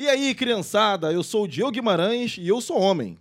E 0.00 0.08
aí, 0.08 0.34
criançada, 0.34 1.12
eu 1.12 1.22
sou 1.22 1.44
o 1.44 1.46
Diego 1.46 1.70
Guimarães 1.70 2.38
e 2.38 2.48
eu 2.48 2.58
sou 2.62 2.80
homem. 2.80 3.18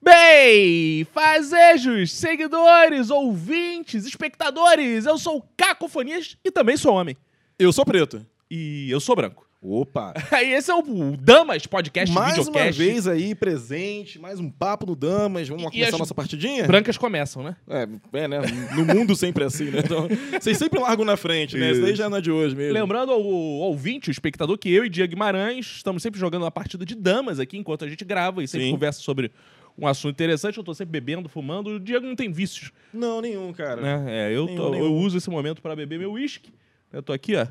Bem, 0.00 1.04
fazejos, 1.12 2.10
seguidores, 2.12 3.10
ouvintes, 3.10 4.06
espectadores, 4.06 5.04
eu 5.04 5.18
sou 5.18 5.36
o 5.36 5.42
Cacofonias 5.58 6.38
e 6.42 6.50
também 6.50 6.78
sou 6.78 6.94
homem. 6.94 7.14
Eu 7.58 7.70
sou 7.70 7.84
preto. 7.84 8.24
E 8.50 8.90
eu 8.90 8.98
sou 8.98 9.14
branco. 9.14 9.46
Opa! 9.62 10.14
Esse 10.42 10.70
é 10.70 10.74
o 10.74 10.82
Damas 11.18 11.66
Podcast 11.66 12.14
mais 12.14 12.34
Videocast. 12.38 12.50
uma 12.50 12.72
vez 12.86 13.06
aí, 13.06 13.34
presente, 13.34 14.18
mais 14.18 14.40
um 14.40 14.48
papo 14.48 14.86
no 14.86 14.96
Damas. 14.96 15.46
Vamos 15.48 15.64
E- 15.64 15.70
começar 15.70 15.92
as- 15.96 15.98
nossa 15.98 16.14
partidinha? 16.14 16.66
Brancas 16.66 16.96
começam, 16.96 17.42
né? 17.42 17.54
É, 17.68 17.86
é, 18.20 18.28
né? 18.28 18.38
No 18.74 18.86
mundo 18.86 19.14
sempre 19.14 19.44
é 19.44 19.46
assim, 19.48 19.64
né? 19.64 19.80
Então, 19.84 20.08
vocês 20.40 20.56
sempre 20.56 20.80
largam 20.80 21.04
na 21.04 21.14
frente, 21.14 21.58
né? 21.58 21.72
Isso 21.72 21.82
daí 21.82 21.94
já 21.94 22.08
não 22.08 22.16
é 22.16 22.20
de 22.22 22.30
hoje 22.30 22.56
mesmo. 22.56 22.72
Lembrando 22.72 23.12
ao, 23.12 23.18
ao 23.20 23.22
ouvinte, 23.26 24.08
o 24.08 24.10
espectador, 24.10 24.56
que 24.56 24.70
eu 24.72 24.82
e 24.86 24.88
Diego 24.88 25.10
Guimarães 25.10 25.66
estamos 25.76 26.02
sempre 26.02 26.18
jogando 26.18 26.42
uma 26.44 26.50
partida 26.50 26.86
de 26.86 26.94
damas 26.94 27.38
aqui 27.38 27.58
enquanto 27.58 27.84
a 27.84 27.88
gente 27.88 28.02
grava 28.02 28.42
e 28.42 28.48
sempre 28.48 28.66
Sim. 28.68 28.72
conversa 28.72 29.02
sobre 29.02 29.30
um 29.76 29.86
assunto 29.86 30.12
interessante. 30.14 30.56
Eu 30.56 30.64
tô 30.64 30.72
sempre 30.72 30.92
bebendo, 30.98 31.28
fumando. 31.28 31.72
O 31.72 31.80
Diego 31.80 32.06
não 32.06 32.16
tem 32.16 32.32
vícios, 32.32 32.72
Não, 32.94 33.20
nenhum, 33.20 33.52
cara. 33.52 33.78
né? 33.82 34.04
É, 34.30 34.34
eu, 34.34 34.46
Nenhum, 34.46 34.56
tô- 34.56 34.70
nenhum. 34.70 34.84
eu 34.86 34.94
uso 34.94 35.18
esse 35.18 35.28
momento 35.28 35.60
para 35.60 35.76
beber 35.76 35.98
meu 35.98 36.12
uísque. 36.12 36.50
Eu 36.90 37.02
tô 37.02 37.12
aqui, 37.12 37.36
ó. 37.36 37.46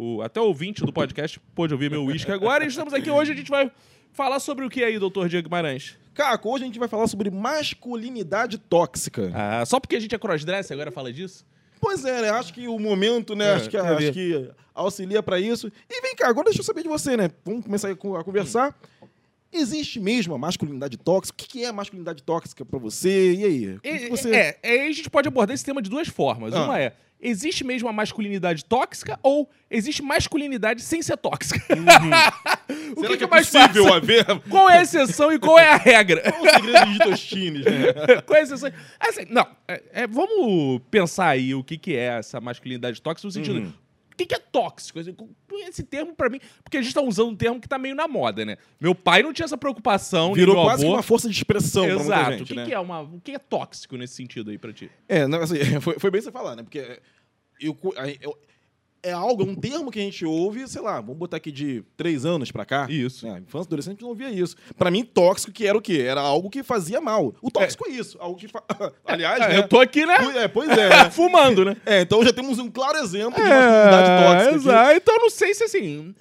O, 0.00 0.22
até 0.22 0.40
o 0.40 0.44
ouvinte 0.44 0.84
do 0.84 0.92
podcast 0.92 1.40
pôde 1.56 1.74
ouvir 1.74 1.90
meu 1.90 2.04
uísque 2.04 2.30
agora. 2.30 2.64
E 2.64 2.68
estamos 2.68 2.94
aqui 2.94 3.10
hoje, 3.10 3.32
a 3.32 3.34
gente 3.34 3.50
vai 3.50 3.68
falar 4.12 4.38
sobre 4.38 4.64
o 4.64 4.70
que 4.70 4.84
aí, 4.84 4.96
doutor 4.96 5.28
Diego 5.28 5.48
Guimarães? 5.48 5.98
Caco, 6.14 6.48
hoje 6.52 6.62
a 6.62 6.66
gente 6.68 6.78
vai 6.78 6.86
falar 6.86 7.08
sobre 7.08 7.30
masculinidade 7.30 8.58
tóxica. 8.58 9.32
Ah, 9.34 9.66
só 9.66 9.80
porque 9.80 9.96
a 9.96 10.00
gente 10.00 10.14
é 10.14 10.18
crossdresser 10.18 10.72
agora 10.74 10.92
fala 10.92 11.12
disso? 11.12 11.44
Pois 11.80 12.04
é, 12.04 12.22
né? 12.22 12.30
Acho 12.30 12.54
que 12.54 12.68
o 12.68 12.78
momento, 12.78 13.34
né? 13.34 13.48
É, 13.48 13.54
acho, 13.54 13.68
que, 13.70 13.76
acho 13.76 14.12
que 14.12 14.50
auxilia 14.72 15.20
pra 15.20 15.40
isso. 15.40 15.66
E 15.90 16.00
vem 16.00 16.14
cá, 16.14 16.28
agora 16.28 16.44
deixa 16.44 16.60
eu 16.60 16.64
saber 16.64 16.82
de 16.82 16.88
você, 16.88 17.16
né? 17.16 17.30
Vamos 17.44 17.64
começar 17.64 17.90
a 17.90 17.96
co- 17.96 18.16
a 18.16 18.22
conversar. 18.22 18.78
Existe 19.52 19.98
mesmo 19.98 20.34
a 20.34 20.38
masculinidade 20.38 20.96
tóxica? 20.98 21.42
O 21.42 21.48
que 21.48 21.64
é 21.64 21.68
a 21.68 21.72
masculinidade 21.72 22.22
tóxica 22.22 22.64
pra 22.64 22.78
você? 22.78 23.32
E 23.32 23.44
aí? 23.44 23.78
É, 23.82 24.08
você... 24.08 24.34
é, 24.34 24.58
é, 24.62 24.86
a 24.86 24.92
gente 24.92 25.08
pode 25.08 25.26
abordar 25.26 25.54
esse 25.54 25.64
tema 25.64 25.80
de 25.80 25.88
duas 25.88 26.06
formas. 26.08 26.52
Ah. 26.52 26.64
Uma 26.64 26.78
é, 26.78 26.92
existe 27.20 27.64
mesmo 27.64 27.88
a 27.88 27.92
masculinidade 27.92 28.64
tóxica 28.64 29.18
ou 29.22 29.48
existe 29.70 30.02
masculinidade 30.02 30.82
sem 30.82 31.00
ser 31.00 31.16
tóxica? 31.16 31.58
o 32.94 33.00
Será 33.00 33.08
que, 33.12 33.16
que 33.16 33.24
é 33.24 33.26
é 33.26 33.30
mais 33.30 33.48
possível 33.48 33.84
fácil? 33.84 33.94
haver? 33.94 34.24
Qual 34.50 34.68
é 34.68 34.78
a 34.78 34.82
exceção 34.82 35.32
e 35.32 35.38
qual 35.38 35.58
é 35.58 35.68
a 35.68 35.76
regra? 35.76 36.20
Qual 36.30 36.42
o 36.42 36.50
segredo 36.50 36.92
de 36.92 36.98
Tostines, 36.98 37.64
né? 37.64 38.20
qual 38.26 38.36
é 38.36 38.40
a 38.40 38.42
exceção? 38.44 38.70
Assim, 39.00 39.22
não, 39.30 39.46
é- 39.66 39.82
é, 39.92 40.06
vamos 40.06 40.82
pensar 40.90 41.28
aí 41.28 41.54
o 41.54 41.64
que, 41.64 41.78
que 41.78 41.96
é 41.96 42.18
essa 42.18 42.40
masculinidade 42.40 43.00
tóxica 43.00 43.26
no 43.26 43.32
sentido... 43.32 43.60
Uhum. 43.60 43.72
O 44.18 44.20
que, 44.20 44.26
que 44.26 44.34
é 44.34 44.38
tóxico? 44.40 44.98
Esse 45.68 45.84
termo, 45.84 46.12
pra 46.12 46.28
mim... 46.28 46.40
Porque 46.64 46.76
a 46.76 46.82
gente 46.82 46.92
tá 46.92 47.00
usando 47.00 47.28
um 47.28 47.36
termo 47.36 47.60
que 47.60 47.68
tá 47.68 47.78
meio 47.78 47.94
na 47.94 48.08
moda, 48.08 48.44
né? 48.44 48.56
Meu 48.80 48.92
pai 48.92 49.22
não 49.22 49.32
tinha 49.32 49.44
essa 49.44 49.56
preocupação, 49.56 50.34
Virou 50.34 50.64
quase 50.64 50.80
que 50.82 50.86
avô. 50.88 50.96
uma 50.96 51.02
força 51.04 51.28
de 51.28 51.36
expressão 51.36 51.84
pra 51.84 51.94
Exato. 51.94 52.08
muita 52.24 52.32
gente, 52.38 52.42
o 52.42 52.46
que, 52.46 52.54
né? 52.54 52.66
que 52.66 52.74
é 52.74 52.80
uma, 52.80 53.00
o 53.02 53.20
que 53.20 53.30
é 53.30 53.38
tóxico 53.38 53.96
nesse 53.96 54.14
sentido 54.14 54.50
aí 54.50 54.58
pra 54.58 54.72
ti? 54.72 54.90
É, 55.08 55.28
não, 55.28 55.40
assim, 55.40 55.56
foi, 55.80 56.00
foi 56.00 56.10
bem 56.10 56.20
você 56.20 56.32
falar, 56.32 56.56
né? 56.56 56.64
Porque 56.64 57.00
eu, 57.60 57.78
eu- 58.20 58.36
é 59.02 59.12
algo, 59.12 59.42
é 59.42 59.46
um 59.46 59.54
termo 59.54 59.90
que 59.90 59.98
a 59.98 60.02
gente 60.02 60.24
ouve, 60.24 60.66
sei 60.68 60.82
lá, 60.82 61.00
vamos 61.00 61.16
botar 61.16 61.36
aqui 61.36 61.52
de 61.52 61.82
três 61.96 62.24
anos 62.24 62.50
pra 62.50 62.64
cá. 62.64 62.86
Isso. 62.90 63.26
É, 63.26 63.38
infância, 63.38 63.66
adolescente, 63.68 64.02
não 64.02 64.08
ouvia 64.08 64.30
isso. 64.30 64.56
Pra 64.76 64.90
mim, 64.90 65.04
tóxico 65.04 65.52
que 65.52 65.66
era 65.66 65.76
o 65.76 65.80
quê? 65.80 66.04
Era 66.06 66.20
algo 66.20 66.50
que 66.50 66.62
fazia 66.62 67.00
mal. 67.00 67.34
O 67.40 67.50
tóxico 67.50 67.88
é, 67.88 67.92
isso. 67.92 68.16
Algo 68.20 68.38
que 68.38 68.48
fa... 68.48 68.62
Aliás, 69.06 69.40
É, 69.40 69.48
né? 69.48 69.58
eu 69.58 69.68
tô 69.68 69.80
aqui, 69.80 70.04
né? 70.04 70.16
É, 70.36 70.48
pois 70.48 70.68
é. 70.70 70.88
né? 70.88 71.10
Fumando, 71.12 71.64
né? 71.64 71.76
É, 71.86 72.00
então 72.00 72.24
já 72.24 72.32
temos 72.32 72.58
um 72.58 72.70
claro 72.70 72.98
exemplo 72.98 73.42
de 73.42 73.48
masculinidade 73.48 74.24
tóxica. 74.24 74.46
aqui. 74.48 74.54
exato. 74.56 74.96
Então 74.96 75.14
eu 75.14 75.20
não 75.20 75.30
sei 75.30 75.54
se 75.54 75.64
assim. 75.64 76.14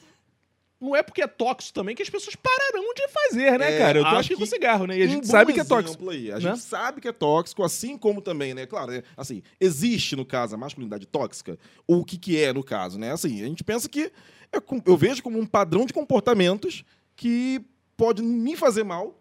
Não 0.79 0.95
é 0.95 1.01
porque 1.01 1.23
é 1.23 1.27
tóxico 1.27 1.73
também 1.73 1.95
que 1.95 2.03
as 2.03 2.09
pessoas 2.09 2.35
pararão 2.35 2.93
de 2.93 3.07
fazer, 3.07 3.57
né, 3.57 3.75
É, 3.75 3.77
cara? 3.79 3.97
Eu 3.99 4.03
tô 4.03 4.09
acho 4.09 4.19
aqui 4.19 4.35
com 4.35 4.41
que 4.43 4.47
cigarro, 4.47 4.85
né? 4.85 4.97
E 4.97 5.01
a 5.01 5.05
Um 5.05 5.09
gente 5.09 5.23
bom 5.25 5.31
sabe 5.31 5.51
que 5.53 5.59
é 5.59 5.63
tóxico. 5.63 6.09
Aí. 6.11 6.31
A 6.31 6.35
né? 6.35 6.41
gente 6.41 6.59
sabe 6.59 7.01
que 7.01 7.07
é 7.07 7.11
tóxico, 7.11 7.63
assim 7.63 7.97
como 7.97 8.21
também, 8.21 8.53
né? 8.53 8.65
Claro, 8.67 8.91
é, 8.91 9.01
assim, 9.15 9.41
existe, 9.59 10.15
no 10.15 10.23
caso, 10.23 10.53
a 10.53 10.57
masculinidade 10.57 11.07
tóxica, 11.07 11.57
ou 11.87 12.01
o 12.01 12.05
que, 12.05 12.15
que 12.17 12.39
é, 12.39 12.53
no 12.53 12.63
caso, 12.63 12.99
né? 12.99 13.11
Assim, 13.11 13.41
a 13.41 13.47
gente 13.47 13.63
pensa 13.63 13.89
que 13.89 14.11
é 14.51 14.59
com- 14.59 14.79
eu 14.85 14.95
vejo 14.95 15.23
como 15.23 15.39
um 15.39 15.45
padrão 15.47 15.83
de 15.85 15.93
comportamentos 15.93 16.83
que 17.15 17.59
pode 17.97 18.21
me 18.21 18.55
fazer 18.55 18.83
mal 18.83 19.19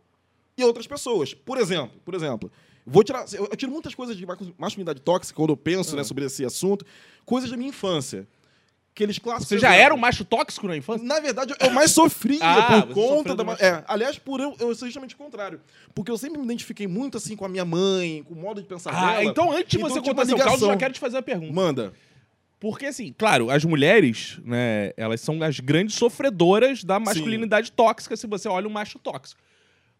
e 0.59 0.63
outras 0.63 0.87
pessoas. 0.87 1.33
Por 1.33 1.57
exemplo, 1.57 1.99
por 2.05 2.13
exemplo, 2.15 2.53
vou 2.85 3.03
tirar. 3.03 3.25
Eu, 3.33 3.47
eu 3.51 3.57
tiro 3.57 3.73
muitas 3.73 3.95
coisas 3.95 4.15
de 4.15 4.27
ma- 4.27 4.37
masculinidade 4.59 5.01
tóxica 5.01 5.35
quando 5.35 5.51
eu 5.51 5.57
penso 5.57 5.95
Ah. 5.95 5.97
né, 5.97 6.05
sobre 6.05 6.27
esse 6.27 6.45
assunto, 6.45 6.85
coisas 7.25 7.51
da 7.51 7.57
minha 7.57 7.71
infância. 7.71 8.29
Aqueles 8.97 9.19
clássicos. 9.19 9.49
Você 9.49 9.59
já 9.59 9.75
era 9.75 9.95
um 9.95 9.99
macho 9.99 10.25
tóxico 10.25 10.67
na 10.67 10.75
infância? 10.75 11.07
Na 11.07 11.21
verdade, 11.21 11.55
eu 11.61 11.71
mais 11.71 11.91
sofria 11.91 12.39
Ah, 12.43 12.81
por 12.81 12.95
conta 12.95 13.35
da. 13.37 13.45
É, 13.61 13.85
aliás, 13.87 14.19
por 14.19 14.41
eu, 14.41 14.57
eu 14.59 14.75
sou 14.75 14.89
justamente 14.89 15.15
o 15.15 15.19
contrário. 15.19 15.61
Porque 15.95 16.11
eu 16.11 16.17
sempre 16.17 16.39
me 16.39 16.45
identifiquei 16.47 16.87
muito 16.87 17.19
assim 17.19 17.37
com 17.37 17.45
a 17.45 17.49
minha 17.49 17.65
mãe, 17.67 18.23
com 18.27 18.33
o 18.33 18.37
modo 18.39 18.63
de 18.63 18.67
pensar 18.67 18.91
Ah, 18.95 19.17
dela. 19.19 19.25
então 19.27 19.53
antes 19.53 19.69
de 19.69 19.77
Então 19.77 19.91
você 19.91 20.01
contar 20.01 20.25
seu 20.25 20.39
caso, 20.39 20.65
eu 20.65 20.69
já 20.71 20.77
quero 20.79 20.95
te 20.95 21.01
fazer 21.01 21.17
uma 21.17 21.23
pergunta. 21.23 21.53
Manda. 21.53 21.93
Porque, 22.59 22.87
assim, 22.87 23.15
claro, 23.19 23.51
as 23.51 23.63
mulheres, 23.67 24.39
né, 24.43 24.91
elas 24.97 25.21
são 25.21 25.43
as 25.43 25.61
grandes 25.61 25.95
sofredoras 25.97 26.83
da 26.83 26.99
masculinidade 26.99 27.71
tóxica, 27.71 28.17
se 28.17 28.27
você 28.27 28.49
olha 28.49 28.67
um 28.67 28.71
macho 28.73 28.99
tóxico. 28.99 29.39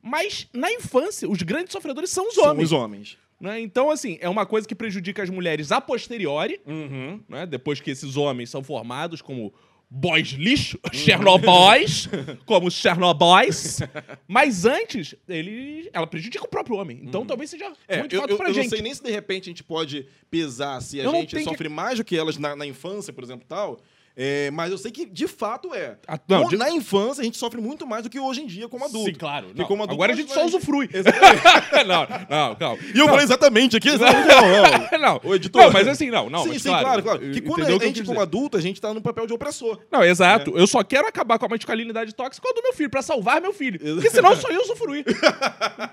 Mas, 0.03 0.49
na 0.55 0.73
infância, 0.73 1.29
os 1.29 1.43
grandes 1.43 1.73
sofredores 1.73 2.09
são 2.09 2.29
os 2.29 2.35
São 2.35 2.45
homens. 2.45 2.65
os 2.65 2.73
homens. 2.73 3.19
Né? 3.41 3.61
Então, 3.61 3.91
assim, 3.91 4.19
é 4.21 4.29
uma 4.29 4.47
coisa 4.47 4.67
que 4.67 4.75
prejudica 4.75 5.23
as 5.23 5.31
mulheres 5.31 5.71
a 5.73 5.81
posteriori, 5.81 6.61
Uhum. 6.67 7.21
né? 7.29 7.47
Depois 7.47 7.81
que 7.81 7.91
esses 7.91 8.17
homens 8.17 8.51
são 8.51 8.63
formados 8.63 9.21
como 9.23 9.53
boys 9.89 10.29
lixo, 10.31 10.79
Chernobyls, 10.93 12.09
como 12.45 12.71
Chernobyls. 12.71 13.79
Mas 14.27 14.65
antes, 14.65 15.15
ele, 15.29 15.89
ela 15.93 16.07
prejudica 16.07 16.45
o 16.45 16.49
próprio 16.49 16.77
homem. 16.77 17.01
Então 17.05 17.25
talvez 17.25 17.51
seja 17.51 17.73
É, 17.87 17.99
muito 17.99 18.15
eu, 18.15 18.21
fato 18.21 18.31
eu, 18.31 18.37
pra 18.37 18.47
eu 18.47 18.55
não 18.55 18.63
gente. 18.63 18.71
sei 18.71 18.83
nem 18.83 18.93
se 18.95 19.03
de 19.03 19.11
repente 19.11 19.45
a 19.45 19.51
gente 19.51 19.63
pode 19.65 20.07
pesar 20.31 20.81
se 20.81 21.01
a 21.01 21.05
Eu 21.05 21.13
não 21.13 21.21
gente 21.21 21.31
tenho 21.37 21.45
que- 21.45 21.51
sofre 21.51 21.69
mais 21.69 21.99
do 21.99 22.05
que 22.05 22.17
elas 22.17 22.37
na, 22.37 22.57
na 22.57 22.67
infância, 22.67 23.13
por 23.13 23.23
exemplo, 23.23 23.47
tal. 23.49 23.79
É, 24.17 24.51
mas 24.51 24.71
eu 24.73 24.79
sei 24.79 24.91
que 24.91 25.05
de 25.05 25.29
fato 25.29 25.75
é. 25.75 25.99
Ah, 26.09 26.19
não, 26.27 26.49
de- 26.49 26.57
Na 26.57 26.71
infância 26.71 27.21
a 27.21 27.25
gente 27.25 27.37
sofre 27.37 27.61
muito 27.61 27.87
mais 27.87 28.03
do 28.03 28.09
que 28.11 28.19
hoje 28.19 28.41
em 28.41 28.47
dia 28.47 28.67
como 28.69 28.85
adulto. 28.85 29.11
Sim, 29.11 29.15
claro. 29.15 29.47
Porque 29.49 29.61
Não, 29.61 29.69
como 29.69 29.83
adulto, 29.83 29.95
Agora 29.95 30.13
a 30.13 30.17
gente 30.17 30.33
só 30.33 30.45
usufrui. 30.47 30.89
não, 31.87 32.07
não, 32.29 32.55
calma. 32.57 32.79
E 32.95 32.99
eu 32.99 33.07
falei 33.09 33.25
exatamente 33.25 33.77
aqui. 33.77 33.91
Não, 33.91 33.99
não. 33.99 34.99
Não, 34.99 35.21
O 35.25 35.35
editor. 35.35 35.63
não, 35.63 35.71
mas 35.73 35.87
assim, 35.89 36.11
não, 36.11 36.31
não. 36.31 36.45
sim, 36.45 36.59
sim, 36.59 36.69
claro, 36.69 37.03
claro. 37.03 37.19
Que 37.31 37.41
quando 37.41 37.61
entendeu 37.61 37.77
a 37.77 37.85
gente, 37.85 38.01
como 38.03 38.13
dizer? 38.13 38.23
adulto, 38.23 38.57
a 38.57 38.61
gente 38.61 38.81
tá 38.81 38.95
no 38.95 39.03
papel 39.03 39.27
de 39.27 39.33
opressor. 39.35 39.79
Não, 39.91 40.03
exato. 40.03 40.57
Eu 40.57 40.67
só 40.67 40.83
quero 40.83 41.07
acabar 41.07 41.39
com 41.39 41.47
a 41.47 41.49
masculinidade 41.49 42.15
tóxica 42.15 42.49
do 42.55 42.63
meu 42.63 42.73
filho, 42.73 42.89
pra 42.91 43.03
salvar 43.03 43.41
meu 43.41 43.53
filho. 43.53 43.79
Porque 43.79 44.11
senão 44.11 44.35
só 44.37 44.49
eu 44.51 44.63
usufruir. 44.63 45.05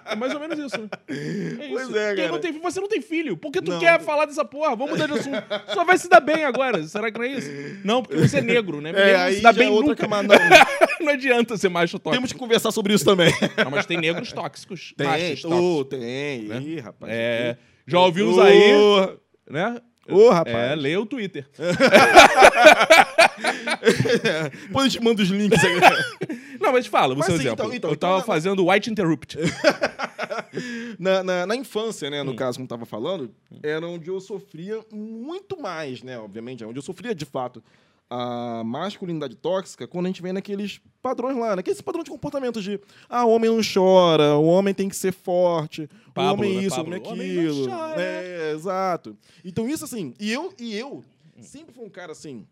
É 0.06 0.16
mais 0.16 0.34
ou 0.34 0.40
menos 0.40 0.58
isso. 0.60 0.80
né? 0.82 0.88
É 1.10 1.14
isso. 1.66 1.70
Pois 1.74 1.96
é, 1.96 2.08
Quem 2.16 2.24
cara. 2.24 2.32
não 2.32 2.40
tem, 2.40 2.52
você 2.54 2.80
não 2.80 2.88
tem 2.88 3.02
filho. 3.02 3.36
Por 3.36 3.52
que 3.52 3.62
tu 3.62 3.72
Não. 3.72 3.80
quer 3.80 4.00
falar 4.02 4.26
dessa 4.26 4.46
porra? 4.46 4.76
Vamos 4.76 4.92
mudar 4.92 5.08
de 5.08 5.14
assunto. 5.20 5.44
Só 5.74 5.84
vai 5.84 5.98
se 5.98 6.08
dar 6.08 6.20
bem 6.20 6.46
agora. 6.46 6.82
Será 6.88 7.12
que 7.12 7.18
não 7.18 7.26
é 7.26 7.30
isso? 7.30 7.50
Não, 7.84 8.02
porque 8.04 8.13
você 8.22 8.38
é 8.38 8.42
negro, 8.42 8.80
né? 8.82 8.92
É, 8.96 9.16
aí 9.16 9.36
dá 9.42 9.52
já 9.52 9.60
bem 9.60 9.68
é 9.68 9.72
outra 9.72 9.90
nunca. 9.90 10.02
camada. 10.02 10.28
Não, 10.28 10.38
não 11.08 11.14
adianta 11.14 11.58
ser 11.58 11.70
macho 11.70 11.98
tóxico. 12.00 12.16
Temos 12.16 12.32
que 12.34 12.40
conversar 12.40 12.72
sobre 12.72 12.94
isso 12.94 13.06
também. 13.06 13.32
Não, 13.64 13.72
mas 13.72 13.86
tem 13.86 13.98
negros 13.98 14.32
tóxicos. 14.32 14.94
Tem, 14.98 15.08
machos 15.08 15.42
tóxicos. 15.42 15.52
ô, 15.60 15.86
tem. 15.86 16.46
Ih, 16.62 16.80
rapaz. 16.80 17.12
É, 17.14 17.58
já 17.88 18.00
ouvi 18.00 18.24
uns 18.24 18.38
aí, 18.40 18.74
Ô, 18.74 19.18
né? 19.52 19.78
Ô, 20.10 20.30
rapaz. 20.30 20.56
É, 20.56 20.76
leia 20.76 21.00
o 21.00 21.06
Twitter. 21.06 21.48
Depois 24.62 24.86
a 24.86 24.90
gente 24.90 25.04
manda 25.04 25.22
os 25.22 25.30
links 25.30 25.64
aí. 25.64 25.80
Não, 26.60 26.72
mas 26.72 26.88
fala, 26.88 27.14
o 27.14 27.18
Mas 27.18 27.26
seu 27.26 27.36
sim, 27.36 27.42
exemplo. 27.44 27.66
então- 27.66 27.76
então, 27.76 27.90
eu 27.90 27.94
então, 27.96 28.10
tava 28.10 28.20
na- 28.22 28.26
fazendo 28.26 28.68
White 28.70 28.90
Interrupt. 28.90 29.38
na, 30.98 31.24
na, 31.24 31.46
na 31.46 31.56
infância, 31.56 32.10
né, 32.10 32.24
no 32.24 32.32
Hum. 32.32 32.36
caso, 32.36 32.58
como 32.58 32.68
tava 32.68 32.86
falando, 32.86 33.32
era 33.62 33.86
onde 33.86 34.10
eu 34.10 34.20
sofria 34.22 34.80
muito 34.92 35.60
mais, 35.62 36.02
né, 36.04 36.18
obviamente, 36.18 36.64
é 36.64 36.68
onde 36.68 36.80
eu 36.80 36.84
sofria 36.84 37.14
de 37.14 37.26
fato 37.26 37.62
a 38.16 38.64
masculinidade 38.64 39.36
tóxica 39.36 39.88
quando 39.88 40.06
a 40.06 40.10
gente 40.10 40.22
vem 40.22 40.32
naqueles 40.32 40.80
padrões 41.02 41.36
lá, 41.36 41.56
naqueles 41.56 41.82
padrões 41.82 42.06
de 42.06 42.12
comportamento 42.12 42.62
de 42.62 42.80
ah, 43.10 43.26
o 43.26 43.32
homem 43.32 43.50
não 43.50 43.60
chora, 43.64 44.36
o 44.36 44.46
homem 44.46 44.72
tem 44.72 44.88
que 44.88 44.96
ser 44.96 45.12
forte, 45.12 45.90
Pablo, 46.14 46.30
o 46.30 46.34
homem 46.34 46.58
né, 46.58 46.64
isso, 46.64 46.76
o 46.76 46.78
Pablo? 46.78 46.94
homem 46.94 47.08
O 47.08 47.12
homem 47.12 47.32
aquilo. 47.32 47.68
chora. 47.68 48.02
É, 48.02 48.52
exato. 48.52 49.18
Então 49.44 49.68
isso 49.68 49.84
assim, 49.84 50.14
e 50.20 50.32
eu, 50.32 50.54
e 50.60 50.78
eu 50.78 51.04
sempre 51.42 51.74
fui 51.74 51.84
um 51.84 51.90
cara 51.90 52.12
assim, 52.12 52.46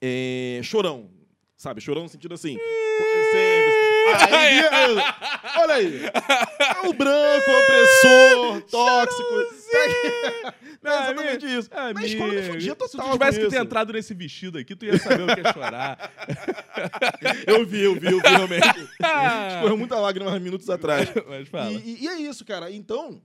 é, 0.00 0.60
chorão, 0.62 1.10
sabe? 1.56 1.80
Chorão 1.80 2.04
no 2.04 2.08
sentido 2.08 2.34
assim. 2.34 2.56
Aí, 4.30 4.62
olha 5.58 5.74
aí. 5.74 6.00
É 6.04 6.88
o 6.88 6.92
branco, 6.92 7.50
opressor, 7.50 8.62
tóxico. 8.70 9.65
É 9.76 10.88
exatamente 10.88 11.46
isso. 11.46 11.70
Na 11.94 12.04
escola 12.04 12.32
eu 12.34 12.42
me 12.42 12.48
fudia 12.50 12.70
se 12.72 12.76
total 12.76 13.06
tu 13.08 13.12
tivesse 13.12 13.40
que 13.40 13.48
ter 13.48 13.60
entrado 13.62 13.92
nesse 13.92 14.14
vestido 14.14 14.58
aqui, 14.58 14.76
tu 14.76 14.84
ia 14.84 14.98
saber 14.98 15.22
o 15.22 15.34
que 15.34 15.40
é 15.46 15.52
chorar. 15.52 16.12
Eu 17.46 17.64
vi, 17.66 17.82
eu 17.82 17.94
vi, 17.98 18.06
eu 18.08 18.20
vi 18.20 18.28
realmente. 18.28 18.68
Escorreu 19.54 19.76
muita 19.76 19.98
lágrima 19.98 20.34
há 20.34 20.38
minutos 20.38 20.68
atrás. 20.68 21.08
Mas 21.26 21.48
fala. 21.48 21.72
E, 21.72 22.04
e- 22.04 22.08
é 22.08 22.16
isso, 22.20 22.44
cara. 22.44 22.70
Então, 22.70 23.20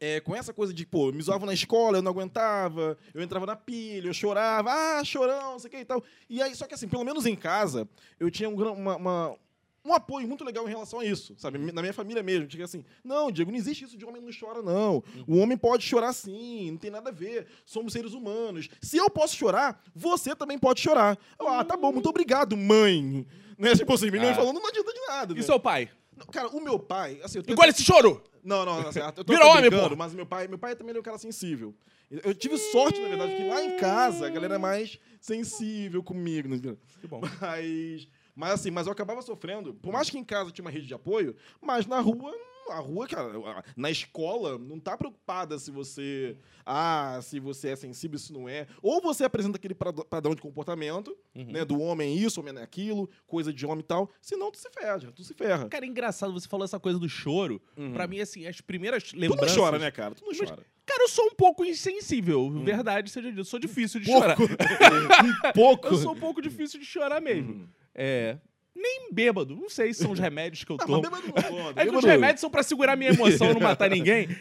é, 0.00 0.20
com 0.20 0.34
essa 0.34 0.52
coisa 0.52 0.74
de, 0.74 0.84
pô, 0.84 1.12
me 1.12 1.22
zoavam 1.22 1.46
na 1.46 1.54
escola, 1.54 1.98
eu 1.98 2.02
não 2.02 2.10
aguentava, 2.10 2.98
eu 3.14 3.22
entrava 3.22 3.46
na 3.46 3.54
pilha, 3.56 4.08
eu 4.08 4.14
chorava, 4.14 4.70
ah, 4.72 5.04
chorão, 5.04 5.52
não 5.52 5.58
sei 5.58 5.68
o 5.68 5.70
que 5.70 5.78
e 5.78 5.84
tal. 5.84 6.02
E 6.28 6.42
aí, 6.42 6.54
só 6.54 6.66
que 6.66 6.74
assim, 6.74 6.88
pelo 6.88 7.04
menos 7.04 7.24
em 7.26 7.36
casa, 7.36 7.88
eu 8.18 8.30
tinha 8.30 8.48
um, 8.48 8.54
uma, 8.72 8.96
uma- 8.96 9.36
um 9.84 9.92
apoio 9.92 10.26
muito 10.26 10.44
legal 10.44 10.66
em 10.66 10.70
relação 10.70 11.00
a 11.00 11.04
isso, 11.04 11.34
sabe? 11.36 11.58
Na 11.58 11.82
minha 11.82 11.92
família 11.92 12.22
mesmo, 12.22 12.46
tinha 12.46 12.64
assim, 12.64 12.84
não, 13.04 13.30
Diego, 13.30 13.50
não 13.50 13.58
existe 13.58 13.84
isso 13.84 13.98
de 13.98 14.04
homem 14.04 14.22
não 14.22 14.30
chora, 14.38 14.62
não. 14.62 15.02
O 15.26 15.36
homem 15.38 15.56
pode 15.58 15.84
chorar 15.84 16.12
sim, 16.12 16.70
não 16.70 16.78
tem 16.78 16.90
nada 16.90 17.10
a 17.10 17.12
ver, 17.12 17.46
somos 17.66 17.92
seres 17.92 18.12
humanos. 18.14 18.68
Se 18.80 18.96
eu 18.96 19.10
posso 19.10 19.36
chorar, 19.36 19.82
você 19.94 20.34
também 20.34 20.58
pode 20.58 20.80
chorar. 20.80 21.18
Eu, 21.38 21.48
ah, 21.48 21.64
tá 21.64 21.76
bom, 21.76 21.92
muito 21.92 22.08
obrigado, 22.08 22.56
mãe. 22.56 23.26
Né? 23.58 23.74
Tipo 23.74 23.92
assim, 23.94 24.10
mãe 24.10 24.30
Ah. 24.30 24.34
falando, 24.34 24.58
não 24.58 24.66
adianta 24.66 24.92
de 24.92 25.00
nada. 25.06 25.32
E 25.34 25.36
né? 25.36 25.42
seu 25.42 25.60
pai? 25.60 25.90
Cara, 26.30 26.48
o 26.48 26.60
meu 26.60 26.78
pai, 26.78 27.20
assim, 27.22 27.42
tenho 27.42 27.54
Engole 27.54 27.70
esse 27.70 27.82
choro! 27.82 28.22
não, 28.42 28.64
não, 28.64 28.82
não, 28.82 28.92
certo. 28.92 29.18
Eu 29.18 29.24
tô 29.24 29.32
Vira 29.34 29.46
homem, 29.46 29.70
pô. 29.70 29.96
Mas 29.96 30.14
meu 30.14 30.26
pai, 30.26 30.46
meu 30.46 30.58
pai 30.58 30.76
também 30.76 30.94
é 30.94 30.98
um 30.98 31.02
cara 31.02 31.18
sensível. 31.18 31.74
Eu 32.10 32.34
tive 32.34 32.56
sorte, 32.58 33.00
na 33.00 33.08
verdade, 33.08 33.34
que 33.34 33.48
lá 33.48 33.62
em 33.64 33.76
casa 33.76 34.26
a 34.26 34.30
galera 34.30 34.54
é 34.54 34.58
mais 34.58 34.98
sensível 35.20 36.02
comigo. 36.02 36.48
né? 36.48 36.76
Que 37.00 37.06
bom. 37.08 37.20
Mas, 37.40 38.06
mas 38.34 38.52
assim, 38.52 38.70
mas 38.70 38.86
eu 38.86 38.92
acabava 38.92 39.22
sofrendo. 39.22 39.74
Por 39.74 39.92
mais 39.92 40.08
que 40.10 40.18
em 40.18 40.24
casa 40.24 40.50
tinha 40.50 40.64
uma 40.64 40.70
rede 40.70 40.86
de 40.86 40.94
apoio, 40.94 41.34
mas 41.60 41.86
na 41.86 42.00
rua, 42.00 42.32
a 42.70 42.78
rua, 42.78 43.06
cara, 43.06 43.62
na 43.76 43.90
escola, 43.90 44.56
não 44.58 44.80
tá 44.80 44.96
preocupada 44.96 45.58
se 45.58 45.70
você. 45.70 46.36
Ah, 46.64 47.18
se 47.22 47.38
você 47.38 47.68
é 47.68 47.76
sensível, 47.76 48.18
se 48.18 48.32
não 48.32 48.48
é. 48.48 48.66
Ou 48.82 49.00
você 49.02 49.22
apresenta 49.24 49.58
aquele 49.58 49.74
padrão 49.74 50.34
de 50.34 50.40
comportamento, 50.40 51.14
Uhum. 51.34 51.52
né? 51.52 51.62
Do 51.64 51.78
homem 51.78 52.10
é 52.10 52.14
isso, 52.16 52.40
homem 52.40 52.56
é 52.56 52.62
aquilo, 52.62 53.08
coisa 53.26 53.52
de 53.52 53.66
homem 53.66 53.80
e 53.80 53.82
tal. 53.82 54.10
Senão 54.20 54.50
tu 54.50 54.58
se 54.58 54.70
ferra, 54.70 54.98
tu 55.14 55.22
se 55.22 55.34
ferra. 55.34 55.68
Cara, 55.68 55.84
é 55.84 55.88
engraçado, 55.88 56.32
você 56.32 56.48
falou 56.48 56.64
essa 56.64 56.80
coisa 56.80 56.98
do 56.98 57.08
choro. 57.08 57.60
Uhum. 57.76 57.92
Pra 57.92 58.06
mim, 58.06 58.18
assim, 58.20 58.46
as 58.46 58.60
primeiras 58.62 59.02
Tu 59.04 59.14
não 59.16 59.20
lembranças... 59.28 59.54
chora, 59.56 59.78
né, 59.78 59.90
cara? 59.90 60.14
Tu 60.14 60.22
não 60.24 60.28
Mas- 60.30 60.38
chora. 60.48 60.66
Cara, 60.86 61.02
eu 61.04 61.08
sou 61.08 61.26
um 61.26 61.34
pouco 61.34 61.64
insensível, 61.64 62.50
verdade 62.62 63.10
seja 63.10 63.30
dito. 63.30 63.44
Sou 63.44 63.58
difícil 63.58 64.00
de 64.00 64.06
chorar. 64.06 64.36
um 64.40 65.52
pouco. 65.54 65.86
Eu 65.88 65.96
sou 65.96 66.12
um 66.12 66.18
pouco 66.18 66.40
difícil 66.42 66.78
de 66.78 66.86
chorar 66.86 67.20
mesmo. 67.20 67.52
Uhum. 67.52 67.68
É... 67.94 68.36
Nem 68.74 69.08
bêbado. 69.12 69.54
Não 69.54 69.68
sei 69.70 69.94
se 69.94 70.02
são 70.02 70.10
os 70.12 70.18
remédios 70.18 70.64
que 70.64 70.72
eu 70.72 70.76
Ah, 70.80 70.86
tomo. 70.86 71.02
mas 71.10 71.20
bêbado 71.24 71.56
não. 71.56 71.70
É 71.70 71.86
que 71.86 71.96
os 71.96 72.04
remédios 72.04 72.40
são 72.40 72.50
pra 72.50 72.62
segurar 72.62 72.96
minha 72.96 73.10
emoção 73.10 73.50
e 73.50 73.54
não 73.54 73.60
matar 73.60 73.88
ninguém. 73.88 74.28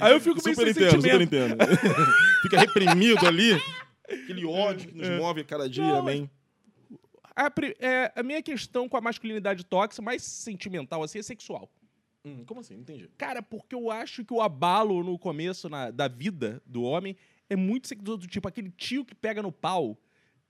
Aí 0.00 0.12
eu 0.12 0.20
fico 0.20 0.40
meio 0.44 0.56
Super 0.56 0.74
sem 0.74 0.84
entendo, 0.86 1.02
super 1.02 1.20
entendo. 1.20 1.56
Fica 2.42 2.58
reprimido 2.60 3.26
ali. 3.26 3.52
Aquele 4.08 4.44
ódio 4.46 4.88
que 4.88 4.96
nos 4.96 5.08
move 5.10 5.40
a 5.40 5.44
cada 5.44 5.68
dia, 5.68 5.84
É. 5.84 5.86
Não, 5.86 5.98
amém. 5.98 6.30
A, 7.36 7.52
é, 7.78 8.12
a 8.16 8.22
minha 8.22 8.42
questão 8.42 8.88
com 8.88 8.96
a 8.96 9.00
masculinidade 9.00 9.64
tóxica, 9.64 10.02
mais 10.02 10.22
sentimental, 10.22 11.02
assim, 11.02 11.18
é 11.18 11.22
sexual. 11.22 11.70
Hum, 12.24 12.42
como 12.46 12.60
assim? 12.60 12.74
Não 12.74 12.80
entendi. 12.80 13.08
Cara, 13.16 13.42
porque 13.42 13.74
eu 13.74 13.90
acho 13.90 14.24
que 14.24 14.32
o 14.32 14.40
abalo 14.40 15.04
no 15.04 15.18
começo 15.18 15.68
na- 15.68 15.90
da 15.90 16.08
vida 16.08 16.60
do 16.66 16.82
homem 16.82 17.16
é 17.48 17.54
muito 17.54 17.94
do 17.96 18.18
tipo 18.26 18.48
aquele 18.48 18.70
tio 18.70 19.04
que 19.04 19.14
pega 19.14 19.42
no 19.42 19.52
pau. 19.52 19.96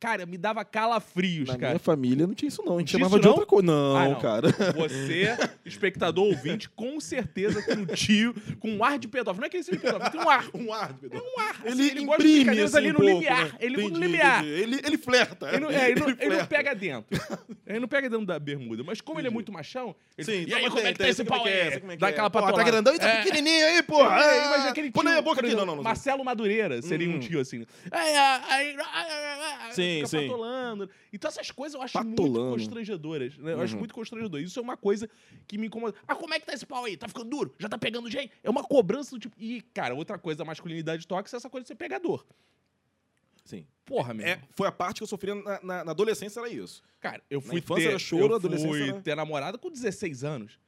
Cara, 0.00 0.24
me 0.26 0.38
dava 0.38 0.64
calafrios, 0.64 1.48
Na 1.48 1.56
cara. 1.58 1.72
minha 1.72 1.78
família 1.80 2.24
não 2.24 2.32
tinha 2.32 2.48
isso, 2.48 2.62
não. 2.64 2.76
A 2.76 2.78
gente 2.78 2.90
Tinha 2.90 3.00
chamava 3.00 3.16
isso, 3.16 3.20
de 3.20 3.26
não? 3.26 3.32
outra 3.32 3.46
coisa. 3.46 3.66
Não, 3.66 3.96
Ah, 3.96 4.08
não. 4.10 4.20
cara. 4.20 4.48
Você, 4.76 5.36
espectador 5.64 6.24
ouvinte, 6.26 6.68
com 6.70 7.00
certeza 7.00 7.60
tem 7.62 7.78
um 7.78 7.86
tio 7.86 8.32
com 8.60 8.70
um 8.70 8.84
ar 8.84 8.96
de 8.98 9.08
pedófilo. 9.08 9.40
Não 9.40 9.46
é 9.46 9.50
que 9.50 9.56
ele 9.56 9.64
seja 9.64 9.80
pedófilo, 9.80 10.10
tem 10.12 10.20
um 10.20 10.28
ar. 10.30 10.46
Um 10.54 10.72
ar, 10.72 10.92
Pedro. 10.94 11.18
Um 11.18 11.40
ar. 11.40 11.56
Ele 11.64 11.72
assim, 11.82 11.90
ele 11.90 12.04
gosta 12.06 12.22
de 12.22 12.40
imprime 12.40 12.60
assim, 12.62 12.76
ali 12.76 12.86
um 12.86 12.92
no 12.92 12.98
pouco, 13.00 13.12
limiar. 13.12 13.44
né? 13.46 13.52
Ele 13.58 13.76
no 13.76 13.82
Entendi, 13.82 14.00
limiar. 14.00 14.44
entendi. 14.44 14.62
Ele, 14.62 14.80
ele 14.86 14.98
flerta. 14.98 15.48
Ele 15.48 15.58
não, 15.60 15.70
é, 15.70 15.90
ele, 15.90 16.00
não, 16.00 16.08
ele 16.10 16.36
não 16.36 16.46
pega 16.46 16.74
dentro. 16.76 17.20
Ele 17.66 17.80
não 17.80 17.88
pega 17.88 18.08
dentro 18.08 18.24
da 18.26 18.38
bermuda. 18.38 18.84
Mas 18.84 19.00
como 19.00 19.18
ele 19.18 19.26
é 19.26 19.30
Entendi. 19.30 19.34
muito 19.34 19.52
machão, 19.52 19.96
ele 20.16 20.24
Sim, 20.24 20.44
e 20.48 20.54
aí, 20.54 20.62
tá 20.62 20.70
como 20.70 20.78
é 20.86 20.92
que 20.92 20.98
tá 20.98 21.04
tem, 21.04 21.10
esse 21.10 21.24
pau 21.24 21.46
é 21.46 21.50
é, 21.50 21.62
aí? 21.74 21.82
é 21.92 21.96
Dá 21.96 22.06
é. 22.06 22.10
aquela 22.10 22.30
patolada. 22.30 22.56
tá 22.58 22.62
grandão 22.64 22.94
e 22.94 22.98
tá 23.00 23.08
É. 23.08 23.22
pequenininho 23.24 23.66
aí, 23.66 23.82
porra. 23.82 24.16
É, 24.20 24.44
Ah, 24.44 24.48
mas 24.50 24.66
aquele 24.66 24.90
Põe 24.92 25.04
tio, 25.04 25.12
na 25.12 25.20
boca 25.22 25.34
por 25.36 25.40
aqui. 25.44 25.46
exemplo, 25.48 25.66
Não, 25.66 25.66
não, 25.66 25.76
não. 25.76 25.82
Marcelo 25.82 26.24
Madureira 26.24 26.80
seria 26.82 27.08
um 27.10 27.16
Hum. 27.16 27.18
tio 27.20 27.40
assim. 27.40 27.66
Ai, 27.90 28.14
Sim, 29.88 29.96
fica 29.96 30.06
sim. 30.08 30.28
patolando. 30.28 30.90
Então 31.12 31.28
essas 31.28 31.50
coisas 31.50 31.74
eu 31.74 31.82
acho 31.82 31.98
muito 32.04 32.22
Patolando. 32.22 32.50
constrangedoras. 32.56 33.36
né? 33.38 33.52
Eu 33.54 33.60
acho 33.60 33.72
Uhum. 33.74 33.78
muito 33.80 33.94
constrangedor. 33.94 34.40
Isso 34.40 34.58
é 34.58 34.62
uma 34.62 34.76
coisa 34.76 35.08
que 35.46 35.56
me 35.58 35.66
incomoda. 35.66 35.96
Ah, 36.06 36.14
como 36.14 36.32
é 36.34 36.40
que 36.40 36.46
tá 36.46 36.52
esse 36.54 36.66
pau 36.66 36.84
aí? 36.84 36.96
Tá 36.96 37.08
ficando 37.08 37.28
duro? 37.30 37.54
Já 37.58 37.68
tá 37.68 37.78
pegando 37.78 38.10
jeito? 38.10 38.36
É 38.42 38.50
uma 38.50 38.62
cobrança 38.64 39.12
do 39.12 39.18
tipo... 39.20 39.34
E, 39.38 39.60
cara, 39.74 39.94
outra 39.94 40.18
coisa 40.18 40.38
da 40.38 40.44
masculinidade 40.44 41.06
tóxica 41.06 41.36
é 41.36 41.38
essa 41.38 41.50
coisa 41.50 41.64
de 41.64 41.68
ser 41.68 41.74
pegador. 41.76 42.24
Sim. 43.44 43.66
Porra, 43.84 44.12
meu. 44.12 44.26
É, 44.26 44.42
foi 44.50 44.68
a 44.68 44.72
parte 44.72 44.98
que 44.98 45.02
eu 45.02 45.06
sofria 45.06 45.34
na, 45.34 45.60
na- 45.62 45.84
na 45.86 45.90
adolescência, 45.92 46.38
era 46.40 46.48
isso. 46.50 46.82
Cara, 47.00 47.22
eu 47.30 47.40
Na 47.40 47.46
fui 47.46 47.58
infância 47.60 47.84
ter, 47.84 47.88
era 47.90 47.98
choro, 47.98 48.32
eu 48.32 48.36
adolescência 48.36 48.70
fui 48.78 48.88
era- 48.90 49.00
ter 49.00 49.14
namorada 49.14 49.56
com 49.56 49.70
16 49.70 50.22
anos. 50.22 50.58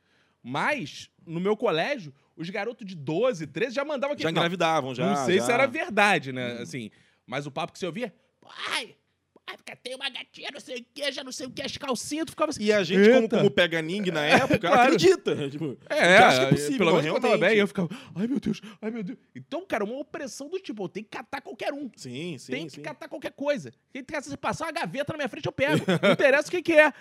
Mas, 0.43 1.11
no 1.26 1.38
meu 1.38 1.55
colégio, 1.55 2.14
os 2.34 2.49
garotos 2.49 2.87
de 2.87 2.94
12, 2.94 3.46
13 3.46 3.75
já 3.75 3.84
mandavam 3.84 4.14
aquele... 4.14 4.22
Já 4.28 4.32
Não, 4.32 4.40
engravidavam, 4.40 4.94
já. 4.94 5.06
não 5.06 5.26
sei 5.26 5.37
já. 5.38 5.44
se 5.44 5.52
era 5.52 5.67
verdade, 5.67 6.32
né? 6.32 6.52
Assim, 6.62 6.90
mas 7.26 7.46
o 7.46 7.50
papo 7.50 7.75
que 7.75 7.78
você 7.78 7.84
ouvia... 7.87 8.14
Ai, 8.70 8.96
ai, 9.50 9.56
porque 9.56 9.76
tem 9.76 9.94
uma 9.94 10.08
gatinha, 10.08 10.50
não 10.52 10.61
sei 10.61 10.79
o 10.79 10.87
que, 10.94 11.12
já 11.12 11.25
não 11.25 11.32
sei 11.32 11.47
o 11.47 11.50
que, 11.50 11.62
as 11.62 11.76
calcinhas, 11.76 12.26
tu 12.26 12.31
ficava 12.31 12.50
assim... 12.50 12.62
E 12.62 12.73
a 12.73 12.82
gente, 12.82 13.08
como, 13.08 13.23
Eita. 13.23 13.37
como 13.38 13.50
pega 13.50 13.82
Ning 13.82 14.11
na 14.11 14.25
época, 14.25 14.58
Claro. 14.58 14.82
acredita. 14.82 15.50
Tipo, 15.50 15.76
É, 15.88 15.97
que 16.17 16.23
acha 16.23 16.38
que 16.38 16.44
é 16.44 16.49
possível, 16.50 16.79
pelo 16.79 16.93
menos 16.93 17.06
eu 17.06 17.20
tava 17.20 17.38
bem, 17.38 17.58
eu 17.58 17.67
ficava, 17.67 17.88
ai 18.14 18.26
meu 18.26 18.41
Deus, 18.41 18.61
ai 18.81 18.91
meu 18.91 19.02
Deus. 19.02 19.19
Então, 19.35 19.67
cara, 19.67 19.85
uma 19.85 19.99
opressão 19.99 20.49
do 20.49 20.58
tipo, 20.58 20.88
tenho 20.88 21.05
que 21.05 21.11
catar 21.11 21.41
qualquer 21.41 21.73
um. 21.73 21.91
Sim, 21.97 22.38
sim, 22.38 22.52
tem 22.52 22.67
que 22.67 22.76
sim. 22.76 22.82
catar 22.82 23.08
qualquer 23.08 23.32
coisa. 23.32 23.73
Tem 23.93 24.05
que 24.05 24.20
se 24.23 24.37
passar 24.37 24.67
uma 24.67 24.73
gaveta 24.73 25.12
na 25.12 25.19
minha 25.19 25.29
frente, 25.29 25.47
eu 25.47 25.53
pego. 25.53 25.85
Não 26.03 26.12
interessa 26.12 26.49
o 26.49 26.50
que, 26.50 26.62
que 26.62 26.73
é. 26.73 26.93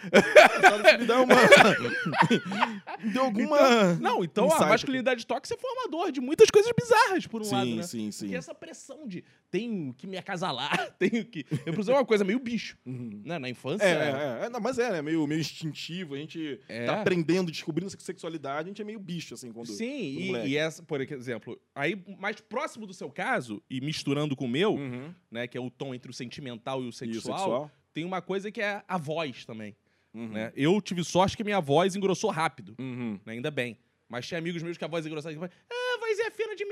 Sabe, 0.61 0.97
Me 0.99 1.05
dá 1.05 1.21
uma... 1.21 1.35
Deu 3.13 3.23
alguma... 3.23 3.95
Não, 3.95 4.23
então 4.23 4.47
Insight 4.47 4.63
a 4.63 4.67
masculinidade 4.67 5.25
tóxica 5.25 5.55
é 5.55 5.61
formador 5.61 6.11
de 6.11 6.21
muitas 6.21 6.49
coisas 6.49 6.71
bizarras, 6.77 7.27
por 7.27 7.41
um 7.41 7.45
sim, 7.45 7.55
lado, 7.55 7.75
né? 7.75 7.83
sim, 7.83 8.11
sim. 8.11 8.25
Porque 8.25 8.35
essa 8.35 8.55
pressão 8.55 9.07
de 9.07 9.23
tenho 9.51 9.93
que 9.93 10.07
me 10.07 10.17
acasalar, 10.17 10.91
tenho 10.97 11.25
que. 11.25 11.45
Eu 11.65 11.73
preciso 11.73 11.91
uma 11.91 12.05
coisa 12.05 12.23
meio 12.23 12.38
bicho. 12.39 12.77
Uhum. 12.85 13.21
Né? 13.25 13.37
Na 13.39 13.49
infância. 13.49 13.83
É, 13.85 14.41
é, 14.41 14.45
é, 14.45 14.49
não, 14.49 14.59
mas 14.59 14.77
é, 14.79 14.91
né? 14.91 15.01
Meio, 15.01 15.25
meio 15.27 15.39
instintivo. 15.41 16.15
A 16.15 16.17
gente 16.17 16.59
É. 16.67 16.85
tá 16.85 17.01
aprendendo, 17.01 17.51
descobrindo 17.51 17.89
sexualidade. 17.99 18.65
A 18.67 18.69
gente 18.69 18.81
é 18.81 18.85
meio 18.85 18.99
bicho, 18.99 19.33
assim, 19.33 19.51
quando. 19.51 19.67
Sim, 19.67 20.27
quando 20.31 20.45
e, 20.45 20.51
e 20.51 20.57
essa, 20.57 20.81
por 20.83 21.01
exemplo, 21.01 21.59
aí 21.75 22.01
mais 22.19 22.39
próximo 22.41 22.85
do 22.87 22.93
seu 22.93 23.09
caso, 23.09 23.61
e 23.69 23.79
misturando 23.81 24.35
com 24.35 24.45
o 24.45 24.49
meu, 24.49 24.73
Uhum. 24.75 25.13
né, 25.31 25.47
que 25.47 25.57
é 25.57 25.61
o 25.61 25.69
tom 25.69 25.93
entre 25.93 26.09
o 26.09 26.13
sentimental 26.13 26.81
e 26.81 26.85
o 26.85 26.87
E 26.87 26.89
o 26.89 26.93
sexual, 26.93 27.37
sexual? 27.37 27.71
tem 27.93 28.05
uma 28.05 28.21
coisa 28.21 28.51
que 28.51 28.61
é 28.61 28.83
a 28.87 28.97
voz 28.97 29.45
também. 29.45 29.75
Uhum. 30.13 30.29
Né? 30.29 30.51
Eu 30.55 30.81
tive 30.81 31.03
sorte 31.03 31.37
que 31.37 31.43
minha 31.43 31.59
voz 31.59 31.95
engrossou 31.95 32.31
rápido, 32.31 32.75
Uhum. 32.79 33.19
né, 33.25 33.33
ainda 33.33 33.51
bem. 33.51 33.77
Mas 34.07 34.25
tinha 34.27 34.39
amigos 34.39 34.63
meus 34.63 34.75
que 34.75 34.83
a 34.83 34.87
voz 34.87 35.05
engrossava. 35.05 35.33
tipo, 35.33 35.45
Ah, 35.45 35.95
a 35.95 35.99
voz 35.99 36.17
é 36.19 36.31
fina 36.31 36.55
de 36.55 36.65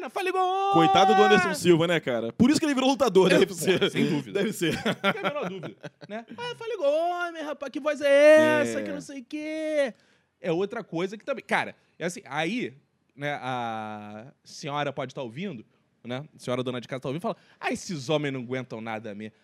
menina, 0.00 0.10
fala 0.10 0.28
igual. 0.28 0.72
Coitado 0.72 1.14
do 1.14 1.22
Anderson 1.22 1.54
Silva, 1.54 1.86
né, 1.86 2.00
cara? 2.00 2.32
Por 2.32 2.50
isso 2.50 2.58
que 2.58 2.66
ele 2.66 2.74
virou 2.74 2.90
lutador, 2.90 3.28
deve 3.28 3.46
pô, 3.46 3.54
ser. 3.54 3.90
sem 3.90 4.06
dúvida. 4.08 4.40
Deve 4.40 4.52
ser. 4.52 4.74
Não 4.74 4.94
tem 5.12 5.20
a 5.20 5.22
menor 5.28 5.48
dúvida. 5.48 5.76
Né? 6.08 6.26
Ah, 6.36 6.54
igual 6.74 6.92
homem, 7.28 7.42
rapaz, 7.42 7.70
que 7.70 7.80
voz 7.80 8.00
é 8.00 8.60
essa, 8.62 8.80
É. 8.80 8.82
que 8.82 8.90
não 8.92 9.00
sei 9.00 9.20
o 9.20 9.24
quê. 9.24 9.94
É 10.40 10.50
outra 10.50 10.82
coisa 10.82 11.16
que 11.18 11.24
também. 11.24 11.44
Cara, 11.44 11.76
é 11.98 12.06
assim, 12.06 12.22
aí, 12.24 12.72
né, 13.14 13.34
a 13.42 14.32
senhora 14.44 14.92
pode 14.92 15.12
estar 15.12 15.22
ouvindo, 15.22 15.64
né? 16.02 16.24
A 16.34 16.38
senhora 16.38 16.62
dona 16.62 16.80
de 16.80 16.88
casa 16.88 17.00
tá 17.00 17.08
ouvindo 17.08 17.20
e 17.20 17.22
fala: 17.22 17.36
Ah, 17.60 17.70
esses 17.70 18.08
homens 18.08 18.32
não 18.32 18.40
aguentam 18.40 18.80
nada 18.80 19.14
mesmo. 19.14 19.36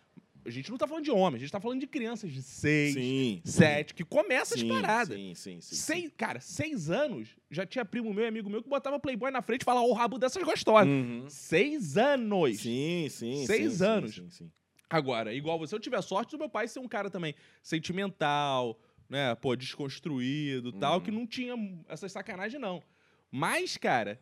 A 0.46 0.50
gente 0.50 0.70
não 0.70 0.78
tá 0.78 0.86
falando 0.86 1.04
de 1.04 1.10
homens, 1.10 1.36
a 1.36 1.44
gente 1.44 1.50
tá 1.50 1.60
falando 1.60 1.80
de 1.80 1.86
crianças 1.88 2.32
de 2.32 2.40
seis, 2.40 2.94
Sim. 2.94 3.40
sete, 3.44 3.92
que 3.94 4.04
começa 4.04 4.56
sim, 4.56 4.62
as 4.70 4.80
paradas. 4.80 5.16
Sim, 5.18 5.34
sim, 5.34 5.60
sim. 5.60 5.74
Seis, 5.74 6.10
cara, 6.16 6.38
seis 6.40 6.88
anos, 6.88 7.30
já 7.50 7.66
tinha 7.66 7.84
primo 7.84 8.14
meu 8.14 8.24
e 8.24 8.28
amigo 8.28 8.48
meu 8.48 8.62
que 8.62 8.68
botava 8.68 8.98
Playboy 9.00 9.30
na 9.32 9.42
frente 9.42 9.62
e 9.62 9.64
falava 9.64 9.84
o 9.86 9.92
rabo 9.92 10.18
dessas 10.18 10.42
gostosas. 10.44 10.86
Uhum. 10.88 11.24
Seis 11.28 11.96
anos. 11.96 12.60
Sim, 12.60 13.08
sim. 13.10 13.44
Seis 13.44 13.72
sim, 13.72 13.78
sim, 13.78 13.84
anos. 13.84 14.14
Sim, 14.14 14.30
sim. 14.30 14.52
Agora, 14.88 15.34
igual 15.34 15.58
você, 15.58 15.74
eu 15.74 15.80
tive 15.80 15.96
a 15.96 16.02
sorte 16.02 16.30
do 16.30 16.38
meu 16.38 16.48
pai 16.48 16.68
ser 16.68 16.78
um 16.78 16.86
cara 16.86 17.10
também 17.10 17.34
sentimental, 17.60 18.78
né? 19.08 19.34
Pô, 19.34 19.56
desconstruído 19.56 20.68
e 20.68 20.72
tal, 20.78 20.98
Uhum. 20.98 21.00
que 21.00 21.10
não 21.10 21.26
tinha 21.26 21.54
essas 21.88 22.12
sacanagens, 22.12 22.60
não. 22.60 22.82
Mas, 23.30 23.76
cara, 23.76 24.20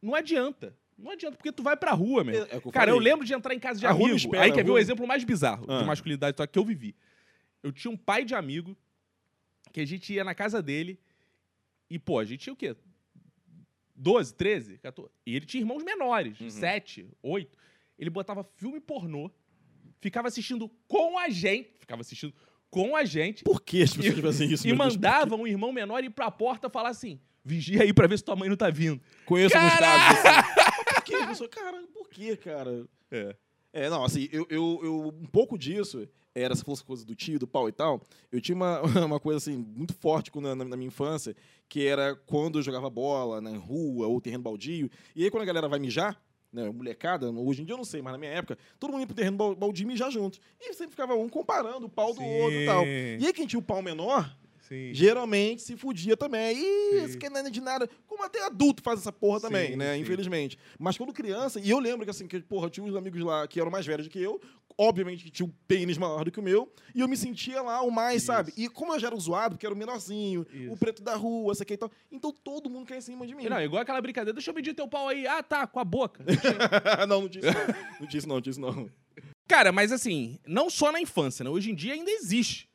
não 0.00 0.14
adianta. 0.14 0.76
Não 0.96 1.10
adianta, 1.10 1.36
porque 1.36 1.50
tu 1.52 1.62
vai 1.62 1.76
pra 1.76 1.92
rua, 1.92 2.22
meu. 2.24 2.44
É- 2.44 2.48
é 2.54 2.56
eu 2.56 2.70
cara, 2.72 2.90
eu 2.90 2.98
lembro 2.98 3.24
de 3.26 3.34
entrar 3.34 3.54
em 3.54 3.58
casa 3.58 3.80
de 3.80 3.86
A 3.86 3.90
rua 3.90 4.00
não 4.00 4.06
amigo. 4.14 4.18
espera, 4.18 4.44
aí 4.44 4.52
quer 4.52 4.64
ver 4.64 4.70
o 4.70 4.78
exemplo 4.78 5.06
mais 5.06 5.24
bizarro 5.24 5.66
Ah. 5.68 5.78
de 5.80 5.84
masculinidade 5.84 6.36
que 6.50 6.58
eu 6.58 6.64
vivi. 6.64 6.94
Eu 7.62 7.72
tinha 7.72 7.90
um 7.90 7.96
pai 7.96 8.24
de 8.24 8.34
amigo 8.34 8.76
que 9.72 9.80
a 9.80 9.86
gente 9.86 10.12
ia 10.12 10.22
na 10.22 10.34
casa 10.34 10.62
dele 10.62 10.98
e, 11.90 11.98
pô, 11.98 12.18
a 12.18 12.24
gente 12.24 12.40
tinha 12.40 12.52
o 12.52 12.56
quê? 12.56 12.76
12, 13.96 14.34
13, 14.34 14.78
14. 14.78 15.10
E 15.26 15.34
ele 15.36 15.46
tinha 15.46 15.60
irmãos 15.62 15.82
menores, 15.82 16.40
Uhum. 16.40 16.50
7, 16.50 17.06
8. 17.22 17.56
Ele 17.98 18.10
botava 18.10 18.44
filme 18.56 18.80
pornô, 18.80 19.30
ficava 20.00 20.28
assistindo 20.28 20.68
com 20.88 21.18
a 21.18 21.28
gente, 21.28 21.70
ficava 21.78 22.00
assistindo 22.00 22.34
com 22.70 22.96
a 22.96 23.04
gente 23.04 23.44
Por 23.44 23.62
que 23.62 23.82
as 23.82 23.94
pessoas 23.94 24.18
fazem 24.18 24.50
isso? 24.52 24.66
e 24.66 24.72
Deus? 24.74 24.78
mandava 24.78 25.36
um 25.36 25.46
irmão 25.46 25.72
menor 25.72 26.02
ir 26.02 26.10
pra 26.10 26.28
porta 26.30 26.68
falar 26.68 26.88
assim: 26.88 27.20
vigia 27.44 27.82
aí 27.82 27.92
pra 27.92 28.08
ver 28.08 28.18
se 28.18 28.24
tua 28.24 28.34
mãe 28.34 28.48
não 28.48 28.56
tá 28.56 28.68
vindo. 28.68 29.00
Conheço 29.24 29.56
alguns 29.56 29.72
Caralho! 29.74 30.22
casos 30.22 30.54
que, 31.04 31.26
pessoa? 31.26 31.48
Cara, 31.48 31.82
por 31.92 32.08
que, 32.08 32.36
cara? 32.36 32.86
É. 33.10 33.36
É, 33.72 33.90
não, 33.90 34.04
assim, 34.04 34.28
eu, 34.32 34.46
eu, 34.48 34.80
eu- 34.82 35.08
um 35.20 35.26
pouco 35.26 35.58
disso 35.58 36.08
era 36.34 36.52
essa 36.52 36.64
fosse 36.64 36.82
coisa 36.84 37.04
do 37.04 37.14
tio, 37.14 37.38
do 37.38 37.46
pau 37.46 37.68
e 37.68 37.72
tal, 37.72 38.00
eu 38.32 38.40
tinha 38.40 38.54
uma, 38.56 38.80
uma 39.06 39.20
coisa 39.20 39.38
assim 39.38 39.56
muito 39.56 39.94
forte 39.94 40.30
na, 40.40 40.54
na 40.54 40.76
minha 40.76 40.88
infância, 40.88 41.34
que 41.68 41.86
era 41.86 42.14
quando 42.26 42.58
eu 42.58 42.62
jogava 42.62 42.88
bola 42.90 43.40
na 43.40 43.56
rua 43.56 44.06
ou 44.08 44.20
terreno 44.20 44.42
baldio. 44.42 44.90
E 45.14 45.24
aí 45.24 45.30
quando 45.30 45.42
a 45.42 45.46
galera 45.46 45.68
vai 45.68 45.78
mijar, 45.78 46.20
né, 46.52 46.68
molecada, 46.70 47.30
hoje 47.30 47.62
em 47.62 47.64
dia 47.64 47.72
eu 47.74 47.78
não 47.78 47.84
sei, 47.84 48.00
mas 48.02 48.12
na 48.12 48.18
minha 48.18 48.30
época, 48.32 48.56
todo 48.78 48.90
mundo 48.92 49.00
ia 49.00 49.06
pro 49.06 49.14
terreno 49.16 49.36
bal- 49.36 49.54
baldio 49.56 49.86
mijar 49.88 50.10
junto. 50.10 50.38
E 50.60 50.72
sempre 50.72 50.90
ficava 50.92 51.14
um 51.14 51.28
comparando 51.28 51.86
o 51.86 51.88
pau 51.88 52.14
do 52.14 52.22
outro 52.22 52.58
e 52.60 52.66
tal. 52.66 52.84
Sim. 52.84 52.90
E 53.20 53.26
aí 53.26 53.32
quem 53.32 53.46
tinha 53.46 53.58
o 53.58 53.62
pau 53.62 53.82
menor, 53.82 54.36
Sim. 54.68 54.94
geralmente 54.94 55.62
se 55.62 55.76
fudia 55.76 56.16
também. 56.16 56.56
Ih, 56.56 57.04
isso 57.04 57.18
que 57.18 57.28
não 57.28 57.40
é 57.40 57.50
de 57.50 57.60
nada. 57.60 57.88
Como 58.06 58.24
até 58.24 58.44
adulto 58.44 58.82
faz 58.82 59.00
essa 59.00 59.12
porra 59.12 59.40
também, 59.40 59.72
Sim, 59.72 59.76
né? 59.76 59.94
sim. 59.94 60.00
Infelizmente. 60.00 60.58
Mas 60.78 60.96
quando 60.96 61.12
criança, 61.12 61.60
e 61.60 61.68
eu 61.68 61.78
lembro 61.78 62.04
que 62.04 62.10
assim, 62.10 62.26
que, 62.26 62.40
porra, 62.40 62.70
tinha 62.70 62.84
uns 62.84 62.96
amigos 62.96 63.20
lá 63.22 63.46
que 63.46 63.60
eram 63.60 63.70
mais 63.70 63.84
velhos 63.84 64.06
do 64.06 64.10
que 64.10 64.20
eu, 64.20 64.40
obviamente 64.78 65.24
que 65.24 65.30
tinham 65.30 65.48
um 65.48 65.52
pênis 65.68 65.98
maior 65.98 66.24
do 66.24 66.30
que 66.30 66.40
o 66.40 66.42
meu, 66.42 66.72
e 66.94 67.00
eu 67.00 67.08
me 67.08 67.16
sentia 67.16 67.60
lá 67.62 67.82
o 67.82 67.90
mais, 67.90 68.16
Isso. 68.16 68.26
sabe? 68.26 68.52
E 68.56 68.68
como 68.68 68.94
eu 68.94 68.98
já 68.98 69.08
era 69.08 69.16
zoado, 69.16 69.54
porque 69.56 69.66
era 69.66 69.74
o 69.74 69.78
menorzinho, 69.78 70.46
Isso. 70.52 70.72
o 70.72 70.76
preto 70.76 71.02
da 71.02 71.14
rua, 71.14 71.52
essa 71.52 71.62
aqui 71.62 71.74
e 71.74 71.76
tal, 71.76 71.90
então 72.10 72.32
todo 72.32 72.70
mundo 72.70 72.86
cai 72.86 72.98
em 72.98 73.02
cima 73.02 73.26
de 73.26 73.34
mim. 73.34 73.44
Não, 73.48 73.60
igual 73.60 73.82
aquela 73.82 74.00
brincadeira, 74.00 74.32
deixa 74.32 74.50
eu 74.50 74.54
medir 74.54 74.74
teu 74.74 74.88
pau 74.88 75.08
aí. 75.08 75.26
Ah, 75.26 75.42
tá, 75.42 75.66
com 75.66 75.78
a 75.78 75.84
boca. 75.84 76.24
não, 77.06 77.22
não 77.22 77.28
tinha 77.28 77.48
isso 77.50 77.58
não. 77.58 78.00
Não 78.00 78.06
tinha 78.06 78.18
isso 78.18 78.28
não, 78.28 78.34
não 78.36 78.42
tinha 78.42 78.50
isso 78.52 78.60
não. 78.60 78.90
Cara, 79.46 79.70
mas 79.72 79.92
assim, 79.92 80.38
não 80.46 80.70
só 80.70 80.90
na 80.90 81.00
infância, 81.00 81.44
né? 81.44 81.50
Hoje 81.50 81.70
em 81.70 81.74
dia 81.74 81.92
ainda 81.92 82.10
existe 82.10 82.68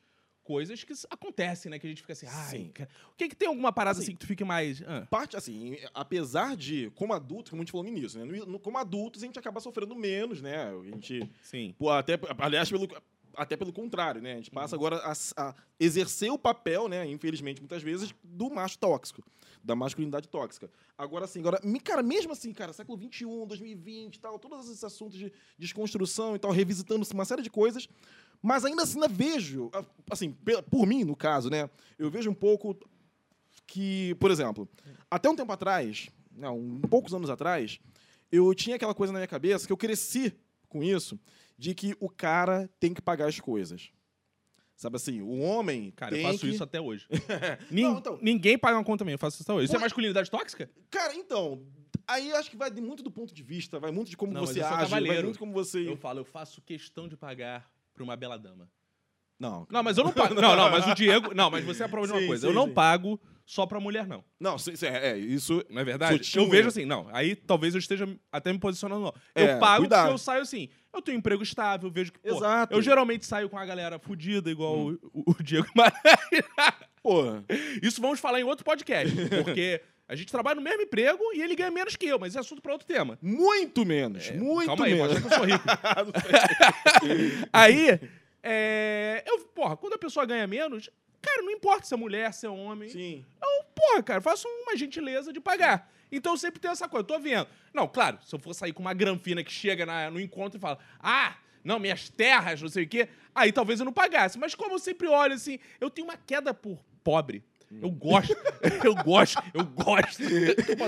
coisas 0.50 0.84
que 0.84 0.92
acontecem, 1.12 1.70
né? 1.70 1.78
Que 1.78 1.86
a 1.86 1.90
gente 1.92 2.02
fica 2.02 2.14
assim, 2.14 2.26
ai, 2.28 2.72
cara, 2.74 2.90
o 3.14 3.16
que 3.16 3.30
que 3.30 3.36
tem 3.36 3.48
alguma 3.48 3.72
parada 3.72 4.00
Assim, 4.00 4.08
assim, 4.08 4.14
que 4.16 4.22
tu 4.22 4.26
fique 4.26 4.44
mais... 4.44 4.82
ah, 4.82 5.06
Parte, 5.08 5.38
assim, 5.38 5.78
apesar 5.94 6.58
de, 6.58 6.92
como 6.96 7.14
adulto, 7.14 7.52
como 7.52 7.62
a 7.62 7.64
gente 7.64 7.72
falou 7.72 7.84
no 7.84 7.96
início, 7.96 8.20
né? 8.20 8.26
no- 8.40 8.46
no- 8.54 8.60
como 8.60 8.80
adultos, 8.80 9.22
a 9.22 9.28
gente 9.28 9.38
acaba 9.38 9.60
sofrendo 9.60 9.96
menos, 9.96 10.42
né? 10.42 10.72
A 10.72 10.84
gente 10.86 11.30
sim. 11.44 11.76
Pô, 11.78 11.92
até, 11.92 12.20
aliás, 12.40 12.68
pelo, 12.68 12.88
até 13.36 13.56
pelo 13.56 13.72
contrário, 13.72 14.22
né? 14.24 14.34
A 14.34 14.36
gente 14.38 14.50
passa 14.50 14.76
agora 14.76 14.96
a, 14.98 15.14
a 15.38 15.54
exercer 15.80 16.32
o 16.32 16.38
papel, 16.40 16.88
né? 16.88 17.06
Infelizmente, 17.06 17.62
muitas 17.62 17.84
vezes, 17.84 18.12
do 18.24 18.50
macho 18.50 18.80
tóxico, 18.80 19.24
da 19.64 19.76
masculinidade 19.76 20.28
tóxica. 20.28 20.68
Agora, 20.98 21.26
assim, 21.26 21.40
agora, 21.42 21.62
cara, 21.84 22.02
mesmo 22.02 22.32
assim, 22.32 22.52
cara, 22.52 22.74
século 22.74 22.98
XXI, 23.00 23.26
2020 23.46 24.16
e 24.16 24.20
tal, 24.20 24.40
todos 24.40 24.66
esses 24.66 24.84
assuntos 24.84 25.16
de 25.20 25.32
desconstrução 25.60 26.36
e 26.36 26.40
tal, 26.40 26.50
revisitando 26.52 27.06
uma 27.14 27.24
série 27.26 27.44
de 27.44 27.50
coisas, 27.52 27.88
mas 28.42 28.64
ainda 28.66 28.84
assim, 28.84 28.96
ainda 29.02 29.08
vejo, 29.08 29.70
a- 29.74 29.86
assim, 30.12 30.36
por 30.70 30.86
mim, 30.86 31.04
no 31.04 31.16
caso, 31.16 31.50
né? 31.50 31.70
Eu 31.98 32.10
vejo 32.10 32.30
um 32.30 32.34
pouco 32.34 32.78
que, 33.68 34.16
por 34.20 34.32
exemplo, 34.32 34.68
até 35.10 35.30
um 35.30 35.36
tempo 35.36 35.52
atrás, 35.52 36.10
não, 36.36 36.58
um 36.58 36.82
poucos 36.82 37.14
anos 37.14 37.30
atrás, 37.30 37.80
eu 38.32 38.54
tinha 38.56 38.76
aquela 38.76 38.96
coisa 38.96 39.12
na 39.14 39.20
minha 39.20 39.28
cabeça 39.28 39.66
que 39.68 39.74
eu 39.74 39.78
cresci 39.78 40.34
com 40.68 40.84
isso, 40.84 41.20
de 41.58 41.74
que 41.76 41.96
o 42.00 42.10
cara 42.10 42.70
tem 42.80 42.94
que 42.94 43.02
pagar 43.02 43.28
as 43.28 43.40
coisas. 43.40 43.90
Sabe 44.76 44.96
assim, 44.96 45.20
o 45.22 45.40
homem. 45.42 45.92
Cara, 45.92 46.16
eu 46.18 46.24
faço 46.24 46.40
que... 46.40 46.50
isso 46.50 46.64
até 46.64 46.80
hoje. 46.80 47.06
Nin- 47.70 47.84
Não, 47.84 47.98
então- 47.98 48.18
Ninguém 48.22 48.58
paga 48.58 48.78
uma 48.78 48.84
conta 48.84 49.04
minha, 49.04 49.16
eu 49.16 49.20
faço 49.20 49.36
isso 49.36 49.44
até 49.44 49.54
hoje. 49.54 49.66
Isso 49.66 49.76
é 49.76 49.80
masculinidade 49.80 50.32
tóxica? 50.32 50.72
Cara, 50.90 51.14
então. 51.16 51.62
Aí 52.08 52.30
eu 52.30 52.38
acho 52.38 52.50
que 52.50 52.56
vai 52.56 52.72
muito 52.72 53.04
do 53.04 53.12
ponto 53.12 53.34
de 53.34 53.44
vista, 53.44 53.78
vai 53.78 53.92
muito 53.92 54.10
de 54.10 54.16
como 54.16 54.32
Não, 54.32 54.40
você 54.46 54.62
eu 54.62 54.66
age, 54.66 54.90
vai 54.90 55.22
muito 55.22 55.38
como 55.38 55.52
você. 55.52 55.88
Eu 55.88 55.98
falo, 55.98 56.22
eu 56.22 56.26
faço 56.26 56.62
questão 56.62 57.10
de 57.10 57.18
pagar 57.18 57.70
pra 58.00 58.04
uma 58.06 58.16
bela 58.16 58.40
dama. 58.40 58.70
Não, 59.38 59.68
Não, 59.70 59.84
mas 59.84 59.98
eu 59.98 60.04
não 60.04 60.12
pago. 60.12 60.34
Não, 60.40 60.56
não, 60.56 60.70
mas 60.70 60.86
o 60.88 60.94
Diego. 60.96 61.34
Não, 61.34 61.50
mas 61.50 61.64
você 61.64 61.84
é 61.84 61.86
a 61.86 61.90
prova 61.90 62.08
de 62.08 62.14
uma 62.14 62.20
Sim, 62.20 62.28
coisa. 62.28 62.42
sim, 62.42 62.48
eu 62.48 62.54
não 62.54 62.68
sim. 62.68 62.74
pago 62.74 63.20
só 63.46 63.66
pra 63.66 63.80
mulher, 63.80 64.06
não. 64.06 64.24
não, 64.40 64.58
é, 64.84 65.12
é, 65.12 65.18
isso. 65.18 65.64
Não 65.70 65.82
é 65.82 65.86
verdade? 65.86 66.24
Sutil, 66.26 66.44
eu 66.44 66.50
vejo 66.50 66.68
assim, 66.68 66.84
não. 66.86 67.08
Aí 67.14 67.36
talvez 67.36 67.74
eu 67.74 67.80
esteja 67.80 68.06
até 68.32 68.52
me 68.54 68.60
posicionando. 68.60 69.06
Não. 69.06 69.14
É, 69.34 69.56
eu 69.56 69.60
pago 69.60 69.84
cuidado. 69.84 70.02
porque 70.02 70.14
eu 70.14 70.18
saio 70.18 70.42
assim. 70.42 70.68
Eu 70.94 71.02
tenho 71.02 71.16
um 71.16 71.20
emprego 71.20 71.42
estável, 71.42 71.90
vejo 71.90 72.12
que. 72.12 72.20
Pô, 72.20 72.36
Exato. 72.36 72.74
Eu 72.74 72.82
geralmente 72.82 73.26
saio 73.26 73.50
com 73.50 73.58
a 73.58 73.66
galera 73.66 73.98
fudida, 73.98 74.52
igual 74.52 74.78
Hum. 74.90 74.98
o, 75.14 75.32
o 75.32 75.44
Diego 75.44 75.68
Maranhão. 75.76 76.90
Porra. 77.02 77.46
Isso 77.82 78.02
vamos 78.02 78.20
falar 78.20 78.40
em 78.42 78.44
outro 78.44 78.66
podcast. 78.66 79.16
Porque 79.44 79.82
a 80.10 80.16
gente 80.16 80.30
trabalha 80.32 80.56
no 80.56 80.62
mesmo 80.62 80.82
emprego 80.82 81.22
e 81.34 81.42
ele 81.42 81.56
ganha 81.56 81.72
menos 81.72 81.96
que 81.96 82.08
eu, 82.08 82.20
mas 82.20 82.36
é 82.36 82.40
assunto 82.40 82.62
pra 82.62 82.74
outro 82.74 82.86
tema. 82.88 83.18
Muito 83.22 83.86
menos. 83.86 84.30
muito 84.32 84.64
É, 84.64 84.66
Calma 84.66 84.86
aí, 84.86 84.94
menos. 84.96 85.08
pode 85.08 85.18
achar 85.18 85.28
que 85.30 85.34
eu 85.34 85.38
sou 85.38 85.46
rico. 85.46 85.66
aí, 87.54 88.00
é, 88.44 89.24
eu, 89.26 89.40
porra, 89.56 89.78
quando 89.78 89.94
a 89.94 89.98
pessoa 89.98 90.26
ganha 90.26 90.48
menos, 90.48 90.90
cara, 91.22 91.42
não 91.42 91.52
importa 91.52 91.86
se 91.86 91.94
é 91.94 91.98
mulher, 91.98 92.34
se 92.34 92.46
é 92.46 92.50
homem. 92.50 92.90
Sim. 92.90 93.26
Eu, 93.42 93.64
porra, 93.76 94.04
cara, 94.04 94.22
faço 94.22 94.48
uma 94.64 94.76
gentileza 94.76 95.32
de 95.32 95.40
pagar. 95.40 95.92
Então 96.12 96.34
eu 96.34 96.38
sempre 96.38 96.60
tenho 96.60 96.72
essa 96.72 96.88
coisa, 96.90 97.04
eu 97.04 97.08
tô 97.08 97.20
vendo. 97.20 97.48
Não, 97.74 97.88
claro, 97.88 98.18
se 98.26 98.34
eu 98.34 98.40
for 98.40 98.54
sair 98.54 98.74
com 98.74 98.82
uma 98.82 98.94
granfina 98.94 99.44
que 99.44 99.52
chega 99.52 99.86
na- 99.86 100.10
no 100.10 100.20
encontro 100.20 100.58
e 100.58 100.62
fala, 100.62 100.80
ah, 101.00 101.36
não, 101.64 101.78
minhas 101.78 102.10
terras, 102.10 102.60
não 102.62 102.70
sei 102.70 102.86
o 102.86 102.88
quê, 102.88 103.08
aí 103.36 103.52
talvez 103.52 103.80
eu 103.80 103.86
não 103.86 103.94
pagasse. 103.94 104.40
Mas 104.40 104.56
como 104.56 104.74
eu 104.74 104.80
sempre 104.80 105.08
olho 105.08 105.34
assim, 105.36 105.60
eu 105.80 105.90
tenho 105.90 106.08
uma 106.08 106.18
queda 106.18 106.52
por 106.54 106.80
pobre. 107.04 107.44
Eu 107.82 107.92
gosto, 107.92 108.36
eu 108.84 108.96
gosto, 108.96 109.44
eu 109.54 109.64
gosto. 109.64 110.24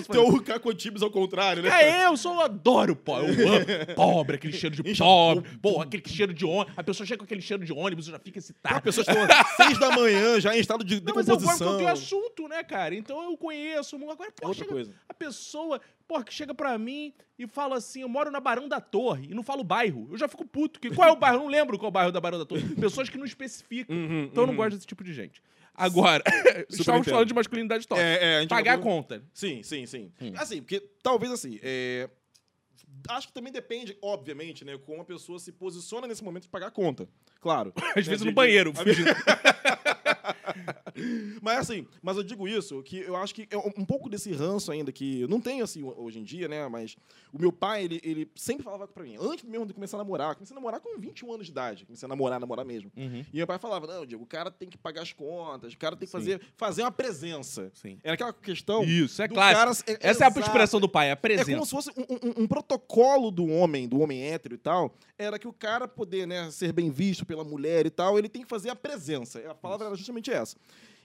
Então 0.09 0.29
o 0.29 0.41
Cacotibes 0.41 1.03
ao 1.03 1.11
contrário, 1.11 1.61
né? 1.61 1.69
É, 1.69 2.05
eu 2.05 2.17
sou, 2.17 2.33
eu 2.33 2.41
adoro 2.41 2.95
pobre. 2.95 3.39
Eu 3.39 3.53
amo 3.53 3.65
pobre, 3.95 4.35
aquele 4.37 4.53
cheiro 4.53 4.75
de 4.75 4.97
pobre. 4.97 5.57
Porra, 5.59 5.83
aquele 5.83 6.03
cheiro 6.07 6.33
de 6.33 6.43
ônibus. 6.43 6.73
A 6.75 6.83
pessoa 6.83 7.05
chega 7.05 7.19
com 7.19 7.25
aquele 7.25 7.41
cheiro 7.41 7.63
de 7.63 7.71
ônibus, 7.71 8.07
eu 8.07 8.13
já 8.13 8.19
fica 8.19 8.39
As 8.39 8.45
excitado. 8.45 8.81
pessoas 8.81 9.07
estão 9.07 9.23
às 9.23 9.47
seis 9.55 9.77
da 9.77 9.91
manhã, 9.91 10.39
já 10.39 10.55
em 10.55 10.59
estado 10.59 10.83
de 10.83 11.01
Não, 11.01 11.13
mas 11.13 11.27
eu 11.27 11.39
gosto 11.39 11.57
que 11.57 11.63
eu 11.63 11.77
tenho 11.77 11.89
assunto, 11.89 12.47
né, 12.47 12.63
cara? 12.63 12.95
Então 12.95 13.21
eu 13.29 13.37
conheço. 13.37 13.95
Agora, 13.95 14.29
É 14.29 14.41
pô, 14.41 14.47
outra 14.47 14.65
coisa. 14.65 14.91
a 15.07 15.13
pessoa, 15.13 15.79
porra, 16.07 16.23
que 16.23 16.33
chega 16.33 16.53
pra 16.53 16.77
mim 16.79 17.13
e 17.37 17.45
fala 17.45 17.77
assim: 17.77 18.01
eu 18.01 18.09
moro 18.09 18.31
na 18.31 18.39
Barão 18.39 18.67
da 18.67 18.81
Torre 18.81 19.27
e 19.29 19.35
não 19.35 19.43
falo 19.43 19.63
bairro. 19.63 20.07
Eu 20.11 20.17
já 20.17 20.27
fico 20.27 20.45
puto. 20.45 20.79
Que, 20.79 20.89
qual 20.89 21.07
é 21.07 21.11
o 21.11 21.15
bairro? 21.15 21.37
Eu 21.37 21.41
não 21.41 21.47
lembro 21.47 21.77
qual 21.77 21.87
é 21.87 21.89
o 21.89 21.91
bairro 21.91 22.11
da 22.11 22.19
Barão 22.19 22.39
da 22.39 22.45
Torre. 22.45 22.63
Pessoas 22.75 23.07
que 23.07 23.17
não 23.17 23.25
especificam. 23.25 23.95
Uhum, 23.95 24.23
então 24.23 24.43
eu 24.43 24.47
não 24.47 24.53
uhum. 24.53 24.57
gosto 24.57 24.75
desse 24.75 24.87
tipo 24.87 25.03
de 25.03 25.13
gente. 25.13 25.41
Agora, 25.73 26.23
entendo. 26.71 27.03
falando 27.03 27.27
de 27.27 27.33
masculinidade 27.33 27.87
tóxica. 27.87 28.07
É, 28.07 28.41
é, 28.41 28.43
a 28.43 28.47
Pagar 28.47 28.71
a 28.71 28.75
acabou- 28.75 28.93
conta. 28.93 29.23
Sim, 29.33 29.63
sim, 29.63 29.85
sim. 29.85 30.11
Hum. 30.21 30.33
Assim, 30.35 30.61
porque 30.61 30.79
talvez 31.01 31.31
assim. 31.31 31.59
é, 31.63 32.09
Acho 33.09 33.27
que 33.27 33.33
também 33.33 33.51
depende, 33.51 33.97
obviamente, 34.01 34.63
né? 34.63 34.77
Como 34.77 35.01
a 35.01 35.05
pessoa 35.05 35.39
se 35.39 35.51
posiciona 35.51 36.05
nesse 36.05 36.23
momento 36.23 36.43
de 36.43 36.49
pagar 36.49 36.67
a 36.67 36.71
conta. 36.71 37.07
Claro. 37.39 37.73
Às 37.95 38.05
vezes 38.05 38.19
de- 38.19 38.25
no 38.25 38.31
de- 38.31 38.35
banheiro. 38.35 38.71
Mas 41.41 41.59
assim, 41.59 41.87
mas 42.01 42.17
eu 42.17 42.23
digo 42.23 42.47
isso, 42.47 42.81
que 42.83 42.97
eu 42.99 43.15
acho 43.15 43.33
que 43.33 43.47
é 43.49 43.57
um 43.57 43.85
pouco 43.85 44.09
desse 44.09 44.31
ranço 44.31 44.71
ainda, 44.71 44.91
que 44.91 45.21
eu 45.21 45.27
não 45.27 45.39
tenho 45.41 45.63
assim 45.63 45.83
hoje 45.83 46.19
em 46.19 46.23
dia, 46.23 46.47
né? 46.47 46.67
Mas 46.67 46.95
o 47.33 47.39
meu 47.39 47.51
pai, 47.51 47.83
ele, 47.85 47.99
ele 48.03 48.31
sempre 48.35 48.63
falava 48.63 48.87
pra 48.87 49.03
mim, 49.03 49.17
antes 49.19 49.43
mesmo 49.45 49.65
de 49.65 49.73
começar 49.73 49.97
a 49.97 49.99
namorar, 49.99 50.35
comecei 50.35 50.55
a 50.55 50.59
namorar 50.59 50.79
com 50.79 50.99
21 50.99 51.33
anos 51.33 51.45
de 51.45 51.51
idade, 51.51 51.85
comecei 51.85 52.05
a 52.05 52.09
namorar, 52.09 52.39
namorar 52.39 52.65
mesmo. 52.65 52.91
Uhum. 52.95 53.25
E 53.33 53.37
meu 53.37 53.47
pai 53.47 53.57
falava, 53.59 53.87
não, 53.87 54.05
Diego, 54.05 54.23
o 54.23 54.27
cara 54.27 54.51
tem 54.51 54.69
que 54.69 54.77
pagar 54.77 55.01
as 55.01 55.13
contas, 55.13 55.73
o 55.73 55.77
cara 55.77 55.95
tem 55.95 56.05
que 56.05 56.11
Sim. 56.11 56.17
fazer, 56.17 56.41
fazer 56.55 56.81
uma 56.83 56.91
presença. 56.91 57.71
Sim. 57.73 57.97
Era 58.03 58.13
aquela 58.13 58.33
questão. 58.33 58.83
Isso, 58.83 59.21
é 59.21 59.27
clássico. 59.27 59.85
cara- 59.85 59.97
Essa 60.01 60.23
é 60.23 60.27
a 60.27 60.29
exato. 60.29 60.39
expressão 60.39 60.79
do 60.79 60.89
pai, 60.89 61.09
a 61.09 61.11
É 61.13 61.15
presença. 61.15 61.51
como 61.51 61.65
se 61.65 61.71
fosse 61.71 61.89
um, 61.91 62.03
um- 62.41 62.43
um 62.43 62.47
protocolo 62.47 63.31
do 63.31 63.45
homem, 63.47 63.87
do 63.87 63.99
homem 63.99 64.23
hétero 64.23 64.55
e 64.55 64.57
tal, 64.57 64.93
era 65.17 65.37
que 65.39 65.47
o 65.47 65.53
cara 65.53 65.87
poder 65.87 66.25
né, 66.27 66.49
ser 66.51 66.71
bem 66.73 66.89
visto 66.89 67.25
pela 67.25 67.43
mulher 67.43 67.85
e 67.85 67.89
tal, 67.89 68.17
ele 68.17 68.27
tem 68.29 68.41
que 68.43 68.47
fazer 68.49 68.69
a 68.69 68.75
presença. 68.75 69.39
A 69.49 69.55
palavra 69.55 69.87
era 69.87 69.95
justamente 69.95 70.31
essa. 70.31 70.55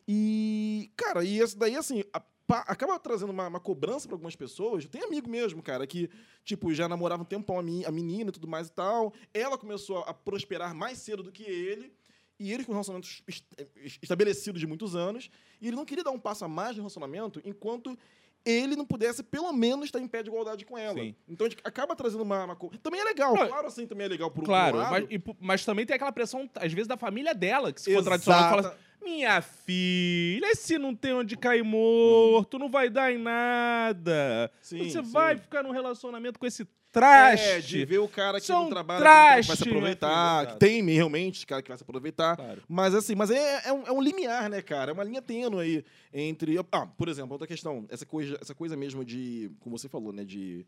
E, 0.09 0.91
cara, 0.97 1.25
e 1.25 1.39
isso 1.39 1.59
daí, 1.59 1.77
assim, 1.77 2.05
a- 2.13 2.21
pa- 2.47 2.65
acaba 2.69 2.99
trazendo 2.99 3.31
uma, 3.31 3.49
uma 3.49 3.61
cobrança 3.61 4.07
para 4.07 4.15
algumas 4.15 4.37
pessoas. 4.37 4.87
Tem 4.87 5.03
amigo 5.03 5.29
mesmo, 5.29 5.63
cara, 5.63 5.87
que, 5.87 6.09
tipo, 6.45 6.73
já 6.73 6.89
namorava 6.89 7.23
um 7.23 7.27
tempão 7.27 7.59
a, 7.59 7.63
meni- 7.63 7.85
a 7.85 7.91
menina 7.91 8.31
e 8.31 8.33
tudo 8.33 8.47
mais 8.47 8.69
e 8.69 8.73
tal. 8.73 9.13
Ela 9.35 9.59
começou 9.59 9.99
a, 9.99 10.11
a 10.11 10.15
prosperar 10.15 10.75
mais 10.75 10.99
cedo 10.99 11.23
do 11.23 11.33
que 11.33 11.43
ele. 11.43 11.93
E 12.39 12.53
ele 12.53 12.65
com 12.65 12.73
um 12.73 12.75
relacionamento 12.75 13.09
est- 13.27 13.45
est- 13.83 13.99
estabelecido 14.03 14.59
de 14.59 14.67
muitos 14.67 14.95
anos. 14.95 15.31
E 15.61 15.67
ele 15.69 15.77
não 15.77 15.85
queria 15.87 16.05
dar 16.05 16.11
um 16.11 16.19
passo 16.19 16.45
a 16.45 16.49
mais 16.49 16.71
no 16.77 16.83
relacionamento 16.83 17.41
enquanto 17.45 17.99
ele 18.45 18.77
não 18.77 18.85
pudesse, 18.87 19.25
pelo 19.25 19.53
menos, 19.53 19.87
estar 19.87 19.99
em 19.99 20.07
pé 20.07 20.23
de 20.23 20.29
igualdade 20.29 20.65
com 20.65 20.79
ela. 20.79 20.95
Sim. 21.01 21.17
Então 21.27 21.49
a 21.49 21.51
gente 21.51 21.61
acaba 21.65 21.97
trazendo 21.97 22.23
uma, 22.23 22.45
uma 22.45 22.57
Também 22.81 23.01
é 23.01 23.05
legal, 23.05 23.35
Não, 23.35 23.49
claro, 23.49 23.67
assim 23.67 23.89
também 23.89 24.05
é 24.05 24.09
legal 24.09 24.31
por 24.31 24.43
um 24.43 24.47
Claro, 24.47 24.77
lado. 24.77 24.91
mas, 24.93 25.07
e 25.11 25.19
pu- 25.19 25.37
mas 25.41 25.65
também 25.65 25.85
tem 25.85 25.97
aquela 25.97 26.13
pressão, 26.13 26.49
às 26.55 26.73
vezes, 26.73 26.87
da 26.87 26.97
família 26.97 27.35
dela, 27.35 27.73
que 27.73 27.81
se 27.81 27.91
Exata- 27.91 28.21
fala 28.21 28.69
assim, 28.69 28.79
minha 29.07 29.41
filha, 29.41 30.51
esse 30.51 30.77
não 30.79 30.93
tem 30.93 31.13
onde 31.13 31.37
cair 31.37 31.63
morto, 31.63 32.59
não 32.59 32.69
vai 32.69 32.91
dar 32.91 33.13
em 33.13 33.19
nada. 33.19 34.51
Sim, 34.61 34.79
Você 34.79 35.01
sim. 35.01 35.11
vai 35.13 35.37
ficar 35.37 35.63
num 35.63 35.71
relacionamento 35.71 36.41
com 36.41 36.45
esse 36.45 36.67
traste. 36.91 37.47
É, 37.47 37.61
de 37.61 37.85
ver 37.85 37.99
o 37.99 38.09
cara 38.09 38.41
que 38.41 38.47
São 38.47 38.65
não 38.65 38.71
trabalha, 38.71 38.99
que 38.99 39.05
vai 39.05 39.43
se 39.43 39.47
traste, 39.47 39.65
meu 39.69 39.77
aproveitar, 39.77 40.47
que 40.47 40.57
tem 40.59 40.83
realmente 40.91 41.47
cara 41.47 41.63
que 41.63 41.69
vai 41.69 41.79
se 41.79 41.85
aproveitar. 41.85 42.37
Claro. 42.37 42.63
Mas 42.69 42.97
assim, 42.97 43.15
mas 43.15 43.31
é, 43.31 43.69
é, 43.69 43.73
um, 43.73 43.83
é 43.87 43.93
um 43.93 44.03
limiar, 44.03 44.51
né, 44.51 44.61
cara? 44.61 44.91
É 44.91 44.95
uma 44.95 45.05
linha 45.05 45.23
tênue 45.23 45.61
aí 45.61 45.85
entre. 46.13 46.57
Ah, 46.73 46.87
por 46.87 47.09
exemplo, 47.09 47.33
outra 47.33 47.47
questão, 47.47 47.87
essa 47.89 48.05
coisa, 48.05 48.37
essa 48.41 48.57
coisa 48.57 48.77
mesmo 48.77 49.05
de. 49.05 49.53
Como 49.61 49.79
você 49.79 49.89
falou, 49.89 50.13
né? 50.13 50.25
De. 50.25 50.67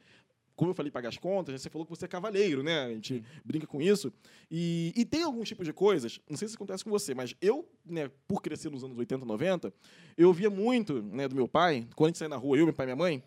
Como 0.59 0.73
eu 0.73 0.75
falei, 0.75 0.91
pagar 0.91 1.09
as 1.11 1.17
contas, 1.17 1.63
você 1.63 1.71
falou 1.71 1.87
que 1.87 1.91
você 1.91 2.07
é 2.07 2.09
cavaleiro, 2.09 2.65
né? 2.65 2.87
A 2.87 2.89
gente 2.89 3.25
brinca 3.45 3.65
com 3.65 3.81
isso. 3.81 4.13
E, 4.51 4.93
e 4.97 5.05
tem 5.05 5.23
alguns 5.23 5.47
tipos 5.47 5.65
de 5.65 5.73
coisas, 5.73 6.21
não 6.29 6.37
sei 6.37 6.49
se 6.49 6.57
acontece 6.57 6.83
com 6.83 6.91
você, 6.91 7.15
mas 7.15 7.33
eu, 7.41 7.65
né, 7.87 8.11
por 8.27 8.43
crescer 8.43 8.69
nos 8.69 8.83
anos 8.83 8.99
80, 8.99 9.25
90, 9.25 9.73
eu 10.17 10.33
via 10.33 10.51
muito, 10.51 11.01
né, 11.01 11.29
do 11.29 11.37
meu 11.37 11.47
pai, 11.47 11.87
quando 11.95 12.07
a 12.07 12.09
gente 12.09 12.19
saía 12.19 12.29
na 12.29 12.37
rua, 12.37 12.59
eu, 12.59 12.65
meu 12.65 12.75
pai 12.75 12.87
e 12.87 12.89
minha 12.89 12.97
mãe, 12.97 13.23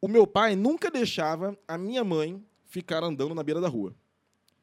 o 0.00 0.06
meu 0.06 0.28
pai 0.28 0.54
nunca 0.54 0.92
deixava 0.92 1.58
a 1.66 1.76
minha 1.76 2.04
mãe 2.04 2.40
ficar 2.62 3.02
andando 3.02 3.34
na 3.34 3.42
beira 3.42 3.60
da 3.60 3.66
rua. 3.66 3.92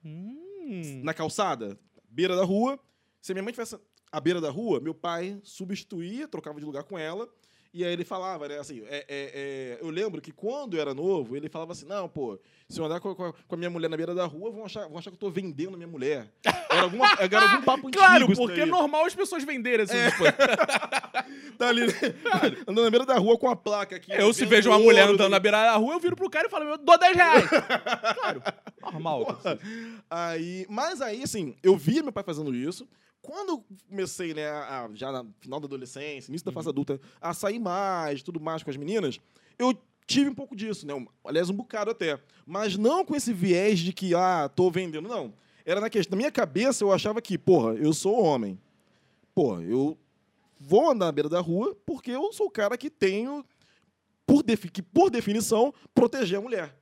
Hum. 0.06 1.02
Na 1.04 1.14
calçada, 1.14 1.78
beira 2.10 2.38
da 2.38 2.46
rua. 2.46 2.80
Se 3.22 3.34
a 3.34 3.36
minha 3.36 3.44
mãe 3.44 3.52
tivesse 3.52 3.78
à 4.10 4.22
beira 4.22 4.40
da 4.40 4.50
rua, 4.50 4.80
meu 4.80 4.96
pai 4.96 5.42
substituía, 5.44 6.26
trocava 6.26 6.58
de 6.58 6.66
lugar 6.66 6.86
com 6.86 6.98
ela. 6.98 7.28
E 7.74 7.86
aí 7.86 7.94
ele 7.94 8.04
falava, 8.04 8.50
né, 8.50 8.60
assim, 8.60 8.84
é, 8.90 8.98
é, 8.98 9.06
é, 9.08 9.78
eu 9.82 9.90
lembro 9.90 10.20
que 10.22 10.34
quando 10.34 10.75
eu 10.75 10.82
era 10.82 10.94
novo, 10.94 11.38
ele 11.38 11.48
falava 11.48 11.72
assim, 11.72 11.86
não, 11.86 12.10
pô, 12.10 12.38
se 12.68 12.78
eu 12.78 12.84
andar 12.84 13.00
com, 13.00 13.16
com 13.16 13.25
a- 13.28 13.34
com 13.34 13.56
a 13.56 13.58
minha 13.58 13.70
mulher 13.70 13.90
na 13.90 13.96
beira 13.96 14.13
da 14.13 14.25
rua, 14.25 14.51
vão 14.51 14.66
achar, 14.66 14.90
vão 14.90 14.98
achar 14.98 15.10
que 15.10 15.16
eu 15.16 15.20
tô 15.20 15.30
vendendo 15.30 15.75
a 15.75 15.78
minha 15.78 15.88
mulher. 15.88 16.30
Era, 16.70 16.82
alguma, 16.82 17.06
era 17.18 17.42
algum 17.54 17.63
papo 17.63 17.88
antigo 17.88 18.04
Claro, 18.04 18.28
porque 18.36 18.60
é 18.62 18.66
normal 18.66 19.06
as 19.06 19.16
pessoas 19.16 19.46
venderem 19.46 19.84
essas 19.86 19.96
É. 19.96 20.12
Tá 21.58 21.70
ali, 21.70 21.86
né? 21.86 21.94
andando 22.68 22.84
na 22.86 22.90
beira 22.90 23.06
da 23.06 23.18
rua 23.18 23.38
com 23.38 23.48
a 23.50 23.56
placa 23.56 23.96
aqui. 23.96 24.12
Eu, 24.12 24.34
se 24.34 24.46
vejo 24.46 24.70
uma 24.70 24.75
ouro, 24.78 24.88
mulher 24.88 25.04
andando 25.08 25.30
né? 25.30 25.30
na 25.30 25.40
beira 25.40 25.62
da 25.63 25.75
rua, 25.78 25.94
eu 25.94 26.00
viro 26.00 26.16
pro 26.16 26.30
cara 26.30 26.48
e 26.48 26.50
falo, 26.50 26.66
eu 26.66 26.78
dou 26.78 26.98
10 26.98 27.16
reais. 27.16 27.46
claro, 28.16 28.42
normal. 28.82 29.40
Aí, 30.10 30.66
mas 30.70 31.01
aí, 31.01 31.24
assim, 31.24 31.56
eu 31.63 31.78
via 31.78 32.04
meu 32.04 32.12
pai 32.12 32.24
fazendo 32.24 32.54
isso. 32.54 32.86
Quando 33.22 33.63
comecei, 33.88 34.34
né, 34.34 34.50
a- 34.50 34.90
já 34.94 35.12
no 35.12 35.34
final 35.40 35.60
da 35.60 35.66
adolescência, 35.68 36.32
início 36.32 36.46
da 36.46 36.51
fase 36.51 36.70
adulta, 36.70 37.00
a 37.20 37.34
sair 37.34 37.60
mais, 37.60 38.24
tudo 38.24 38.40
mais 38.40 38.63
com 38.63 38.70
as 38.70 38.78
meninas, 38.78 39.20
eu 39.60 39.78
tive 40.08 40.30
um 40.30 40.34
pouco 40.36 40.56
disso, 40.56 40.86
né? 40.88 40.94
um- 40.94 41.06
Aliás, 41.24 41.50
um 41.50 41.54
bocado 41.54 41.92
até. 41.92 42.20
Mas 42.46 42.75
não 42.78 43.06
com 43.06 43.16
esse 43.16 43.32
viés 43.32 43.80
de 43.80 43.94
que, 43.94 44.16
ah, 44.16 44.50
tô 44.54 44.72
vendendo. 44.72 45.08
Não. 45.08 45.34
Era 45.63 45.80
na 45.80 45.90
questão. 45.90 46.16
Na 46.16 46.18
minha 46.18 46.32
cabeça, 46.32 46.84
eu 46.84 46.92
achava 46.92 47.22
que, 47.22 47.38
porra, 47.38 47.74
eu 47.75 47.94
sou 47.94 48.20
homem. 48.22 48.60
Porra, 49.36 49.62
eu 49.62 49.96
vou 50.60 50.90
andar 50.92 51.06
na 51.06 51.12
beira 51.12 51.30
da 51.30 51.40
rua 51.40 51.75
porque 51.86 52.12
eu 52.12 52.34
sou 52.34 52.48
o 52.48 52.51
cara 52.51 52.75
que 52.78 52.90
tenho, 52.90 53.46
por, 54.25 54.42
defi 54.44 54.70
que, 54.70 54.82
por 54.82 55.10
definição, 55.12 55.72
proteger 55.94 56.40
a 56.40 56.42
mulher. 56.42 56.75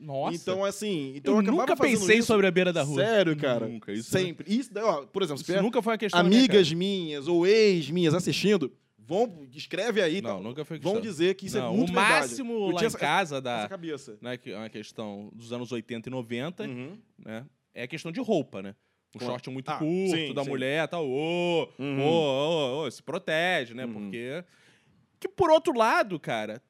Nossa. 0.00 0.34
Então, 0.36 0.64
assim. 0.64 1.12
Então 1.14 1.36
eu 1.36 1.42
nunca 1.42 1.76
pensei 1.76 2.18
isso. 2.18 2.26
sobre 2.28 2.46
a 2.46 2.50
beira 2.50 2.72
da 2.72 2.82
rua. 2.82 3.04
Sério, 3.04 3.36
cara? 3.36 3.68
Nunca. 3.68 3.92
Isso, 3.92 4.10
Sempre. 4.10 4.52
Isso, 4.52 4.70
ó, 4.76 5.04
por 5.06 5.22
exemplo, 5.22 5.44
se 5.44 5.52
isso 5.52 5.62
nunca 5.62 5.82
foi 5.82 5.92
uma 5.92 5.98
questão 5.98 6.22
da 6.22 6.28
minha 6.28 6.40
amigas 6.40 6.72
minhas 6.72 7.28
ou 7.28 7.46
ex 7.46 7.90
minhas 7.90 8.14
assistindo, 8.14 8.72
vão, 8.98 9.46
escreve 9.54 10.00
aí, 10.00 10.22
cara. 10.22 10.34
Não, 10.34 10.42
tá? 10.42 10.48
nunca 10.48 10.64
foi 10.64 10.78
questão. 10.78 10.92
vão 10.94 11.02
dizer 11.02 11.34
que 11.34 11.46
isso 11.46 11.58
Não, 11.58 11.72
é 11.74 11.76
muito 11.76 11.90
O 11.90 11.94
verdade. 11.94 12.20
máximo 12.20 12.52
Eu 12.54 12.66
lá 12.68 12.74
tinha 12.76 12.82
em 12.82 12.86
essa- 12.86 12.98
casa, 12.98 13.34
Essa 13.36 13.42
da, 13.42 13.68
cabeça. 13.68 14.18
né, 14.22 14.36
que 14.38 14.50
é 14.52 14.56
uma 14.56 14.70
questão 14.70 15.30
dos 15.34 15.52
anos 15.52 15.70
80 15.70 16.08
e 16.08 16.10
90, 16.12 16.62
Uhum. 16.64 16.96
né? 17.18 17.44
É 17.74 17.82
a 17.82 17.88
questão 17.88 18.10
de 18.10 18.20
roupa, 18.20 18.62
né? 18.62 18.74
Um 19.14 19.18
short 19.20 19.50
muito 19.50 19.68
Ah, 19.70 19.76
curto 19.78 20.16
sim, 20.16 20.32
da 20.32 20.44
sim. 20.44 20.48
mulher, 20.48 20.86
tal, 20.88 21.04
ô, 21.06 21.68
Uhum. 21.78 22.00
ô, 22.06 22.10
ô, 22.10 22.86
ô, 22.86 22.90
se 22.90 23.02
protege, 23.02 23.74
né? 23.74 23.84
Uhum. 23.84 23.92
Porque 23.92 24.44
que 25.18 25.28
por 25.28 25.50
outro 25.50 25.76
lado, 25.76 26.18
cara, 26.18 26.62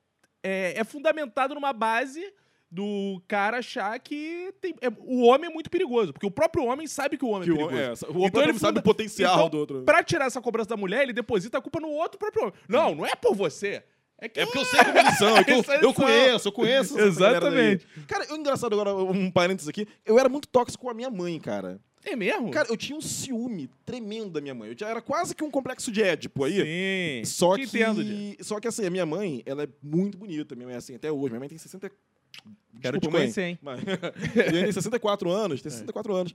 é, 0.42 0.72
é 0.76 0.82
fundamentado 0.84 1.54
numa 1.54 1.72
base 1.72 2.24
do 2.70 3.20
cara 3.26 3.58
achar 3.58 3.98
que 3.98 4.52
tem- 4.60 4.74
é- 4.80 4.88
o 5.00 5.22
homem 5.22 5.50
é 5.50 5.52
muito 5.52 5.68
perigoso, 5.68 6.12
porque 6.12 6.26
o 6.26 6.30
próprio 6.30 6.64
homem 6.64 6.86
sabe 6.86 7.16
que 7.18 7.24
o 7.24 7.28
homem 7.28 7.48
Que 7.48 7.50
é 7.54 7.66
perigoso. 7.66 8.06
é, 8.06 8.08
o 8.10 8.26
Então 8.26 8.42
ele 8.42 8.52
sabe 8.52 8.66
funda- 8.68 8.80
o 8.80 8.82
potencial 8.84 9.34
Então, 9.34 9.50
do 9.50 9.58
outro. 9.58 9.82
Pra 9.82 10.02
tirar 10.04 10.26
essa 10.26 10.40
cobrança 10.40 10.70
da 10.70 10.76
mulher, 10.76 11.02
ele 11.02 11.12
deposita 11.12 11.58
a 11.58 11.60
culpa 11.60 11.80
no 11.80 11.88
outro 11.88 12.18
próprio 12.18 12.42
homem. 12.44 12.54
Não, 12.68 12.94
não 12.94 13.04
é 13.06 13.14
por 13.16 13.34
você. 13.34 13.82
É, 14.22 14.28
que 14.28 14.38
É 14.38 14.44
porque 14.44 14.58
eu 14.58 14.64
sei 14.66 14.84
como 14.84 14.98
eles 14.98 15.16
são, 15.18 15.36
é 15.36 15.42
que 15.44 15.50
eu, 15.50 15.56
Eles 15.56 15.66
eu 15.82 15.94
conheço, 15.94 16.48
eu 16.48 16.52
conheço. 16.52 16.98
Exatamente. 17.00 17.86
Cara, 18.06 18.26
eu 18.28 18.36
engraçado 18.36 18.72
agora, 18.74 18.94
um 18.94 19.30
parênteses 19.30 19.66
aqui, 19.68 19.86
eu 20.04 20.18
era 20.18 20.28
muito 20.28 20.46
tóxico 20.46 20.84
com 20.84 20.90
a 20.90 20.94
minha 20.94 21.08
mãe, 21.10 21.40
cara. 21.40 21.80
É 22.04 22.16
mesmo? 22.16 22.50
Cara, 22.50 22.66
eu 22.70 22.76
tinha 22.78 22.96
um 22.96 23.00
ciúme 23.00 23.68
tremendo 23.84 24.30
da 24.30 24.40
minha 24.40 24.54
mãe. 24.54 24.74
Eu 24.78 24.86
era 24.88 25.02
quase 25.02 25.34
que 25.34 25.44
um 25.44 25.50
complexo 25.50 25.90
de 25.92 26.02
Édipo 26.02 26.44
aí. 26.44 27.22
Sim. 27.24 27.24
Só 27.30 27.54
Te 27.56 27.66
que, 27.66 27.76
entendo, 27.78 28.02
só 28.42 28.58
que 28.58 28.66
assim, 28.68 28.86
a 28.86 28.90
minha 28.90 29.04
mãe, 29.04 29.42
ela 29.44 29.64
é 29.64 29.68
muito 29.82 30.16
bonita. 30.16 30.54
Minha 30.54 30.66
mãe 30.68 30.74
é 30.74 30.78
assim, 30.78 30.94
até 30.94 31.10
hoje. 31.12 31.28
Minha 31.30 31.40
mãe 31.40 31.48
tem 31.48 31.58
60... 31.58 31.90
Quero 32.80 32.98
te 32.98 33.00
Desculpa, 33.00 33.10
mãe. 33.18 33.22
conhecer, 33.26 33.42
hein? 33.42 33.58
Mas, 33.60 33.80
minha 33.84 33.98
mãe 34.00 34.64
tem 34.64 34.72
64 34.72 35.30
anos, 35.30 35.60
tem 35.62 35.70
64 35.70 36.14
anos. 36.14 36.34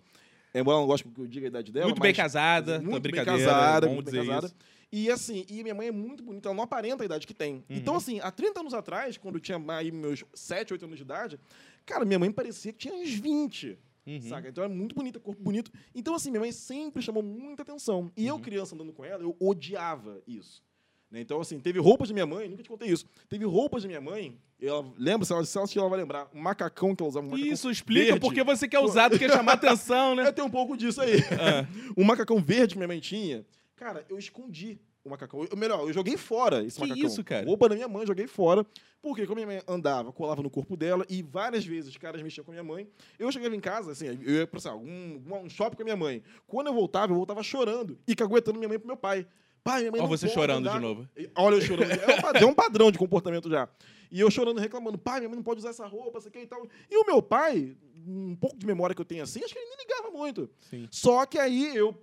Embora 0.54 0.78
eu 0.78 0.82
não 0.82 0.88
goste 0.88 1.08
que 1.08 1.20
eu 1.20 1.28
diga 1.28 1.48
a 1.48 1.50
idade 1.50 1.72
dela, 1.72 1.88
Muito 1.88 2.02
bem 2.02 2.14
casada, 2.14 2.80
muito 2.80 2.94
tá 2.94 3.00
bem 3.00 3.26
casada, 3.26 3.88
é 3.88 3.94
muito 3.94 4.10
bem 4.12 4.26
casada. 4.26 4.48
isso. 4.48 4.56
E 4.92 5.12
assim, 5.12 5.46
e 5.50 5.62
minha 5.64 5.76
mãe 5.76 5.88
é 5.88 5.92
muito 5.92 6.24
bonita, 6.24 6.48
ela 6.48 6.56
não 6.56 6.64
aparenta 6.64 7.04
a 7.04 7.06
idade 7.06 7.28
que 7.28 7.34
tem. 7.34 7.56
Uhum. 7.56 7.64
Então, 7.70 7.96
assim, 7.96 8.20
há 8.22 8.32
30 8.32 8.62
anos 8.62 8.74
atrás, 8.74 9.18
quando 9.18 9.36
eu 9.36 9.42
tinha 9.42 9.62
aí 9.70 9.92
meus 9.92 10.24
7, 10.34 10.72
8 10.72 10.86
anos 10.86 10.98
de 10.98 11.04
idade, 11.04 11.40
cara, 11.86 12.06
minha 12.06 12.20
mãe 12.20 12.32
parecia 12.32 12.72
que 12.72 12.78
tinha 12.80 12.94
uns 12.94 13.10
20. 13.14 13.78
Uhum. 14.08 14.22
Saca? 14.22 14.48
Então 14.48 14.64
era 14.64 14.72
muito 14.72 14.94
bonita, 14.96 15.20
corpo 15.20 15.42
bonito. 15.42 15.72
Então, 15.94 16.14
assim, 16.16 16.30
minha 16.30 16.40
mãe 16.40 16.52
sempre 16.52 17.02
chamou 17.02 17.24
muita 17.24 17.64
atenção. 17.64 18.10
E 18.16 18.22
Uhum. 18.22 18.38
eu, 18.38 18.40
criança, 18.40 18.76
andando 18.76 18.94
com 18.94 19.04
ela, 19.04 19.24
eu 19.24 19.36
odiava 19.40 20.22
isso. 20.28 20.64
Né? 21.10 21.22
Então, 21.22 21.40
assim, 21.40 21.60
teve 21.60 21.80
roupas 21.80 22.08
de 22.08 22.14
minha 22.14 22.26
mãe, 22.26 22.50
nunca 22.50 22.64
te 22.64 22.70
contei 22.70 22.90
isso. 22.90 23.06
Teve 23.30 23.46
roupas 23.46 23.82
de 23.82 23.88
minha 23.88 24.02
mãe, 24.02 24.38
ela 24.62 24.86
lembra, 24.98 25.26
se 25.26 25.34
ela, 25.34 25.46
se 25.46 25.58
ela 25.58 25.64
assistir, 25.64 25.80
ela 25.80 25.90
vai 25.90 26.00
lembrar, 26.00 26.30
um 26.34 26.42
macacão 26.42 26.96
que 26.96 27.04
ela 27.04 27.10
usava, 27.10 27.28
um 27.28 27.38
Isso 27.38 27.70
explica 27.70 28.06
verde. 28.06 28.20
porque 28.20 28.44
você 28.44 28.68
quer 28.68 28.80
usar, 28.80 29.10
tu 29.10 29.20
quer 29.20 29.32
chamar 29.32 29.54
atenção, 29.54 30.16
né? 30.16 30.28
É, 30.28 30.32
tem 30.32 30.44
um 30.44 30.50
pouco 30.50 30.76
disso 30.76 31.02
aí. 31.02 31.18
Ah. 31.40 31.68
um 31.96 32.04
macacão 32.04 32.42
verde 32.42 32.74
que 32.74 32.78
minha 32.78 32.88
mãe 32.88 33.00
tinha. 33.00 33.46
Cara, 33.76 34.06
eu 34.10 34.18
escondi 34.18 34.80
o 35.04 35.10
macacão. 35.10 35.46
Eu, 35.50 35.58
melhor, 35.58 35.82
eu 35.82 35.94
joguei 35.94 36.18
fora 36.18 36.64
esse 36.64 36.80
Que 36.80 36.88
macacão. 36.88 37.08
isso, 37.08 37.24
cara? 37.24 37.46
Roupa 37.46 37.70
da 37.70 37.76
minha 37.76 37.88
mãe, 37.88 38.06
joguei 38.08 38.28
fora. 38.28 38.66
Porque 39.02 39.28
como 39.28 39.36
minha 39.36 39.46
mãe 39.46 39.62
andava, 39.68 40.12
colava 40.12 40.42
no 40.42 40.50
corpo 40.50 40.76
dela 40.76 41.06
e 41.08 41.22
várias 41.22 41.64
vezes 41.64 41.92
os 41.92 41.98
caras 41.98 42.20
mexiam 42.24 42.44
com 42.44 42.50
a 42.52 42.54
minha 42.54 42.64
mãe. 42.64 42.88
Eu 43.20 43.32
chegava 43.32 43.56
em 43.56 43.60
casa, 43.60 43.92
assim, 43.92 44.08
eu 44.08 44.34
ia 44.34 44.48
pra 44.48 44.60
lá, 44.66 44.76
um, 44.76 45.22
um 45.44 45.50
shopping 45.50 45.76
com 45.76 45.84
a 45.84 45.86
minha 45.86 45.96
mãe. 45.96 46.24
Quando 46.48 46.68
eu 46.68 46.74
voltava, 46.74 47.12
eu 47.12 47.16
voltava 47.16 47.44
chorando 47.44 48.00
e 48.08 48.16
caguetando 48.16 48.58
minha 48.58 48.68
mãe 48.68 48.80
pro 48.80 48.88
meu 48.88 48.98
pai. 48.98 49.28
Pai, 49.66 49.80
minha 49.80 49.92
mãe 49.94 50.00
não 50.00 50.08
você 50.08 50.30
chorando 50.30 50.68
andar. 50.68 50.76
de 50.76 50.80
novo. 50.80 51.10
Olha 51.36 51.56
eu 51.56 51.62
chorando. 51.62 51.90
É 51.92 52.16
um, 52.16 52.22
padrão, 52.22 52.54
padrão 52.54 52.92
de 52.92 53.00
comportamento 53.00 53.50
já. 53.50 53.68
E 54.12 54.20
eu 54.20 54.30
chorando, 54.30 54.60
reclamando. 54.60 54.96
Pai, 54.96 55.20
minha 55.20 55.30
mãe 55.30 55.38
não 55.38 55.44
pode 55.44 55.58
usar 55.58 55.72
essa 55.72 55.88
roupa, 55.88 56.20
isso 56.20 56.28
aqui 56.28 56.42
e 56.42 56.46
tal. 56.46 56.68
E 56.88 56.96
o 56.96 57.04
meu 57.04 57.20
pai, 57.20 57.76
um 58.08 58.36
pouco 58.36 58.56
de 58.60 58.66
memória 58.68 58.96
que 58.96 59.02
eu 59.02 59.06
tenho 59.06 59.24
assim, 59.24 59.44
acho 59.44 59.52
que 59.52 59.60
ele 59.60 59.70
nem 59.70 59.78
ligava 59.80 60.12
muito. 60.12 60.48
Sim. 60.70 60.88
Só 60.92 61.26
que 61.26 61.40
aí 61.40 61.76
eu, 61.76 61.98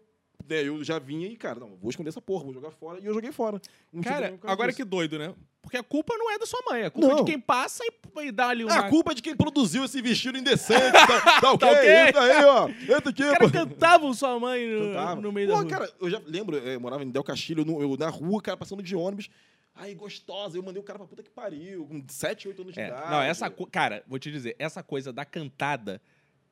né, 0.44 0.66
eu 0.66 0.82
já 0.82 0.98
vinha 0.98 1.28
e, 1.28 1.36
cara, 1.36 1.60
não, 1.60 1.76
vou 1.76 1.88
esconder 1.88 2.08
essa 2.08 2.20
porra, 2.20 2.42
vou 2.42 2.52
jogar 2.52 2.72
fora. 2.72 2.98
E 2.98 3.06
eu 3.06 3.14
joguei 3.14 3.30
fora. 3.30 3.62
Não 3.92 4.02
Cara, 4.02 4.36
agora 4.42 4.72
disso. 4.72 4.82
que 4.82 4.84
doido, 4.84 5.16
né? 5.16 5.32
Porque 5.62 5.76
a 5.76 5.82
culpa 5.82 6.14
não 6.18 6.28
é 6.30 6.38
da 6.38 6.44
sua 6.44 6.60
mãe, 6.68 6.82
a 6.82 6.90
culpa 6.90 7.06
é 7.06 7.10
Não. 7.10 7.24
de 7.24 7.30
quem 7.30 7.38
passa 7.40 7.84
e, 7.84 8.26
e 8.26 8.32
dá 8.32 8.48
ali 8.48 8.64
uma... 8.64 8.74
A 8.74 8.90
culpa 8.90 9.12
é 9.12 9.14
de 9.14 9.22
quem 9.22 9.34
produziu 9.36 9.84
esse 9.84 10.02
vestido 10.02 10.36
indecente. 10.36 10.90
tá, 10.92 11.40
tá 11.40 11.52
ok? 11.52 11.68
ok? 11.68 12.08
Isso 12.10 12.18
aí, 12.18 12.44
ó. 12.44 12.68
Eita 12.68 13.10
aqui, 13.10 13.22
Os 13.22 13.28
pô. 13.28 13.34
caras 13.34 13.52
cantavam 13.52 14.12
sua 14.12 14.38
mãe 14.40 14.66
no, 14.68 14.88
Cantava. 14.88 15.20
no 15.20 15.30
meio 15.32 15.46
Pô, 15.48 15.54
da 15.54 15.60
rua. 15.60 15.70
cara, 15.70 15.92
eu 16.00 16.10
já 16.10 16.20
lembro, 16.26 16.56
eu 16.56 16.80
morava 16.80 17.04
em 17.04 17.10
Del 17.10 17.22
Castilho, 17.22 17.64
no- 17.64 17.80
eu 17.80 17.96
na 17.96 18.08
rua, 18.10 18.42
cara, 18.42 18.56
passando 18.56 18.82
de 18.82 18.94
ônibus. 18.96 19.30
Aí, 19.74 19.94
gostosa, 19.94 20.58
eu 20.58 20.62
mandei 20.62 20.80
o 20.82 20.84
cara 20.84 20.98
pra 20.98 21.06
puta 21.08 21.22
que 21.22 21.30
pariu, 21.30 21.86
com 21.86 22.02
7, 22.06 22.48
8 22.48 22.60
anos 22.62 22.74
de 22.74 22.80
É, 22.80 22.88
idade. 22.88 23.10
não, 23.10 23.22
essa 23.22 23.48
cara, 23.48 24.02
vou 24.06 24.18
te 24.18 24.30
dizer, 24.30 24.54
essa 24.58 24.82
coisa 24.82 25.12
da 25.12 25.24
cantada, 25.24 26.02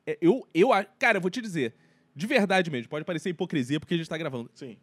é, 0.07 0.17
eu, 0.21 0.47
eu, 0.53 0.69
cara, 0.97 1.17
eu 1.17 1.21
vou 1.21 1.29
te 1.29 1.39
dizer, 1.41 1.75
de 2.15 2.25
verdade 2.25 2.71
mesmo, 2.71 2.89
pode 2.89 3.05
parecer 3.05 3.29
hipocrisia 3.29 3.79
porque 3.79 3.93
a 3.93 3.97
gente 3.97 4.09
tá 4.09 4.17
gravando. 4.17 4.49
Sim. 4.55 4.75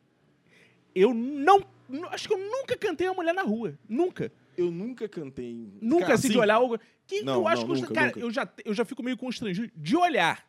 Eu 1.01 1.15
não, 1.15 1.65
acho 2.11 2.27
que 2.29 2.35
eu 2.35 2.39
nunca 2.39 2.77
cantei 2.77 3.07
uma 3.09 3.15
mulher 3.15 3.33
na 3.35 3.43
rua, 3.43 3.79
nunca, 3.89 4.33
Eu 4.57 4.71
nunca 4.71 5.09
cantei. 5.09 5.73
nunca 5.81 6.03
Cara, 6.07 6.15
assim 6.15 6.29
de 6.31 6.39
olhar 6.39 6.55
algo 6.57 6.79
que 7.07 7.23
Não, 7.23 7.35
eu 7.37 7.49
acho 7.49 7.63
não, 7.63 7.69
constran- 7.69 7.89
nunca, 7.89 7.95
cara, 7.95 8.07
nunca. 8.09 8.21
eu 8.21 8.31
já, 8.31 8.49
eu 8.65 8.75
já 8.75 8.85
fico 8.85 9.03
meio 9.03 9.17
constrangido 9.17 9.71
de 9.77 9.97
olhar, 9.97 10.47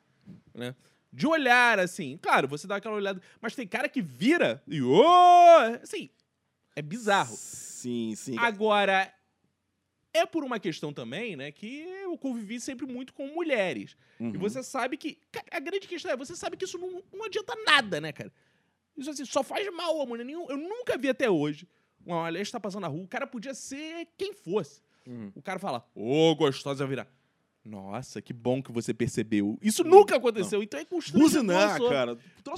né? 0.53 0.75
De 1.11 1.25
olhar 1.27 1.79
assim, 1.79 2.17
claro, 2.21 2.47
você 2.47 2.67
dá 2.67 2.75
aquela 2.77 2.95
olhada, 2.95 3.21
mas 3.41 3.55
tem 3.55 3.67
cara 3.67 3.87
que 3.89 4.01
vira 4.01 4.61
e 4.67 4.81
ô, 4.81 5.03
assim, 5.81 6.09
é 6.75 6.81
bizarro. 6.81 7.35
Sim, 7.35 8.13
sim. 8.15 8.35
Agora, 8.37 9.11
é 10.13 10.25
por 10.25 10.43
uma 10.43 10.59
questão 10.59 10.91
também, 10.93 11.35
né, 11.35 11.51
que 11.51 11.81
eu 12.03 12.17
convivi 12.17 12.59
sempre 12.59 12.85
muito 12.85 13.13
com 13.13 13.27
mulheres. 13.27 13.95
Uhum. 14.19 14.33
E 14.33 14.37
você 14.37 14.61
sabe 14.63 14.97
que. 14.97 15.17
a 15.51 15.59
grande 15.59 15.87
questão 15.87 16.11
é, 16.11 16.17
você 16.17 16.35
sabe 16.35 16.57
que 16.57 16.65
isso 16.65 16.77
não, 16.77 17.03
não 17.13 17.25
adianta 17.25 17.53
nada, 17.65 18.01
né, 18.01 18.11
cara? 18.11 18.31
Isso 18.99 19.09
assim, 19.09 19.25
só 19.25 19.43
faz 19.43 19.71
mal 19.73 20.01
a 20.01 20.05
mulher. 20.05 20.23
Nenhum, 20.23 20.49
eu 20.49 20.57
nunca 20.57 20.97
vi 20.97 21.09
até 21.09 21.29
hoje. 21.29 21.67
Uma 22.05 22.25
mulher 22.25 22.41
está 22.41 22.59
passando 22.59 22.81
na 22.81 22.87
rua, 22.87 23.03
o 23.03 23.07
cara 23.07 23.27
podia 23.27 23.53
ser 23.53 24.07
quem 24.17 24.33
fosse. 24.33 24.81
Uhum. 25.07 25.31
O 25.35 25.41
cara 25.41 25.59
fala, 25.59 25.85
ô, 25.93 26.35
gostosa, 26.35 26.85
vai 26.85 26.89
virar. 26.89 27.19
Nossa, 27.63 28.21
que 28.21 28.31
bom 28.31 28.63
que 28.63 28.71
você 28.71 28.93
percebeu. 28.93 29.57
Isso 29.61 29.83
nunca 29.83 30.15
aconteceu, 30.15 30.63
então 30.63 30.79
é 30.79 30.85
constrangedor. 30.85 31.29
Buzinar, 31.29 31.79
cara. 31.89 32.17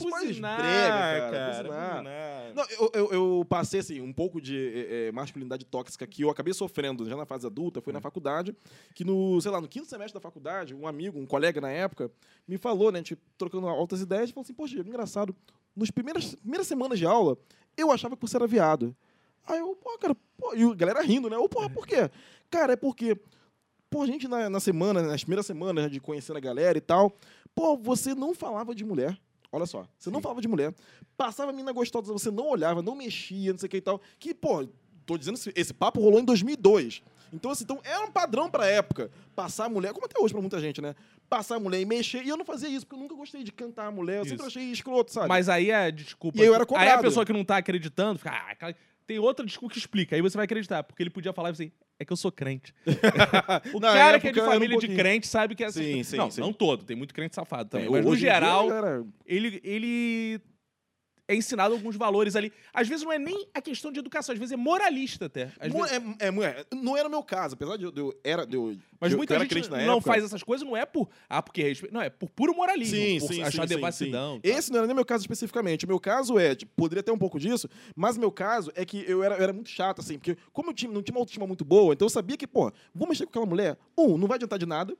Mais 0.10 0.28
Buzinar, 0.28 0.58
brega, 0.58 0.88
cara. 0.88 1.32
cara. 1.32 1.64
Buzinar. 1.64 1.92
buzinar. 1.96 2.54
Não, 2.56 2.66
eu, 2.70 2.92
eu, 2.94 3.12
eu 3.12 3.46
passei 3.46 3.82
assim, 3.82 4.00
um 4.00 4.14
pouco 4.14 4.40
de 4.40 4.56
eh, 4.88 5.12
masculinidade 5.12 5.66
tóxica 5.66 6.08
que 6.08 6.22
eu 6.24 6.30
acabei 6.30 6.54
sofrendo 6.54 7.10
já 7.10 7.18
na 7.18 7.26
fase 7.26 7.46
adulta, 7.46 7.82
foi 7.82 7.92
na 7.92 8.00
faculdade, 8.00 8.56
que 8.94 9.04
no, 9.04 9.42
sei 9.42 9.52
lá, 9.52 9.60
no 9.60 9.68
quinto 9.68 9.88
semestre 9.88 10.14
da 10.14 10.22
faculdade, 10.22 10.74
um 10.74 10.88
amigo, 10.88 11.20
um 11.20 11.26
colega 11.26 11.60
na 11.60 11.70
época, 11.70 12.10
me 12.48 12.58
falou, 12.58 12.90
né, 12.92 13.00
a 13.00 13.02
gente 13.02 13.18
trocando 13.38 13.68
altas 13.68 14.02
ideias, 14.02 14.30
falou 14.30 14.44
assim, 14.44 14.54
poxa, 14.54 14.80
engraçado, 14.80 15.36
nas 15.76 15.92
primeiras, 15.92 16.36
primeiras 16.36 16.68
semanas 16.68 17.00
de 17.00 17.06
aula, 17.06 17.38
eu 17.78 17.92
achava 17.92 18.16
que 18.16 18.22
você 18.22 18.38
era 18.38 18.48
viado. 18.48 18.96
Aí 19.48 19.60
eu, 19.60 19.76
pô, 19.76 19.98
cara, 19.98 20.16
pô, 20.38 20.54
e 20.54 20.64
a 20.64 20.76
galera 20.76 21.02
rindo, 21.02 21.30
né? 21.30 21.36
Eu, 21.36 21.48
porra, 21.50 21.70
por 21.70 21.88
quê? 21.88 22.10
Cara, 22.50 22.74
é 22.74 22.76
porque, 22.76 23.18
pô, 23.90 24.04
a 24.04 24.06
gente 24.06 24.28
na, 24.28 24.50
na 24.50 24.60
semana, 24.60 25.02
nas 25.02 25.24
primeiras 25.24 25.46
semanas 25.46 25.84
né, 25.84 25.90
de 25.90 26.00
conhecer 26.00 26.36
a 26.36 26.40
galera 26.40 26.78
e 26.78 26.82
tal, 26.82 27.16
pô, 27.56 27.78
você 27.78 28.14
não 28.14 28.34
falava 28.34 28.76
de 28.76 28.84
mulher. 28.84 29.20
Olha 29.52 29.66
só, 29.66 29.86
você 29.98 30.10
não 30.10 30.22
falava 30.22 30.42
de 30.42 30.48
mulher. 30.48 30.74
Passava 31.18 31.52
a 31.52 31.54
mina 31.54 31.74
gostosa, 31.74 32.14
você 32.14 32.32
não 32.32 32.48
olhava, 32.48 32.82
não 32.82 32.96
mexia, 32.96 33.52
não 33.52 33.60
sei 33.60 33.68
o 33.68 33.70
que 33.70 33.78
e 33.78 33.82
tal. 33.82 34.00
Que, 34.18 34.34
pô, 34.34 34.66
tô 35.06 35.18
dizendo, 35.18 35.36
esse, 35.36 35.52
esse 35.56 35.74
papo 35.74 36.00
rolou 36.00 36.20
em 36.20 36.26
2002. 36.26 37.04
Então, 37.34 37.52
assim, 37.52 37.64
então 37.64 37.80
era 37.84 38.04
um 38.06 38.12
padrão 38.12 38.50
pra 38.50 38.66
época. 38.68 39.12
Passar 39.36 39.66
a 39.66 39.70
mulher, 39.70 39.94
como 39.94 40.06
até 40.06 40.22
hoje 40.22 40.34
pra 40.34 40.42
muita 40.42 40.60
gente, 40.60 40.82
né? 40.82 40.96
Passar 41.32 41.56
a 41.56 41.60
mulher 41.62 41.80
e 41.80 41.86
mexer. 41.86 42.26
E 42.26 42.28
eu 42.28 42.36
não 42.36 42.44
fazia 42.44 42.68
isso, 42.68 42.86
porque 42.86 43.00
eu 43.00 43.00
nunca 43.00 43.16
gostei 43.16 43.42
de 43.42 43.54
cantar 43.54 43.88
a 43.88 43.92
mulher. 43.92 44.18
Eu 44.18 44.26
sempre 44.26 44.46
Isso. 44.46 44.48
achei 44.48 44.70
escroto, 44.70 45.14
sabe? 45.14 45.30
Mas 45.30 45.48
aí 45.48 45.72
é 45.72 45.90
desculpa. 45.90 46.38
E 46.38 46.42
aí 46.42 46.48
eu 46.48 46.54
era 46.54 46.64
Aí 46.64 46.66
a 46.66 46.68
cobrado. 46.68 47.02
pessoa 47.04 47.26
que 47.26 47.32
não 47.32 47.46
tá 47.46 47.56
acreditando 47.56 48.20
fica. 48.20 48.32
Ah, 48.32 48.74
tem 49.08 49.18
outra 49.18 49.46
desculpa 49.46 49.72
que 49.72 49.80
explica. 49.80 50.14
Aí 50.14 50.22
você 50.22 50.36
vai 50.36 50.44
acreditar. 50.44 50.84
Porque 50.84 51.02
ele 51.02 51.10
podia 51.10 51.32
falar 51.32 51.52
assim. 51.52 51.72
É 51.98 52.04
que 52.04 52.12
eu 52.12 52.18
sou 52.18 52.34
crente. 52.34 52.74
o 53.74 53.80
Na 53.80 53.94
cara 53.94 54.20
que 54.20 54.28
é 54.28 54.32
de 54.34 54.40
era 54.42 54.50
um 54.50 54.52
família 54.52 54.78
de 54.78 54.90
crente 54.90 55.26
sabe 55.26 55.56
que 55.56 55.64
é 55.64 55.68
assim. 55.68 55.84
Sim, 55.84 56.04
sim, 56.04 56.18
Não, 56.18 56.30
sim. 56.30 56.42
não 56.42 56.52
todo. 56.52 56.84
Tem 56.84 56.98
muito 56.98 57.14
crente 57.14 57.34
safado 57.34 57.70
também. 57.70 57.88
É, 57.88 57.90
mas 57.90 58.04
no 58.04 58.12
dia, 58.12 58.32
geral, 58.34 58.68
galera, 58.68 59.06
ele, 59.26 59.62
ele 59.64 60.42
é 61.32 61.36
ensinado 61.36 61.74
alguns 61.74 61.96
valores 61.96 62.36
ali. 62.36 62.52
Às 62.74 62.88
vezes 62.88 63.04
não 63.04 63.12
é 63.12 63.18
nem 63.20 63.48
a 63.54 63.62
questão 63.62 63.92
de 63.92 64.00
educação, 64.00 64.34
às 64.34 64.40
vezes 64.40 64.52
é 64.52 64.58
moralista 64.58 65.26
até. 65.26 65.52
Às 65.60 65.72
Mo- 65.72 65.84
vezes- 65.84 65.98
é, 66.20 66.28
é, 66.28 66.30
é, 66.30 66.66
não 66.76 66.96
era 66.98 67.08
o 67.08 67.12
meu 67.12 67.24
caso, 67.24 67.54
apesar 67.56 67.78
de 67.78 67.86
eu, 67.86 67.92
de 67.92 68.00
eu 68.02 68.14
era 68.24 68.46
de 68.46 68.56
eu, 68.56 68.76
Mas 69.00 69.12
de 69.12 69.18
muita 69.18 69.34
eu 69.34 69.40
era 69.42 69.44
gente 69.50 69.70
não 69.70 69.78
época. 69.78 70.02
faz 70.02 70.24
essas 70.24 70.44
coisas, 70.44 70.66
não 70.68 70.76
é 70.76 70.86
por. 70.86 71.10
Ah, 71.30 71.42
porque 71.42 71.64
respeito. 71.64 71.94
Não, 71.94 72.02
é 72.02 72.10
por 72.10 72.30
puro 72.30 72.54
moralismo. 72.56 72.96
Sim, 72.96 73.20
por 73.20 73.34
sim, 73.34 73.42
achar 73.42 73.52
sim, 73.64 73.68
sim, 73.70 73.76
devassidão. 73.76 74.36
sim. 74.36 74.42
tal. 74.42 74.58
Esse 74.58 74.72
não 74.72 74.78
era 74.80 74.88
nem 74.88 74.96
meu 74.96 75.06
caso 75.06 75.24
especificamente. 75.24 75.86
O 75.86 75.88
meu 75.88 76.00
caso 76.00 76.38
é, 76.38 76.54
tipo, 76.56 76.72
poderia 76.76 77.02
ter 77.04 77.12
um 77.12 77.18
pouco 77.18 77.40
disso, 77.40 77.70
mas 77.96 78.18
meu 78.18 78.32
caso 78.32 78.72
é 78.76 78.86
que 78.86 79.04
eu 79.08 79.24
era, 79.24 79.36
eu 79.36 79.44
era 79.44 79.54
muito 79.54 79.70
chato, 79.70 80.00
assim, 80.02 80.18
porque 80.18 80.38
como 80.52 80.70
eu 80.70 80.74
tinha, 80.74 80.92
não 80.92 81.02
tinha 81.02 81.16
uma 81.16 81.22
autoestima 81.22 81.48
muito 81.48 81.64
boa, 81.66 81.94
então 81.94 82.06
eu 82.06 82.10
sabia 82.10 82.36
que, 82.38 82.46
pô, 82.48 82.72
vou 82.94 83.08
mexer 83.08 83.26
com 83.26 83.30
aquela 83.30 83.46
mulher, 83.46 83.78
um, 83.98 84.18
não 84.18 84.28
vai 84.28 84.36
adiantar 84.36 84.60
de 84.60 84.66
nada, 84.66 84.96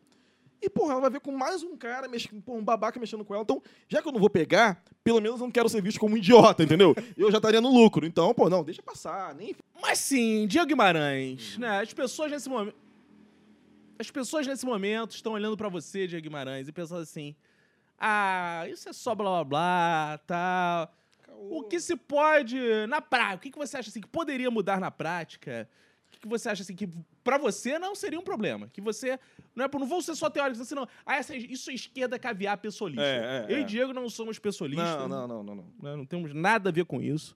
e, 0.62 0.70
porra, 0.70 0.92
ela 0.92 1.02
vai 1.02 1.10
ver 1.10 1.22
com 1.22 1.32
mais 1.32 1.64
um 1.64 1.76
cara, 1.76 2.08
mexendo, 2.08 2.42
pô, 2.42 2.54
um 2.54 2.64
babaca 2.64 3.00
mexendo 3.00 3.26
com 3.26 3.34
ela. 3.34 3.44
Então, 3.44 3.62
já 3.90 4.02
que 4.02 4.08
eu 4.08 4.12
não 4.12 4.20
vou 4.20 4.30
pegar, 4.30 4.84
pelo 5.04 5.20
menos 5.20 5.40
eu 5.40 5.48
não 5.48 5.52
quero 5.52 5.68
ser 5.68 5.82
visto 5.82 6.00
como 6.00 6.14
um 6.14 6.18
idiota, 6.18 6.64
entendeu? 6.64 6.96
Eu 7.18 7.32
já 7.32 7.38
estaria 7.38 7.60
no 7.60 7.74
lucro. 7.74 8.06
Então, 8.06 8.32
pô, 8.34 8.48
não, 8.50 8.64
deixa 8.64 8.82
passar, 8.84 9.34
nem 9.34 9.56
Mas 9.82 9.98
sim, 9.98 10.46
Diego 10.46 10.68
Guimarães, 10.68 11.58
né? 11.58 11.80
As 11.80 11.94
pessoas 11.94 12.32
nesse 12.32 12.48
momento. 12.48 12.76
As 13.98 14.10
pessoas 14.10 14.46
nesse 14.48 14.66
momento 14.66 15.16
estão 15.16 15.34
olhando 15.34 15.58
pra 15.58 15.70
você, 15.70 16.08
Diego 16.08 16.24
Guimarães, 16.24 16.68
e 16.68 16.72
pensando 16.72 17.02
assim: 17.02 17.36
ah, 18.00 18.68
isso 18.68 18.90
é 18.90 18.94
só 18.94 19.16
blá 19.16 19.30
blá 19.30 19.44
blá, 19.44 20.18
tal. 20.26 20.94
O 21.50 21.64
que 21.64 21.80
se 21.80 21.96
pode. 21.96 22.58
Na 22.88 23.02
prática, 23.02 23.36
o 23.36 23.40
que 23.40 23.52
que 23.52 23.58
você 23.58 23.78
acha 23.78 23.90
assim 23.90 24.02
que 24.02 24.08
poderia 24.08 24.52
mudar 24.52 24.80
na 24.80 24.92
prática? 24.92 25.68
O 26.08 26.12
que 26.12 26.20
que 26.20 26.28
você 26.28 26.50
acha 26.50 26.62
assim 26.62 26.76
que 26.76 26.88
pra 27.24 27.38
você 27.38 27.78
não 27.80 27.94
seria 27.96 28.20
um 28.20 28.24
problema? 28.24 28.70
Que 28.72 28.82
você. 28.82 29.20
Não, 29.56 29.66
é, 29.66 29.70
não 29.74 29.88
vão 29.88 30.02
ser 30.02 30.16
só 30.16 30.30
teóricos 30.30 30.62
assim, 30.62 30.76
não. 30.76 30.88
Ah, 31.06 31.18
essa, 31.18 31.36
isso 31.36 31.70
é 31.70 31.74
esquerda 31.74 32.18
caviar 32.18 32.58
pessoalista. 32.58 33.04
É, 33.04 33.46
é, 33.50 33.54
Eu 33.54 33.58
é. 33.58 33.62
e 33.62 33.64
Diego 33.64 33.94
não 33.94 34.10
somos 34.10 34.40
pessoalistas. 34.40 34.88
Não, 34.88 35.08
não, 35.08 35.28
não, 35.28 35.44
não, 35.44 35.56
não. 35.56 35.66
né? 35.82 35.96
Não 35.96 36.06
temos 36.06 36.34
nada 36.34 36.70
a 36.70 36.72
ver 36.72 36.86
com 36.86 37.02
isso. 37.02 37.36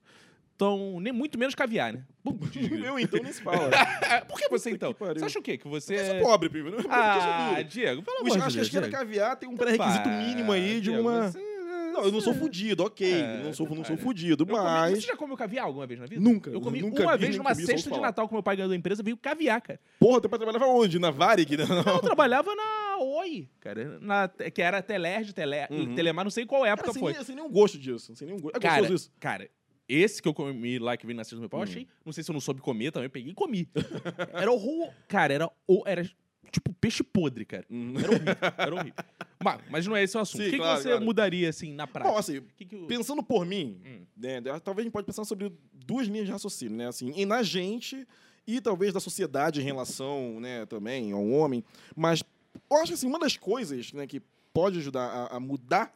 Então, 0.54 0.98
nem 1.00 1.12
muito 1.12 1.38
menos 1.38 1.54
caviar, 1.54 1.92
né? 1.92 2.02
Eu 2.82 2.98
então 2.98 3.22
nem 3.22 3.30
se 3.30 3.42
fala. 3.42 3.68
Por 4.26 4.38
que 4.38 4.48
você 4.48 4.70
então? 4.70 4.94
que. 4.94 5.04
Você 5.04 5.24
acha 5.26 5.38
o 5.38 5.42
quê? 5.42 5.58
Que 5.58 5.68
você. 5.68 5.94
Eu 6.00 6.06
sou 6.06 6.20
pobre, 6.30 6.48
primo. 6.48 6.70
Não 6.72 6.78
é 6.78 6.84
Ah, 6.88 7.62
Diego, 7.62 8.02
pelo 8.02 8.16
o 8.16 8.20
amor 8.20 8.30
de 8.38 8.42
acho 8.42 8.54
que 8.54 8.60
a 8.60 8.62
Deus. 8.62 8.66
esquerda 8.68 8.88
caviar 8.90 9.36
tem 9.36 9.46
um 9.48 9.54
pré-requisito 9.54 10.04
Pá, 10.04 10.10
mínimo 10.10 10.50
aí 10.52 10.80
de 10.80 10.90
uma. 10.90 11.30
você- 11.30 11.55
Não, 11.96 12.04
eu 12.04 12.12
não 12.12 12.20
sou 12.20 12.32
você- 12.34 12.38
fudido, 12.40 12.84
ok. 12.84 13.12
É, 13.12 13.42
não 13.42 13.52
sou, 13.52 13.68
não 13.68 13.84
sou 13.84 13.96
fudido, 13.96 14.42
Eu 14.42 14.46
comi- 14.46 14.58
mas. 14.58 14.98
Você 15.00 15.06
já 15.06 15.16
comeu 15.16 15.36
caviar 15.36 15.64
alguma 15.66 15.86
vez 15.86 15.98
na 16.00 16.06
vida? 16.06 16.20
Nunca, 16.20 16.50
Eu 16.50 16.60
comi 16.60 16.80
nunca 16.80 17.02
uma 17.02 17.16
vi, 17.16 17.24
vez 17.26 17.36
numa 17.36 17.50
comi, 17.52 17.66
cesta 17.66 17.82
de 17.82 17.88
falar. 17.88 18.02
Natal 18.08 18.28
com 18.28 18.34
meu 18.34 18.42
pai 18.42 18.56
ganhando 18.56 18.70
da 18.70 18.76
empresa, 18.76 19.02
veio 19.02 19.16
caviar, 19.16 19.60
cara. 19.60 19.80
Porra, 19.98 20.20
teu 20.20 20.28
pai 20.30 20.38
trabalhava 20.38 20.66
onde? 20.66 20.98
Na 20.98 21.10
Varig? 21.10 21.56
Não, 21.56 21.66
Eu 21.78 21.98
trabalhava 22.00 22.54
na 22.54 22.98
Oi, 22.98 23.48
cara. 23.60 23.98
Na, 24.00 24.28
que 24.28 24.62
era 24.62 24.80
Telerge, 24.82 25.32
Tele, 25.32 25.56
Uhum. 25.70 25.94
Telemar, 25.94 26.24
não 26.24 26.30
sei 26.30 26.46
qual 26.46 26.64
época 26.64 26.84
Cara, 26.86 26.92
sem, 26.92 27.00
foi. 27.02 27.24
sem 27.24 27.34
nenhum 27.36 27.50
gosto 27.50 27.78
disso. 27.78 28.14
Sem 28.16 28.26
nenhum 28.28 28.40
gosto. 28.40 28.56
É 28.56 28.60
Cara, 28.60 28.78
gostoso 28.80 28.94
isso. 28.94 29.12
cara, 29.20 29.50
esse 29.88 30.20
que 30.22 30.26
eu 30.28 30.34
comi 30.34 30.78
lá, 30.78 30.96
que 30.96 31.06
veio 31.06 31.16
na 31.16 31.22
cesta 31.24 31.36
do 31.36 31.40
meu 31.40 31.48
pai, 31.48 31.58
eu 31.60 31.62
Hum. 31.62 31.68
achei. 31.68 31.88
Não 32.04 32.12
sei 32.12 32.24
se 32.24 32.30
eu 32.30 32.32
não 32.32 32.40
soube 32.40 32.60
comer 32.60 32.90
também, 32.90 33.06
eu 33.06 33.10
peguei 33.10 33.32
e 33.32 33.34
comi. 33.34 33.68
Era 34.32 34.50
horror. 34.50 34.90
Cara, 35.08 35.32
era, 35.34 35.50
era 35.84 36.10
tipo 36.50 36.72
peixe 36.80 37.02
podre, 37.02 37.44
cara. 37.44 37.64
Hum. 37.70 37.94
Era 37.98 38.10
horrível. 38.10 38.36
Era 38.58 38.74
horrível. 38.74 39.04
Mas, 39.46 39.60
mas 39.70 39.86
não 39.86 39.94
é 39.96 40.02
esse 40.02 40.16
o 40.16 40.20
assunto. 40.20 40.42
Sim, 40.42 40.48
o 40.48 40.50
que, 40.50 40.56
que 40.56 40.62
claro, 40.62 40.82
você 40.82 40.88
claro. 40.88 41.04
mudaria, 41.04 41.48
assim, 41.48 41.72
na 41.72 41.86
prática? 41.86 42.12
Bom, 42.12 42.18
assim, 42.18 42.42
que 42.56 42.64
que 42.64 42.74
o- 42.76 42.86
pensando 42.86 43.22
por 43.22 43.46
mim, 43.46 43.80
Hum. 43.84 44.06
né, 44.16 44.40
talvez 44.64 44.82
a 44.82 44.86
gente 44.86 44.92
pode 44.92 45.06
pensar 45.06 45.24
sobre 45.24 45.52
duas 45.72 46.06
linhas 46.08 46.26
de 46.26 46.32
raciocínio, 46.32 46.76
né? 46.76 46.88
Assim, 46.88 47.12
e 47.16 47.24
na 47.24 47.42
gente 47.42 48.06
e 48.46 48.60
talvez 48.60 48.92
da 48.92 49.00
sociedade 49.00 49.60
em 49.60 49.64
relação, 49.64 50.40
né, 50.40 50.66
também 50.66 51.12
ao 51.12 51.24
homem. 51.28 51.64
Mas 51.96 52.22
eu 52.70 52.76
acho 52.78 52.86
que 52.88 52.94
assim, 52.94 53.06
uma 53.06 53.18
das 53.18 53.36
coisas, 53.36 53.92
né, 53.92 54.06
que 54.06 54.20
pode 54.52 54.78
ajudar 54.78 55.02
a, 55.06 55.36
a 55.36 55.40
mudar 55.40 55.92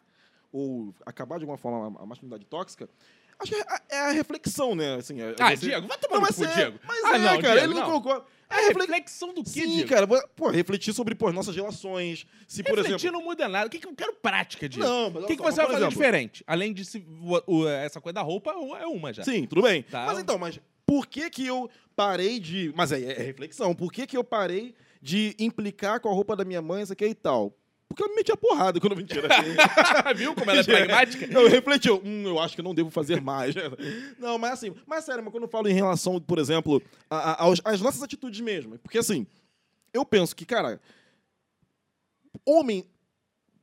ou 0.52 0.94
acabar 1.06 1.38
de 1.38 1.44
alguma 1.44 1.56
forma 1.58 1.98
a, 1.98 2.02
a 2.02 2.06
masculinidade 2.06 2.44
tóxica, 2.46 2.88
acho 3.38 3.52
que 3.52 3.56
é 3.58 3.62
a, 3.62 3.82
é 3.88 3.98
a 4.00 4.10
reflexão, 4.10 4.74
né? 4.74 4.94
Assim, 4.96 5.20
é 5.20 5.34
Ah, 5.38 5.50
você- 5.56 5.66
Diego, 5.66 5.86
vai 5.86 5.98
tomar 5.98 6.20
Não, 6.20 6.26
no 6.28 6.34
cu, 6.34 6.44
é, 6.44 6.54
Diego. 6.54 6.78
Mas 6.86 7.04
Ah, 7.04 7.08
é, 7.16 7.18
não, 7.18 7.40
cara, 7.40 7.40
Diego, 7.40 7.58
ele 7.58 7.74
não 7.74 7.80
não. 7.88 7.92
concorda. 8.00 8.26
É 8.50 8.54
É 8.54 8.66
reflex... 8.68 8.88
reflexão 8.90 9.32
do 9.32 9.44
quê, 9.44 9.50
Sim, 9.50 9.68
Diego? 9.68 9.88
cara, 9.88 10.06
pô, 10.06 10.48
refletir 10.50 10.92
sobre 10.92 11.14
pô, 11.14 11.32
nossas 11.32 11.54
relações. 11.54 12.26
Se, 12.48 12.62
por 12.62 12.76
Refletir 12.76 13.06
exemplo. 13.06 13.18
não 13.20 13.24
muda 13.24 13.48
nada. 13.48 13.66
O 13.66 13.70
que, 13.70 13.78
que 13.78 13.86
eu 13.86 13.94
quero 13.94 14.12
prática, 14.14 14.68
Diego? 14.68 14.86
Não, 14.88 15.04
mas 15.10 15.14
o 15.14 15.18
olha 15.18 15.26
que, 15.28 15.36
que 15.36 15.42
só, 15.42 15.50
você 15.50 15.56
vai 15.56 15.66
por 15.66 15.72
fazer 15.72 15.84
exemplo, 15.86 15.98
diferente? 15.98 16.44
Além 16.46 16.72
de 16.72 16.84
se, 16.84 16.98
o- 17.22 17.42
o- 17.60 17.68
essa 17.68 18.00
coisa 18.00 18.14
da 18.14 18.22
roupa, 18.22 18.50
é 18.50 18.86
uma 18.86 19.12
já. 19.12 19.22
Sim, 19.22 19.46
tudo 19.46 19.62
bem. 19.62 19.82
Tá. 19.84 20.04
Mas 20.06 20.18
então, 20.18 20.36
mas 20.38 20.58
por 20.84 21.06
que 21.06 21.30
que 21.30 21.46
eu 21.46 21.70
parei 21.94 22.40
de... 22.40 22.72
Mas 22.74 22.90
é, 22.90 23.00
é 23.00 23.22
reflexão. 23.22 23.74
Por 23.74 23.92
que 23.92 24.06
que 24.06 24.16
eu 24.16 24.24
parei 24.24 24.74
de 25.00 25.34
implicar 25.38 26.00
com 26.00 26.08
a 26.08 26.12
roupa 26.12 26.34
da 26.34 26.44
minha 26.44 26.60
mãe, 26.60 26.82
isso 26.82 26.92
aqui 26.92 27.06
e 27.06 27.14
tal? 27.14 27.54
Porque 27.90 28.04
ela 28.04 28.10
me 28.10 28.16
metia 28.18 28.36
porrada 28.36 28.78
quando 28.78 28.92
eu 28.92 28.98
mentira. 28.98 29.26
Viu 30.14 30.32
como 30.32 30.48
ela 30.48 30.60
é 30.60 30.62
pragmática? 30.64 31.26
Eu 31.26 31.48
refleti, 31.48 31.88
eu, 31.88 32.00
hum, 32.04 32.22
eu 32.24 32.38
acho 32.38 32.54
que 32.54 32.62
não 32.62 32.72
devo 32.72 32.88
fazer 32.88 33.20
mais. 33.20 33.52
Não, 34.16 34.38
mas 34.38 34.52
assim, 34.52 34.72
mas 34.86 35.04
sério, 35.04 35.24
mas 35.24 35.32
quando 35.32 35.42
eu 35.42 35.48
falo 35.48 35.66
em 35.68 35.72
relação, 35.74 36.20
por 36.20 36.38
exemplo, 36.38 36.80
a- 37.10 37.32
a- 37.32 37.42
aos- 37.42 37.60
às 37.64 37.80
nossas 37.80 38.00
atitudes 38.00 38.40
mesmo. 38.40 38.78
Porque 38.78 38.96
assim, 38.98 39.26
eu 39.92 40.04
penso 40.04 40.36
que, 40.36 40.46
cara, 40.46 40.80
homem. 42.46 42.84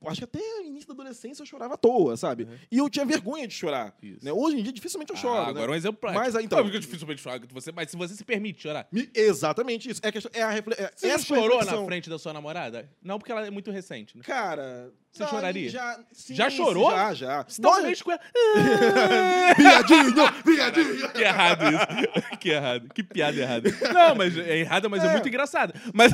Acho 0.06 0.20
que 0.20 0.24
até 0.26 0.40
início 0.64 0.88
da 0.88 0.94
adolescência 0.94 1.42
eu 1.42 1.46
chorava 1.46 1.74
à 1.74 1.78
toa, 1.78 2.16
sabe? 2.16 2.48
E 2.72 2.78
eu 2.78 2.90
tinha 2.90 3.06
vergonha 3.06 3.48
de 3.48 3.54
chorar. 3.54 3.94
Né? 4.22 4.32
Hoje 4.32 4.60
em 4.60 4.64
dia, 4.64 4.72
dificilmente 4.72 5.12
eu 5.12 5.18
choro. 5.18 5.42
Ah, 5.42 5.44
né? 5.46 5.50
agora 5.50 5.72
um 5.72 5.76
exemplo 5.76 6.00
prático. 6.00 6.24
Mas 6.24 6.36
aí, 6.36 6.46
então- 6.46 6.60
Óbvio 6.60 6.72
que 6.72 6.78
é 6.78 6.82
dificilmente 6.82 7.22
chorar 7.22 7.40
com 7.40 7.48
você, 7.52 7.72
mas 7.72 7.90
se 7.90 7.98
você 7.98 8.14
se 8.14 8.24
permite 8.24 8.62
chorar. 8.64 8.88
Me- 8.92 9.10
Exatamente 9.14 9.90
isso. 9.90 10.00
É, 10.04 10.12
questão, 10.12 10.32
é 10.34 10.42
a 10.44 10.50
refle... 10.50 10.76
é, 10.78 10.92
Você 10.96 11.08
essa 11.08 11.26
chorou 11.26 11.58
reflexão. 11.58 11.82
na 11.82 11.86
frente 11.88 12.10
da 12.10 12.20
sua 12.20 12.32
namorada? 12.34 12.90
Não, 13.04 13.18
porque 13.18 13.32
ela 13.32 13.46
é 13.46 13.50
muito 13.50 13.72
recente, 13.72 14.16
né? 14.18 14.24
Cara. 14.24 14.92
Você 15.12 15.24
não, 15.24 15.30
choraria? 15.32 15.70
Já, 15.70 16.00
sim, 16.12 16.36
Já 16.36 16.50
chorou? 16.50 16.92
Já, 16.92 17.14
já. 17.14 17.44
Você 17.48 17.60
tá 17.62 17.70
com 18.04 18.12
ela. 18.12 18.22
Viadinho, 19.58 20.14
viadinho. 20.46 21.10
Que 21.10 21.22
errado 21.22 21.64
isso. 21.66 22.28
Que 22.40 22.50
errado. 22.50 22.90
Que 22.94 23.04
piada 23.04 23.36
errada. 23.42 23.70
Não, 23.94 24.16
mas 24.16 24.38
é 24.38 24.60
errada, 24.60 24.88
mas 24.88 25.04
é, 25.04 25.08
É. 25.08 25.12
muito 25.14 25.28
engraçada. 25.28 25.74
Mas. 25.94 26.12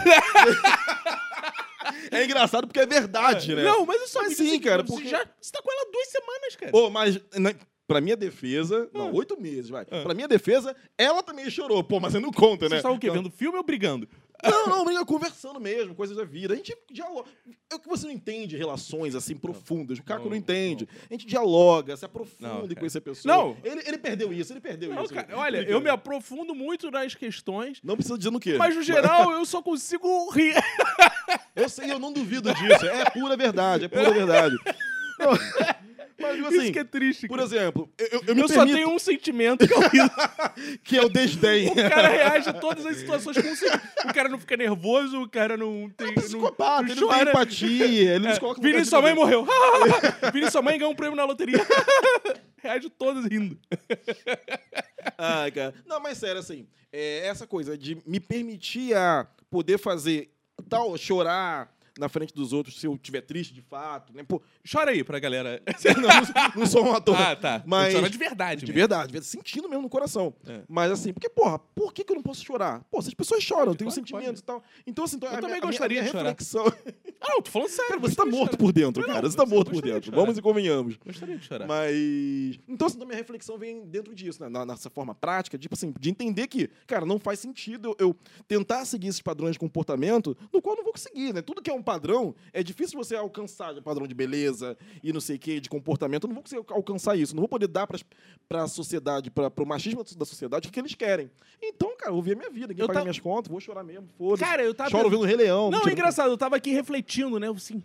É 2.13 2.23
engraçado 2.25 2.67
porque 2.67 2.79
é 2.79 2.85
verdade, 2.85 3.55
né? 3.55 3.63
Não, 3.63 3.85
mas 3.85 4.01
isso 4.03 4.19
diz 4.27 4.39
assim, 4.39 4.59
cara, 4.59 4.83
Você, 4.83 4.91
porque- 4.93 5.07
já, 5.09 5.25
você 5.39 5.51
tá 5.51 5.61
com 5.61 5.71
ela 5.71 5.91
duas 5.91 6.07
semanas, 6.07 6.55
cara. 6.55 6.71
Ô, 6.75 6.89
mas, 6.89 7.19
né, 7.35 7.55
pra 7.87 7.99
minha 8.01 8.15
defesa... 8.15 8.89
Ah. 8.93 8.97
Não, 8.97 9.13
oito 9.13 9.39
meses, 9.39 9.69
vai. 9.69 9.85
Pra 9.85 10.13
minha 10.13 10.27
defesa, 10.27 10.75
ela 10.97 11.21
também 11.23 11.49
chorou. 11.49 11.83
Pô, 11.83 11.99
mas 11.99 12.13
você 12.13 12.19
não 12.19 12.31
conta, 12.31 12.69
né? 12.69 12.77
estavam 12.77 12.97
o 12.97 12.99
quê? 12.99 13.07
Não, 13.07 13.15
Vendo 13.15 13.29
filme 13.31 13.57
ou 13.57 13.63
brigando? 13.63 14.07
Não, 14.43 14.67
não, 14.67 14.85
briga 14.85 15.05
conversando 15.05 15.59
mesmo, 15.59 15.95
coisas 15.95 16.15
da 16.17 16.23
vida. 16.23 16.53
A 16.53 16.57
gente 16.57 16.75
dialoga. 16.91 17.29
É 17.71 17.75
o 17.75 17.79
que 17.79 17.87
você 17.87 18.05
não 18.05 18.13
entende 18.13 18.57
relações 18.57 19.15
assim 19.15 19.35
profundas. 19.35 19.99
O 19.99 20.03
Caco 20.03 20.23
não, 20.23 20.31
Não, 20.31 20.35
entende. 20.37 20.87
A 21.09 21.13
gente 21.13 21.25
dialoga, 21.25 21.95
se 21.95 22.05
aprofunda 22.05 22.47
Não, 22.49 22.57
em 22.59 22.61
cara. 22.67 22.75
conhecer 22.75 22.97
a 22.97 23.01
pessoa. 23.01 23.35
Não. 23.35 23.57
Ele, 23.63 23.81
ele 23.85 23.97
perdeu 23.97 24.33
isso, 24.33 24.51
ele 24.53 24.59
perdeu 24.61 24.93
Não, 24.93 25.03
isso. 25.03 25.13
cara, 25.13 25.27
olha, 25.37 25.57
eu 25.63 25.79
me 25.79 25.89
aprofundo 25.89 26.53
muito 26.53 26.91
nas 26.91 27.15
questões, 27.15 27.79
Não 27.83 27.95
precisa 27.95 28.17
dizer 28.17 28.31
no 28.31 28.39
quê. 28.39 28.55
mas 28.57 28.75
no 28.75 28.83
geral 28.83 29.31
eu 29.31 29.45
só 29.45 29.61
consigo 29.61 30.29
rir. 30.31 30.53
Eu 31.55 31.69
sei, 31.69 31.91
eu 31.91 31.99
não 31.99 32.11
duvido 32.11 32.53
disso. 32.53 32.85
É 32.85 33.09
pura 33.09 33.37
verdade, 33.37 33.85
é 33.85 33.87
pura 33.87 34.11
verdade. 34.11 34.55
Não, 35.19 35.31
Mas, 36.23 36.35
digo 36.35 36.47
assim, 36.47 36.63
Isso 36.63 36.71
que 36.71 36.79
é 36.79 36.83
triste. 36.83 37.27
por 37.27 37.37
cara. 37.37 37.47
exemplo, 37.47 37.89
eu, 37.97 38.07
eu, 38.07 38.23
eu 38.27 38.35
me 38.35 38.41
eu 38.41 38.47
só 38.47 38.55
permito, 38.55 38.77
tenho 38.77 38.89
um 38.89 38.99
sentimento 38.99 39.67
que 39.67 39.73
é 39.99 40.77
que 40.83 40.97
é 40.97 41.01
o 41.01 41.09
desdém. 41.09 41.69
O 41.69 41.75
cara 41.75 42.07
reage 42.07 42.49
a 42.49 42.53
todas 42.53 42.85
as 42.85 42.97
situações 42.97 43.37
com 43.37 43.47
um. 43.47 44.09
O 44.09 44.13
cara 44.13 44.29
não 44.29 44.39
fica 44.39 44.57
nervoso, 44.57 45.21
o 45.21 45.29
cara 45.29 45.57
não 45.57 45.89
tem. 45.95 46.07
É 46.07 46.11
um 46.11 46.13
psicopata, 46.15 46.81
não 46.83 46.91
ele 46.91 47.01
não 47.01 47.09
tem 47.09 47.21
empatia, 47.21 48.15
ele 48.15 48.19
não 48.19 48.29
É, 48.29 48.33
se 48.33 48.39
coloca 48.39 48.61
no 48.61 48.67
Vini, 48.67 48.85
sua 48.85 49.01
mãe 49.01 49.13
morreu. 49.13 49.45
Vini, 50.33 50.49
sua 50.49 50.61
mãe 50.61 50.77
ganhou 50.77 50.91
um 50.93 50.95
prêmio 50.95 51.15
na 51.15 51.25
loteria. 51.25 51.59
Reage 52.63 52.89
todas 52.89 53.25
rindo. 53.25 53.59
Ai, 55.17 55.51
cara. 55.51 55.73
Não, 55.85 55.99
mas 55.99 56.17
sério, 56.17 56.39
assim, 56.39 56.65
é, 56.91 57.27
essa 57.27 57.45
coisa 57.45 57.77
de 57.77 57.97
me 58.05 58.19
permitir 58.19 58.95
a 58.95 59.27
poder 59.49 59.77
fazer 59.77 60.29
tal, 60.69 60.97
chorar, 60.97 61.69
na 61.97 62.09
frente 62.09 62.33
dos 62.33 62.53
outros 62.53 62.79
se 62.79 62.87
eu 62.87 62.93
estiver 62.95 63.21
triste 63.21 63.53
de 63.53 63.61
fato, 63.61 64.13
né? 64.13 64.23
Pô, 64.23 64.41
Chora 64.69 64.91
aí 64.91 65.03
pra 65.03 65.19
galera. 65.19 65.61
não, 66.55 66.61
não- 66.61 66.65
sou 66.65 66.85
um 66.85 66.93
ator. 66.93 67.15
ah, 67.19 67.35
tá. 67.35 67.63
Mas- 67.65 67.93
Chora 67.93 68.09
de 68.09 68.17
verdade. 68.17 68.59
De 68.61 68.65
mesmo. 68.67 68.75
verdade, 68.75 69.07
de 69.07 69.13
verdade, 69.13 69.29
sentindo 69.29 69.69
mesmo 69.69 69.83
no 69.83 69.89
coração. 69.89 70.33
É. 70.47 70.61
Mas 70.67 70.91
assim, 70.91 71.13
porque, 71.13 71.29
porra, 71.29 71.59
por 71.59 71.93
que, 71.93 72.03
que 72.03 72.11
eu 72.11 72.15
não 72.15 72.23
posso 72.23 72.43
chorar? 72.43 72.83
Pô, 72.89 73.01
se 73.01 73.09
as 73.09 73.13
pessoas 73.13 73.43
choram, 73.43 73.71
eu 73.73 73.75
tenho 73.75 73.89
Claro 73.91 74.03
que 74.03 74.09
sentimentos 74.11 74.41
e 74.41 74.43
tal. 74.43 74.63
Então, 74.87 75.05
assim, 75.05 75.17
então, 75.17 75.29
Eu 75.29 75.33
a 75.37 75.41
também 75.41 75.55
minha, 75.57 75.63
a 75.63 75.67
gostaria 75.67 76.01
minha, 76.01 76.03
de 76.05 76.11
chorar. 76.17 76.29
reflexão. 76.29 76.65
Ah, 77.21 77.27
não, 77.29 77.41
tô 77.41 77.51
falando 77.51 77.69
sério. 77.69 77.89
Cara, 77.89 78.01
você 78.01 78.15
tá 78.15 78.25
morto 78.25 78.57
por 78.57 78.71
dentro, 78.73 79.05
cara. 79.05 79.29
Você 79.29 79.37
tá 79.37 79.45
morto 79.45 79.71
por 79.71 79.81
dentro. 79.81 80.11
Vamos 80.11 80.37
e 80.37 80.41
convenhamos. 80.41 80.97
Gostaria 81.05 81.37
de 81.37 81.45
chorar. 81.45 81.67
Mas. 81.67 82.59
Então, 82.67 82.87
assim, 82.87 82.95
então 82.95 83.07
minha 83.07 83.17
reflexão 83.17 83.57
vem 83.57 83.85
dentro 83.85 84.13
disso, 84.15 84.41
né? 84.43 84.65
Nessa 84.65 84.89
forma 84.89 85.13
prática, 85.13 85.57
tipo 85.57 85.73
assim, 85.75 85.93
de 85.99 86.09
entender 86.09 86.47
que, 86.47 86.69
cara, 86.87 87.05
não 87.05 87.19
faz 87.19 87.39
sentido 87.39 87.95
eu, 87.99 88.07
eu 88.09 88.15
tentar 88.47 88.83
seguir 88.85 89.07
esses 89.07 89.21
padrões 89.21 89.53
de 89.53 89.59
comportamento 89.59 90.35
no 90.51 90.61
qual 90.61 90.73
eu 90.73 90.77
não 90.77 90.83
vou 90.83 90.93
conseguir, 90.93 91.33
né? 91.33 91.41
Tudo 91.41 91.61
que 91.61 91.69
é 91.69 91.73
um 91.73 91.82
padrão, 91.83 92.33
é 92.51 92.63
difícil 92.63 92.97
você 92.97 93.15
alcançar 93.15 93.73
de 93.73 93.81
padrão 93.81 94.07
de 94.07 94.13
beleza 94.15 94.77
e 95.03 95.11
não 95.13 95.19
sei 95.21 95.35
o 95.35 95.39
quê, 95.39 95.59
de 95.59 95.69
comportamento. 95.69 96.23
Eu 96.23 96.29
não 96.29 96.35
vou 96.35 96.43
conseguir 96.43 96.63
alcançar 96.69 97.15
isso. 97.17 97.35
Não 97.35 97.41
vou 97.41 97.49
poder 97.49 97.67
dar 97.67 97.85
pras, 97.85 98.03
pra 98.47 98.67
sociedade, 98.67 99.29
pra, 99.29 99.51
pro 99.51 99.65
machismo 99.65 100.03
da 100.03 100.25
sociedade 100.25 100.67
o 100.69 100.71
que 100.71 100.79
eles 100.79 100.95
querem. 100.95 101.29
Então, 101.61 101.95
cara, 101.97 102.11
eu 102.11 102.15
vou 102.15 102.23
ver 102.23 102.33
a 102.33 102.35
minha 102.37 102.49
vida. 102.49 102.67
Ninguém 102.69 102.81
Eu 102.83 102.87
paga 102.87 102.99
tava- 102.99 103.05
minhas 103.05 103.19
contas, 103.19 103.51
vou 103.51 103.59
chorar 103.59 103.83
mesmo, 103.83 104.07
foda-se. 104.17 104.43
Cara, 104.43 104.63
eu 104.63 104.73
tava 104.73 104.89
Choro 104.89 105.09
vendo 105.09 105.21
o 105.21 105.25
Rei 105.25 105.35
Leão. 105.35 105.69
Não, 105.69 105.87
é 105.87 105.91
engraçado, 105.91 106.29
eu 106.31 106.37
tava 106.37 106.55
aqui 106.55 106.71
refletindo, 106.71 107.39
né? 107.39 107.47
Eu 107.47 107.53
assim, 107.53 107.83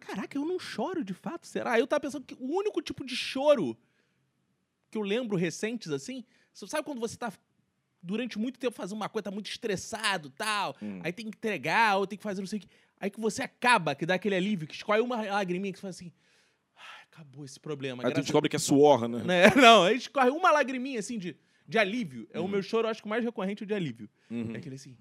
caraca, 0.00 0.36
eu 0.38 0.44
não 0.44 0.58
choro 0.58 1.04
de 1.04 1.14
fato, 1.14 1.46
será? 1.46 1.78
Eu 1.78 1.86
tava 1.86 2.00
pensando 2.00 2.24
que 2.24 2.34
o 2.40 2.56
único 2.56 2.80
tipo 2.80 3.04
de 3.04 3.14
choro 3.16 3.76
que 4.90 4.98
eu 4.98 5.02
lembro 5.02 5.36
recentes, 5.36 5.90
assim, 5.90 6.24
sabe 6.52 6.84
quando 6.84 7.00
você 7.00 7.16
tá 7.16 7.32
durante 8.02 8.38
muito 8.38 8.58
tempo 8.58 8.74
fazendo 8.76 8.96
uma 8.96 9.08
coisa, 9.08 9.24
tá 9.24 9.30
muito 9.30 9.48
estressado 9.48 10.28
tal, 10.30 10.74
Hum. 10.82 11.00
aí 11.04 11.12
tem 11.12 11.30
que 11.30 11.36
entregar, 11.36 11.96
ou 11.98 12.06
tem 12.06 12.18
que 12.18 12.22
fazer 12.24 12.40
não 12.40 12.48
sei 12.48 12.58
o 12.58 12.62
que, 12.62 12.68
aí 13.02 13.10
que 13.10 13.20
você 13.20 13.42
acaba, 13.42 13.96
que 13.96 14.06
dá 14.06 14.14
aquele 14.14 14.36
alívio, 14.36 14.68
que 14.68 14.76
escolhe 14.76 15.02
uma 15.02 15.16
lagriminha, 15.16 15.72
que 15.72 15.78
você 15.78 15.82
fala 15.82 15.90
assim, 15.90 16.12
"Ai, 16.76 17.02
acabou 17.12 17.44
esse 17.44 17.58
problema. 17.58 18.02
Aí 18.04 18.06
tu 18.06 18.14
graças 18.14 18.24
descobre 18.26 18.48
que 18.48 18.54
é 18.54 18.58
suor, 18.60 19.08
né? 19.08 19.24
né? 19.24 19.42
Não, 19.56 19.82
aí 19.82 19.96
escorre 19.96 20.30
uma 20.30 20.52
lagriminha, 20.52 21.00
assim, 21.00 21.18
de, 21.18 21.36
de 21.66 21.78
alívio. 21.78 22.28
É 22.32 22.38
o 22.38 22.46
meu 22.46 22.62
choro, 22.62 22.86
acho 22.86 23.02
que 23.02 23.08
mais 23.08 23.24
recorrente 23.24 23.62
é 23.62 23.64
o 23.64 23.66
de 23.66 23.74
alívio. 23.74 24.08
Uhum. 24.30 24.54
É 24.54 24.58
aquele 24.58 24.76
assim, 24.76 24.96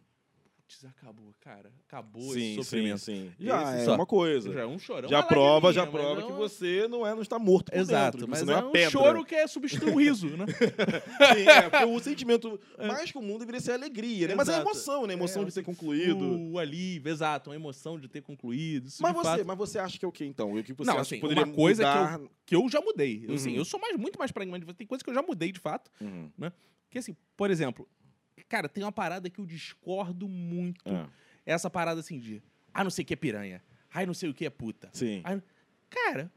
putz, 0.80 0.86
acabou, 0.86 1.34
cara. 1.40 1.72
Acabou 1.88 2.22
Sim, 2.22 2.30
esse 2.30 2.40
sim, 2.40 2.56
sofrimento. 2.64 2.98
sim. 3.00 3.32
Já 3.40 3.62
Esse 3.74 3.82
é 3.82 3.86
só. 3.86 3.96
uma 3.96 4.06
coisa. 4.06 4.52
Já 4.54 4.62
é 4.62 4.66
um 4.66 4.80
chorão. 4.80 5.10
Já 5.10 5.24
prova, 5.24 5.74
já 5.74 5.86
prova 5.86 6.22
é 6.22 6.26
que 6.26 6.32
um- 6.32 6.38
você 6.38 6.88
não, 6.88 7.06
é, 7.06 7.14
não 7.14 7.22
está 7.22 7.38
morto 7.38 7.72
por 7.72 7.78
Exato, 7.80 8.18
dentro. 8.18 8.30
mas 8.30 8.40
você 8.40 8.46
não 8.46 8.54
é, 8.54 8.60
é 8.60 8.66
um 8.66 8.72
pedra. 8.72 8.90
choro 8.90 9.26
que 9.26 9.36
é 9.36 9.48
substituir 9.48 9.94
o 9.94 9.98
riso, 10.00 10.28
né? 10.38 10.46
Sim, 11.36 11.48
é, 11.50 11.70
porque 11.70 11.86
o 11.86 12.00
sentimento 12.00 12.60
mais 12.78 13.12
comum 13.12 13.38
deveria 13.38 13.60
ser 13.62 13.72
a 13.72 13.76
alegria, 13.76 14.28
né? 14.30 14.36
Mas 14.36 14.48
é 14.48 14.56
a 14.56 14.62
emoção, 14.62 15.06
né? 15.06 15.14
A 15.14 15.18
emoção 15.18 15.42
É, 15.44 15.46
de 15.46 15.54
ter 15.54 15.60
assim, 15.60 15.66
concluído. 15.66 16.52
O 16.52 16.58
alívio, 16.60 17.12
exato, 17.12 17.52
a 17.52 17.56
emoção 17.56 18.00
de 18.00 18.08
ter 18.08 18.22
concluído. 18.22 18.88
Isso 18.88 19.02
Mas 19.02 19.12
de 19.14 19.18
você, 19.20 19.28
fato, 19.30 19.46
mas 19.46 19.58
você 19.58 19.80
acha 19.80 20.00
que 20.00 20.06
é 20.06 20.08
o 20.08 20.12
quê, 20.12 20.26
então? 20.26 20.54
O 20.54 20.64
que 20.64 20.74
você 20.74 20.88
Não, 20.88 20.94
acha 20.96 21.02
assim, 21.02 21.16
que 21.16 21.22
poderia 21.22 21.44
uma 21.46 21.54
coisa 21.54 21.84
que 21.84 21.90
eu- 21.90 22.02
mudar... 22.04 22.22
que 22.46 22.56
eu 22.56 22.70
já 22.70 22.82
mudei. 22.82 23.26
Eu, 23.28 23.36
assim, 23.36 23.52
Uhum. 23.52 23.56
eu 23.58 23.66
sou 23.66 23.80
mais, 23.80 23.96
muito 23.98 24.18
mais 24.18 24.32
pragmático. 24.32 24.74
Tem 24.74 24.88
coisa 24.88 25.04
que 25.04 25.10
eu 25.10 25.14
já 25.14 25.22
mudei, 25.22 25.52
de 25.52 25.60
fato. 25.60 25.92
Uhum. 26.00 26.30
Que 26.90 26.98
assim, 26.98 27.16
por 27.38 27.50
exemplo, 27.50 27.88
cara, 28.52 28.68
tem 28.68 28.84
uma 28.84 28.92
parada 28.92 29.30
que 29.30 29.40
eu 29.40 29.46
discordo 29.46 30.28
muito. 30.28 30.82
É, 30.86 31.08
Essa 31.54 31.70
parada 31.70 32.02
assim 32.02 32.20
de, 32.20 32.44
ah, 32.74 32.84
não 32.84 32.92
sei 32.92 33.04
o 33.04 33.06
que 33.06 33.14
é 33.14 33.16
piranha. 33.16 33.64
Ai, 33.94 34.06
não 34.06 34.14
sei 34.14 34.30
o 34.30 34.34
que 34.34 34.46
é 34.46 34.50
puta. 34.50 34.90
Sim. 34.92 35.22
Ai, 35.24 35.42
cara, 35.90 36.30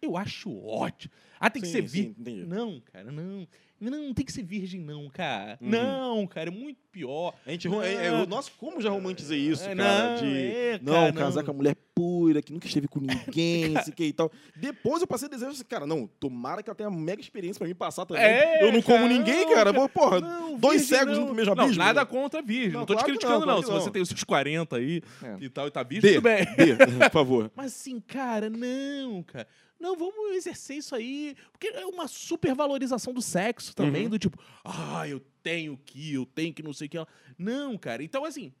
eu 0.00 0.16
acho 0.16 0.50
ótimo. 0.58 1.12
Ah, 1.38 1.50
tem 1.50 1.60
que 1.60 1.68
Sim, 1.68 1.72
ser 1.74 1.88
sim, 1.88 1.88
virgem. 1.88 2.10
entendi. 2.18 2.46
Não, 2.46 2.80
cara, 2.80 3.12
não. 3.12 3.46
Não, 3.90 4.02
não 4.08 4.14
tem 4.14 4.24
que 4.24 4.32
ser 4.32 4.42
virgem, 4.42 4.80
não, 4.80 5.08
cara. 5.10 5.58
Uhum. 5.60 5.68
Não, 5.70 6.26
cara, 6.26 6.48
é 6.48 6.52
muito 6.52 6.78
pior. 6.92 7.34
A 7.46 7.50
gente, 7.50 7.66
é, 7.68 8.06
é, 8.06 8.10
Não. 8.10 8.26
nossa, 8.26 8.50
como 8.58 8.80
já 8.80 8.90
romantizei 8.90 9.38
isso, 9.38 9.64
É, 9.64 9.74
cara? 9.74 10.10
não, 10.10 10.16
de 10.22 10.36
é, 10.36 10.80
não, 10.82 10.92
cara, 10.94 11.12
casar 11.12 11.40
não. 11.40 11.44
com 11.46 11.50
a 11.50 11.54
mulher 11.54 11.76
pura, 11.94 12.42
que 12.42 12.52
nunca 12.52 12.66
esteve 12.66 12.86
com 12.86 13.00
ninguém, 13.34 13.70
não 13.70 13.82
sei 13.82 13.92
que 13.92 14.04
e 14.04 14.12
tal. 14.12 14.30
Depois 14.56 15.00
eu 15.00 15.06
passei 15.06 15.28
desejo 15.28 15.50
assim, 15.52 15.64
cara, 15.64 15.86
não, 15.86 16.06
tomara 16.06 16.62
que 16.62 16.68
ela 16.70 16.74
tenha 16.76 16.88
uma 16.88 16.98
mega 17.00 17.20
experiência 17.20 17.58
pra 17.58 17.66
me 17.68 17.74
passar 17.74 18.04
também. 18.06 18.22
É, 18.22 18.62
eu 18.66 18.72
não 18.72 18.82
como 18.82 18.98
cara, 18.98 19.08
ninguém, 19.08 19.46
não, 19.46 19.54
cara. 19.54 19.72
cara. 19.72 19.88
Porra, 19.88 20.20
Não, 20.20 20.56
dois 20.58 20.82
cegos 20.82 21.16
não. 21.18 21.26
pro 21.26 21.34
mesmo 21.34 21.54
Não, 21.54 21.64
abismo. 21.64 21.82
nada 21.82 22.04
contra 22.06 22.40
a 22.40 22.42
virgem. 22.42 22.72
Não, 22.72 22.80
Não, 22.80 22.86
tô 22.86 22.92
claro 22.94 23.06
te 23.06 23.10
criticando, 23.10 23.46
não, 23.46 23.54
não. 23.56 23.62
claro 23.62 23.66
Se 23.66 23.72
você 23.80 23.86
não. 23.86 23.92
tem 23.92 24.02
os 24.02 24.08
seus 24.08 24.24
40 24.24 24.76
aí 24.76 25.02
É. 25.22 25.36
e 25.40 25.48
tal, 25.48 25.66
e 25.66 25.70
tá 25.70 25.82
virgem, 25.82 26.12
tudo 26.14 26.22
bem. 26.22 26.44
D, 26.44 26.76
por 27.08 27.10
favor. 27.10 27.50
Mas 27.56 27.66
assim, 27.72 27.98
cara, 28.00 28.48
não, 28.50 29.22
cara. 29.22 29.46
Não, 29.82 29.96
vamos 29.96 30.34
exercer 30.36 30.76
isso 30.76 30.94
aí. 30.94 31.36
Porque 31.50 31.66
é 31.68 31.84
uma 31.84 32.06
supervalorização 32.08 33.12
do 33.12 33.20
sexo 33.20 33.74
também, 33.74 34.04
Uhum. 34.04 34.10
do 34.10 34.18
tipo, 34.18 34.38
ah, 34.64 35.06
eu 35.08 35.20
tenho 35.42 35.76
que, 35.76 36.14
eu 36.14 36.24
tenho 36.24 36.54
que 36.54 36.62
não 36.62 36.72
sei 36.72 36.86
o 36.86 36.90
que. 36.90 36.96
ela. 36.96 37.08
Não, 37.36 37.76
cara. 37.76 38.02
Então, 38.02 38.24
assim, 38.24 38.52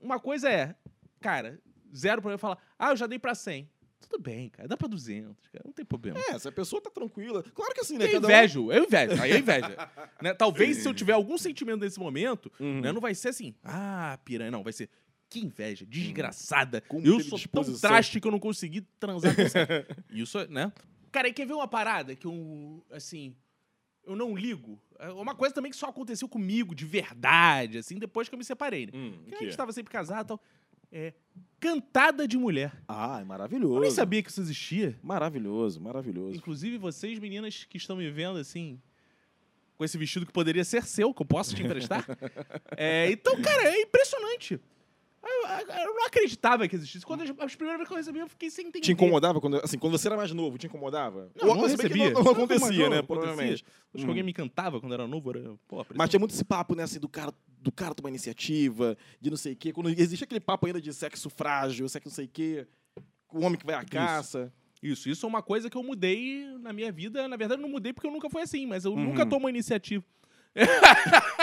uma 0.00 0.18
coisa 0.18 0.48
é, 0.50 0.74
cara, 1.20 1.60
zero 1.94 2.20
problema 2.22 2.38
falar, 2.38 2.58
ah, 2.78 2.90
eu 2.90 2.96
já 2.96 3.06
dei 3.06 3.18
pra 3.18 3.34
100. 3.34 3.68
Tudo 4.08 4.22
bem, 4.22 4.48
cara, 4.50 4.68
dá 4.68 4.76
pra 4.76 4.86
200, 4.86 5.48
cara, 5.48 5.64
não 5.64 5.72
tem 5.72 5.84
problema. 5.84 6.18
É, 6.28 6.38
se 6.38 6.46
a 6.46 6.52
pessoa 6.52 6.80
tá 6.80 6.90
tranquila. 6.90 7.42
Claro 7.54 7.74
que 7.74 7.80
assim, 7.80 7.98
né? 7.98 8.04
Eu 8.06 8.12
cada 8.12 8.26
um- 8.28 8.30
invejo, 8.30 8.70
eu 8.72 8.84
invejo, 8.84 9.20
aí 9.22 9.32
é 9.32 9.38
inveja. 9.38 9.66
né? 10.22 10.32
Talvez 10.34 10.76
se 10.78 10.88
eu 10.88 10.94
tiver 10.94 11.12
algum 11.14 11.36
sentimento 11.36 11.80
nesse 11.80 11.98
momento, 11.98 12.52
Uhum. 12.60 12.80
né, 12.82 12.92
não 12.92 13.00
vai 13.00 13.14
ser 13.14 13.28
assim, 13.30 13.54
ah, 13.64 14.16
piranha, 14.24 14.50
não, 14.50 14.62
vai 14.62 14.72
ser, 14.72 14.88
que 15.28 15.40
inveja, 15.40 15.84
desgraçada. 15.86 16.80
Como 16.82 17.06
eu 17.06 17.20
sou 17.20 17.30
tão 17.30 17.62
disposição. 17.62 17.90
traste 17.90 18.20
que 18.20 18.26
eu 18.26 18.32
não 18.32 18.38
consegui 18.38 18.82
transar 18.98 19.34
com 19.34 19.42
você. 19.42 19.86
Isso, 20.10 20.46
né? 20.50 20.72
Cara, 21.10 21.28
e 21.28 21.32
quer 21.32 21.46
ver 21.46 21.54
uma 21.54 21.66
parada 21.68 22.14
que 22.14 22.26
eu, 22.26 22.84
assim, 22.90 23.34
eu 24.04 24.14
não 24.14 24.36
ligo? 24.36 24.80
É 24.98 25.10
uma 25.10 25.34
coisa 25.34 25.54
também 25.54 25.70
que 25.70 25.76
só 25.76 25.86
aconteceu 25.88 26.28
comigo, 26.28 26.74
de 26.74 26.84
verdade, 26.84 27.78
assim, 27.78 27.98
depois 27.98 28.28
que 28.28 28.34
eu 28.34 28.38
me 28.38 28.44
separei, 28.44 28.86
né? 28.86 28.92
Hum, 28.94 29.18
Porque 29.24 29.36
a 29.36 29.46
gente 29.46 29.56
tava 29.56 29.72
sempre 29.72 29.92
casado 29.92 30.26
e 30.26 30.28
tal. 30.28 30.42
É, 30.92 31.12
cantada 31.58 32.28
de 32.28 32.36
mulher. 32.38 32.72
Ah, 32.86 33.18
é 33.18 33.22
Eu 33.22 33.26
maravilhoso. 33.26 33.80
nem 33.80 33.90
sabia 33.90 34.22
que 34.22 34.30
isso 34.30 34.40
existia. 34.40 34.96
Maravilhoso, 35.02 35.80
maravilhoso. 35.80 36.36
Inclusive, 36.36 36.78
vocês, 36.78 37.18
meninas 37.18 37.64
que 37.64 37.76
estão 37.76 37.96
me 37.96 38.08
vendo 38.10 38.38
assim, 38.38 38.80
com 39.76 39.84
esse 39.84 39.98
vestido 39.98 40.24
que 40.24 40.32
poderia 40.32 40.64
ser 40.64 40.84
seu, 40.84 41.12
que 41.12 41.20
eu 41.22 41.26
posso 41.26 41.54
te 41.54 41.62
emprestar. 41.62 42.04
É, 42.76 43.10
então, 43.10 43.40
cara, 43.42 43.64
é 43.64 43.80
impressionante. 43.82 44.60
Eu, 45.22 45.48
eu- 45.48 45.94
não 45.94 46.06
acreditava 46.06 46.68
que 46.68 46.76
existisse. 46.76 47.04
Quando 47.04 47.22
as, 47.22 47.30
as 47.38 47.54
primeiras 47.56 47.78
vezes 47.78 47.88
que 47.88 47.92
eu 47.92 47.96
recebi, 47.96 48.18
eu 48.20 48.28
fiquei 48.28 48.50
sem 48.50 48.66
entender. 48.66 48.84
Te 48.84 48.92
incomodava 48.92 49.40
quando, 49.40 49.56
assim, 49.64 49.78
quando 49.78 49.98
você 49.98 50.06
era 50.08 50.16
mais 50.16 50.30
novo, 50.32 50.56
te 50.58 50.66
incomodava? 50.66 51.30
Não, 51.40 51.48
não 51.48 51.62
que 51.64 51.68
recebia. 51.70 52.10
Não, 52.12 52.22
não 52.22 52.32
acontecia, 52.32 52.88
né? 52.90 53.02
Provavelmente. 53.02 53.64
Acho 53.92 53.98
que 53.98 54.04
Hum. 54.04 54.08
alguém 54.08 54.22
me 54.22 54.32
cantava 54.32 54.80
quando 54.80 54.92
era 54.94 55.06
novo. 55.06 55.30
Era, 55.30 55.54
pô, 55.66 55.84
Mas 55.94 56.10
tinha 56.10 56.20
muito 56.20 56.32
esse 56.32 56.44
papo, 56.44 56.74
né, 56.76 56.84
assim, 56.84 57.00
do 57.00 57.08
cara, 57.08 57.32
do 57.60 57.72
cara 57.72 57.94
tomar 57.94 58.08
iniciativa, 58.10 58.96
de 59.20 59.30
não 59.30 59.36
sei 59.36 59.54
o 59.54 59.56
quê. 59.56 59.72
Quando 59.72 59.88
existe 59.90 60.22
aquele 60.24 60.40
papo 60.40 60.66
ainda 60.66 60.80
de 60.80 60.92
sexo 60.92 61.28
frágil, 61.28 61.88
sexo 61.88 62.08
não 62.08 62.14
sei 62.14 62.26
o 62.26 62.30
quê, 62.32 62.66
o 63.32 63.40
homem 63.44 63.58
que 63.58 63.66
vai 63.66 63.74
à 63.74 63.84
caça. 63.84 64.52
Isso, 64.82 65.08
isso 65.08 65.26
é 65.26 65.28
uma 65.28 65.42
coisa 65.42 65.68
que 65.68 65.76
eu 65.76 65.82
mudei 65.82 66.46
na 66.60 66.72
minha 66.72 66.92
vida. 66.92 67.26
Na 67.26 67.36
verdade, 67.36 67.60
eu 67.60 67.62
não 67.62 67.70
mudei 67.72 67.92
porque 67.92 68.06
eu 68.06 68.12
nunca 68.12 68.30
fui 68.30 68.42
assim, 68.42 68.66
mas 68.66 68.84
eu 68.84 68.92
Uhum. 68.92 69.04
nunca 69.06 69.26
tomo 69.26 69.48
iniciativa. 69.48 70.04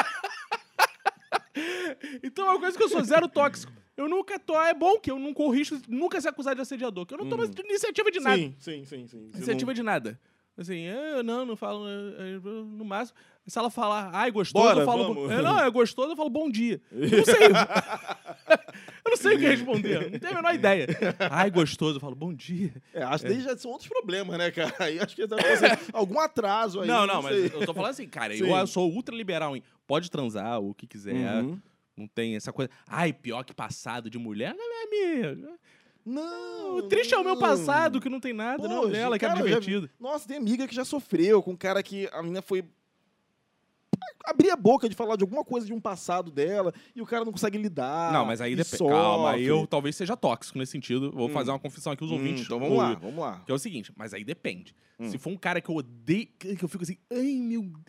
então 2.23 2.45
é 2.47 2.49
uma 2.51 2.59
coisa 2.59 2.77
que 2.77 2.83
eu 2.83 2.89
sou 2.89 3.03
zero 3.03 3.27
tóxico. 3.27 3.71
Eu 3.95 4.09
nunca 4.09 4.39
tô. 4.39 4.59
É 4.59 4.73
bom 4.73 4.99
que 4.99 5.11
eu 5.11 5.19
não 5.19 5.33
corro 5.33 5.51
risco 5.51 5.77
de 5.77 5.89
nunca 5.91 6.19
ser 6.19 6.29
acusado 6.29 6.55
de 6.55 6.61
assediador, 6.61 7.05
que 7.05 7.13
eu 7.13 7.17
não 7.17 7.29
tomo 7.29 7.43
Uhum. 7.43 7.51
iniciativa 7.65 8.09
de 8.09 8.19
nada. 8.19 8.37
Sim, 8.37 8.55
sim, 8.59 8.85
sim, 8.85 9.07
sim. 9.07 9.29
Você 9.31 9.37
Iniciativa 9.37 9.73
de 9.73 9.83
nada. 9.83 10.19
Assim, 10.57 10.81
eu 10.81 11.23
não, 11.23 11.45
não 11.45 11.55
falo. 11.55 11.87
eh, 11.87 12.35
eh, 12.35 12.39
No 12.43 12.85
máximo, 12.85 13.17
se 13.47 13.57
ela 13.57 13.71
falar, 13.71 14.11
ai, 14.13 14.29
gostoso, 14.31 14.63
Bora, 14.65 14.81
eu 14.81 14.85
falo. 14.85 15.13
bo- 15.13 15.31
É, 15.31 15.41
não, 15.41 15.59
é 15.59 15.69
gostoso, 15.71 16.11
eu 16.11 16.15
falo 16.15 16.29
bom 16.29 16.47
dia. 16.49 16.79
Eu 16.91 17.17
não 17.17 17.25
sei. 17.25 17.47
eu 19.05 19.09
não 19.11 19.17
sei 19.17 19.35
o 19.35 19.39
que 19.39 19.45
responder. 19.47 20.11
Não 20.11 20.19
tenho 20.19 20.33
a 20.33 20.35
menor 20.35 20.53
ideia. 20.55 20.87
Ai, 21.31 21.49
gostoso, 21.51 21.97
eu 21.97 21.99
falo 21.99 22.15
bom 22.15 22.33
dia. 22.33 22.71
não... 22.93 23.01
É, 23.01 23.03
acho 23.03 23.23
que 23.25 23.29
daí 23.31 23.41
já 23.41 23.57
são 23.57 23.71
outros 23.71 23.89
problemas, 23.89 24.37
né, 24.37 24.51
cara? 24.51 24.73
Aí 24.79 24.99
acho 24.99 25.15
que 25.15 25.25
deve 25.27 25.57
ser 25.57 25.79
algum 25.91 26.19
atraso 26.19 26.81
aí. 26.81 26.87
não, 26.87 27.05
não, 27.07 27.21
mas 27.21 27.35
sei. 27.35 27.45
eu 27.61 27.65
tô 27.65 27.73
falando 27.73 27.91
assim, 27.91 28.07
cara, 28.07 28.35
Sim. 28.35 28.47
eu 28.49 28.67
sou 28.67 28.91
ultra 28.91 29.15
liberal 29.15 29.55
em 29.57 29.63
pode 29.87 30.09
transar 30.09 30.59
o 30.61 30.73
que 30.73 30.85
quiser. 30.87 31.13
Uhum. 31.43 31.59
Não 31.95 32.07
tem 32.07 32.35
essa 32.35 32.51
coisa. 32.51 32.71
Ai, 32.87 33.13
pior 33.13 33.43
que 33.43 33.53
passado 33.53 34.09
de 34.09 34.17
mulher. 34.17 34.55
Não, 34.55 34.67
meu 34.67 34.87
amigo. 35.27 35.57
Não. 36.05 36.77
O 36.77 36.83
triste 36.83 37.13
é 37.13 37.17
o 37.17 37.23
meu 37.23 37.35
não. 37.35 37.39
passado, 37.41 38.01
que 38.01 38.09
não 38.09 38.19
tem 38.19 38.33
nada, 38.33 38.67
não 38.67 38.81
Pô, 38.81 38.87
dela, 38.87 39.17
que 39.17 39.25
é 39.25 39.27
eu 39.29 39.35
já 39.37 39.41
divertido. 39.43 39.89
Nossa, 39.99 40.27
tem 40.27 40.35
amiga 40.37 40.67
que 40.67 40.75
já 40.75 40.83
sofreu 40.83 41.41
com 41.41 41.51
um 41.51 41.55
cara 41.55 41.81
que 41.81 42.09
a 42.11 42.21
menina 42.21 42.41
foi. 42.41 42.63
abrir 44.25 44.49
a 44.49 44.55
boca 44.57 44.89
de 44.89 44.95
falar 44.95 45.15
de 45.15 45.23
alguma 45.23 45.45
coisa 45.45 45.65
de 45.67 45.71
um 45.73 45.79
passado 45.79 46.29
dela 46.31 46.73
e 46.95 47.01
o 47.01 47.05
cara 47.05 47.23
não 47.23 47.31
consegue 47.31 47.57
lidar. 47.57 48.11
não, 48.11 48.25
mas 48.25 48.41
aí 48.41 48.53
depende. 48.55 48.77
Calma, 48.83 49.31
aí 49.31 49.43
eu 49.45 49.65
talvez 49.67 49.95
seja 49.95 50.17
tóxico 50.17 50.57
nesse 50.57 50.71
sentido. 50.73 51.11
Vou 51.11 51.27
Hum. 51.29 51.31
fazer 51.31 51.51
uma 51.51 51.59
confissão 51.59 51.93
aqui, 51.93 52.03
os 52.03 52.11
Hum, 52.11 52.15
ouvintes. 52.15 52.43
então 52.43 52.59
vamos 52.59 52.77
lá, 52.77 52.89
ouvem. 52.89 52.99
vamos 53.01 53.19
lá. 53.23 53.41
Que 53.45 53.51
é 53.51 53.55
o 53.55 53.59
seguinte, 53.59 53.93
mas 53.95 54.13
aí 54.13 54.23
depende. 54.25 54.75
Hum. 54.99 55.07
Se 55.09 55.17
for 55.17 55.29
um 55.29 55.37
cara 55.37 55.61
que 55.61 55.69
eu 55.69 55.75
odeio, 55.75 56.27
que 56.37 56.57
eu 56.63 56.67
fico 56.67 56.83
assim, 56.83 56.97
ai 57.11 57.35
meu. 57.39 57.61
Deus. 57.61 57.81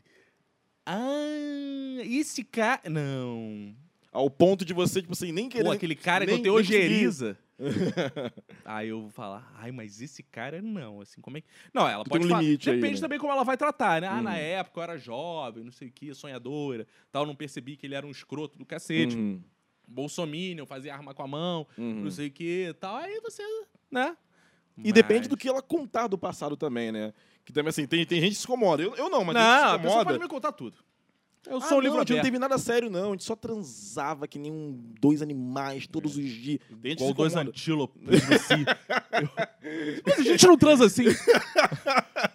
Ah, 0.87 2.03
esse 2.05 2.45
cara. 2.45 2.83
Não. 2.89 3.75
Ao 4.15 4.31
ponto 4.31 4.65
de 4.65 4.73
você, 4.73 5.01
tipo 5.03 5.13
assim, 5.13 5.33
nem 5.33 5.49
querer. 5.49 5.65
Pô, 5.65 5.73
aquele 5.73 5.95
cara 5.97 6.25
que 6.25 6.31
nem- 6.33 6.39
eu 6.41 6.43
te 6.43 6.49
nem 6.49 6.53
conseguir. 6.57 6.77
ojeriza. 6.85 7.39
aí 8.65 8.89
eu 8.89 9.03
vou 9.03 9.11
falar, 9.11 9.53
ai, 9.57 9.71
mas 9.73 10.01
esse 10.01 10.23
cara 10.23 10.63
não, 10.63 11.01
assim, 11.01 11.21
como 11.21 11.37
é 11.37 11.41
que. 11.41 11.47
Não, 11.73 11.87
ela 11.89 12.05
Tu 12.05 12.11
pode 12.11 12.25
um 12.25 12.29
falar. 12.29 12.41
limite 12.43 12.71
aí, 12.71 12.77
Depende 12.77 12.95
né? 12.95 13.01
também 13.01 13.19
como 13.19 13.33
ela 13.33 13.43
vai 13.45 13.57
tratar, 13.57 14.01
né? 14.01 14.07
Ah, 14.09 14.23
na 14.23 14.31
Uhum. 14.31 14.37
época 14.37 14.79
eu 14.81 14.83
era 14.85 14.97
jovem, 14.99 15.65
não 15.65 15.73
sei 15.73 15.89
o 15.89 15.93
que, 15.93 16.15
sonhadora, 16.15 16.87
tal, 17.13 17.27
não 17.27 17.35
percebi 17.35 17.77
que 17.77 17.87
ele 17.87 17.95
era 17.95 18.07
um 18.07 18.11
escroto 18.11 18.57
do 18.57 18.65
cacete. 18.65 19.17
Uhum. 19.17 19.43
bolsominion, 19.87 20.65
fazia 20.65 20.95
arma 20.95 21.13
com 21.13 21.23
a 21.23 21.27
mão, 21.29 21.67
Uhum. 21.77 22.05
não 22.05 22.11
sei 22.11 22.29
o 22.29 22.31
que 22.31 22.75
tal. 22.81 22.97
Aí 22.97 23.21
você, 23.21 23.43
né? 23.91 24.17
E 24.83 24.93
depende 24.93 25.29
do 25.29 25.37
que 25.37 25.47
ela 25.49 25.61
contar 25.61 26.07
do 26.07 26.17
passado 26.17 26.57
também, 26.57 26.91
né? 26.91 27.13
Que 27.45 27.53
também, 27.53 27.69
assim, 27.69 27.87
tem, 27.87 28.05
tem 28.07 28.19
gente 28.19 28.31
que 28.31 28.39
se 28.39 28.45
incomoda. 28.45 28.83
Eu, 28.83 28.95
eu 28.97 29.11
não, 29.11 29.23
mas 29.25 29.35
Não, 29.35 29.43
tem 29.43 29.51
gente 29.53 29.61
que 29.63 29.69
se 29.69 29.77
pessoa 29.83 30.01
incomoda. 30.01 30.05
pode 30.07 30.19
me 30.21 30.29
contar 30.29 30.53
tudo. 30.53 30.79
Eu 31.47 31.59
Ah, 31.59 31.61
sou 31.61 31.79
um 31.79 31.81
livro 31.81 31.97
não, 31.97 32.03
a 32.03 32.05
gente 32.05 32.11
não 32.11 32.17
aberto. 32.17 32.25
teve 32.25 32.39
nada 32.39 32.57
sério, 32.59 32.89
não. 32.91 33.09
A 33.09 33.11
gente 33.13 33.25
só 33.25 33.37
transava 33.37 34.27
que 34.27 34.39
nem 34.39 34.51
um, 34.51 34.81
dois 35.01 35.21
animais 35.23 35.87
todos 35.87 36.17
os 36.17 36.25
dias. 36.25 36.59
Que 36.83 36.91
Igual 36.93 37.13
dois 37.13 37.37
antílopes 37.37 38.01
Mas 40.07 40.19
a 40.19 40.23
gente 40.23 40.47
não 40.47 40.57
transa 40.57 40.87
assim. 40.87 41.05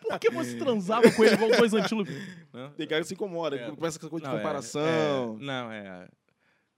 Por 0.02 0.20
que 0.20 0.30
você 0.30 0.56
transava 0.58 1.12
com 1.12 1.24
ele 1.24 1.34
igual 1.36 1.52
dois 1.52 1.74
antílopes? 1.74 2.14
Né? 2.54 2.72
Tem 2.78 2.88
cara 2.88 3.02
que 3.02 3.08
se 3.08 3.14
incomoda, 3.14 3.56
É. 3.56 3.72
começa 3.72 4.00
com 4.00 4.06
essa 4.06 4.10
coisa 4.10 4.26
de 4.26 4.32
Não, 4.32 4.38
é- 4.38 4.42
comparação. 4.42 5.38
é- 5.40 5.44
não, 5.46 5.72
é. 5.72 6.08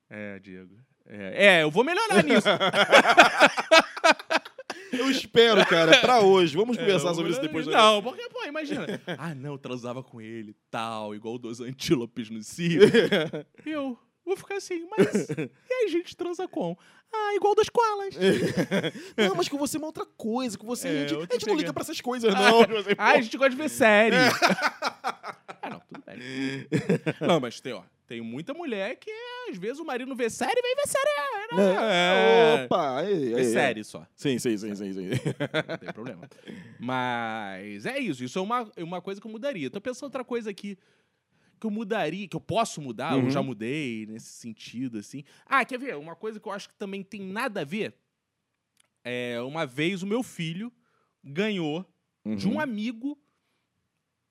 É, 0.10 0.40
Diego. 0.40 0.76
É, 1.08 1.46
é, 1.60 1.64
eu 1.64 1.72
vou 1.72 1.84
melhorar 1.84 2.24
nisso. 2.24 2.48
Eu 4.92 5.10
espero, 5.10 5.66
cara, 5.66 5.98
pra 6.00 6.22
hoje. 6.22 6.56
Vamos 6.56 6.78
conversar 6.78 7.08
É, 7.08 7.12
eu 7.12 7.16
sobre 7.16 7.32
isso 7.32 7.42
depois. 7.42 7.66
Não, 7.68 8.02
porque, 8.02 8.28
pô, 8.30 8.44
imagina. 8.46 8.86
Ah, 9.18 9.34
não, 9.36 9.58
transava 9.58 10.04
com 10.04 10.20
ele 10.22 10.56
tal, 10.70 11.14
igual 11.16 11.38
dois 11.38 11.60
antílopes 11.60 12.30
no 12.30 12.42
si. 12.44 12.78
eu 13.66 13.98
vou 14.26 14.36
ficar 14.36 14.56
assim, 14.56 14.88
mas. 14.98 15.30
E 15.30 15.74
aí, 15.74 15.86
a 15.86 15.90
gente 15.90 16.16
transa 16.16 16.48
com? 16.48 16.78
Ah, 17.14 17.36
igual 17.36 17.54
das 17.56 17.68
koalas. 17.70 18.16
Não, 19.18 19.36
mas 19.36 19.50
com 19.50 19.58
você 19.58 19.76
é 19.76 19.80
uma 19.80 19.88
outra 19.88 20.06
coisa. 20.06 20.58
Com 20.58 20.66
você, 20.66 20.88
É, 20.88 20.92
a 20.92 21.08
gente, 21.08 21.14
a 21.16 21.34
gente 21.34 21.48
não 21.48 21.56
liga 21.56 21.74
pra 21.74 21.82
essas 21.82 22.00
coisas, 22.00 22.34
não. 22.34 22.62
Ah, 22.98 23.12
a 23.12 23.22
gente 23.22 23.36
gosta 23.38 23.50
de 23.50 23.58
ver 23.58 23.70
série. 23.70 24.16
ah, 24.16 25.70
não, 25.70 25.82
tudo 25.82 26.02
bem. 26.06 26.18
Não, 27.20 27.40
mas 27.42 27.60
tem, 27.60 27.74
ó, 27.74 27.84
tem 28.12 28.20
muita 28.20 28.54
mulher 28.54 28.98
que 28.98 29.10
às 29.50 29.58
vezes 29.58 29.80
o 29.80 29.86
marido 29.86 30.10
não 30.10 30.18
vê 30.18 30.30
série 30.30 30.60
e 30.60 30.62
vem 30.62 30.76
ver 30.76 30.86
série. 30.88 31.56
né? 31.56 31.76
É. 31.82 32.66
Opa! 32.66 32.98
Aí, 33.00 33.14
aí, 33.14 33.30
Vê 33.30 33.40
aí. 33.42 33.46
série 33.46 33.84
só. 33.86 34.06
Sim, 34.18 34.38
sim, 34.38 34.58
sim, 34.58 34.76
sim, 34.76 34.92
sim. 34.94 35.08
Não 35.68 35.78
tem 35.78 35.94
problema. 35.94 36.30
Mas 36.78 37.86
é 37.86 37.98
isso. 38.00 38.22
Isso 38.22 38.38
é 38.38 38.42
uma, 38.42 38.70
é 38.76 38.84
uma 38.84 39.02
coisa 39.02 39.22
que 39.22 39.26
eu 39.28 39.32
mudaria. 39.32 39.70
Tô 39.70 39.80
pensando 39.80 40.04
outra 40.06 40.26
coisa 40.26 40.50
aqui 40.50 40.78
que 41.58 41.66
eu 41.66 41.72
mudaria, 41.72 42.28
que 42.28 42.36
eu 42.36 42.42
posso 42.42 42.82
mudar, 42.82 43.16
Uhum. 43.16 43.26
eu 43.26 43.30
já 43.30 43.42
mudei 43.42 44.06
nesse 44.08 44.28
sentido, 44.34 44.98
assim. 44.98 45.24
Ah, 45.46 45.64
quer 45.64 45.80
ver? 45.80 45.96
Uma 45.96 46.16
coisa 46.18 46.38
que 46.38 46.48
eu 46.48 46.52
acho 46.52 46.68
que 46.68 46.76
também 46.76 47.02
tem 47.04 47.22
nada 47.22 47.62
a 47.62 47.64
ver. 47.64 47.96
É, 49.06 49.40
uma 49.42 49.66
vez 49.66 50.04
o 50.04 50.08
meu 50.08 50.22
filho 50.22 50.70
ganhou 51.24 51.86
de 52.36 52.48
Uhum. 52.48 52.56
um 52.56 52.60
amigo. 52.60 53.18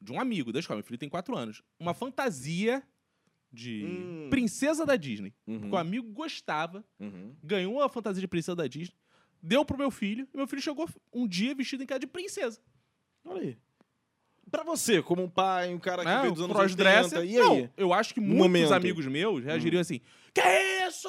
De 0.01 0.13
um 0.13 0.21
amigo, 0.21 0.53
deixa 0.53 0.67
eu 0.67 0.77
ver, 0.77 0.81
meu 0.83 0.85
filho 0.87 0.99
tem 0.99 1.09
quatro 1.09 1.35
anos. 1.37 1.63
Uma 1.79 1.95
fantasia 1.95 2.83
de 3.53 3.85
Hum. 3.85 4.29
princesa 4.31 4.87
da 4.87 4.97
Disney. 4.97 5.35
Uhum. 5.47 5.61
Porque 5.61 5.75
o 5.75 5.79
amigo 5.79 6.09
gostava, 6.13 6.85
Uhum. 6.99 7.35
ganhou 7.43 7.83
a 7.83 7.89
fantasia 7.89 8.21
de 8.21 8.29
princesa 8.29 8.55
da 8.57 8.67
Disney, 8.67 8.95
deu 9.43 9.65
pro 9.65 9.77
meu 9.79 9.91
filho, 9.91 10.29
e 10.33 10.37
meu 10.37 10.47
filho 10.47 10.63
chegou 10.63 10.89
um 11.13 11.27
dia 11.27 11.55
vestido 11.55 11.83
em 11.83 11.87
cara 11.87 11.99
de 12.01 12.07
princesa. 12.07 12.61
Olha 13.25 13.41
aí. 13.43 13.59
Pra 14.51 14.65
você, 14.65 15.01
como 15.03 15.23
um 15.23 15.29
pai, 15.31 15.73
um 15.73 15.79
cara 15.79 16.05
que 16.05 16.21
veio 16.23 16.33
dos 16.35 16.43
anos 16.43 16.57
Crossdresser. 16.57 17.19
80, 17.21 17.25
e 17.25 17.39
aí? 17.41 17.63
Não, 17.63 17.71
eu 17.77 17.93
acho 17.93 18.13
que 18.15 18.21
No 18.21 18.27
muitos 18.27 18.43
momento. 18.47 18.73
amigos 18.75 19.07
meus 19.07 19.45
reagiriam 19.45 19.81
assim: 19.81 20.01
Que 20.35 20.41
isso? 20.89 21.09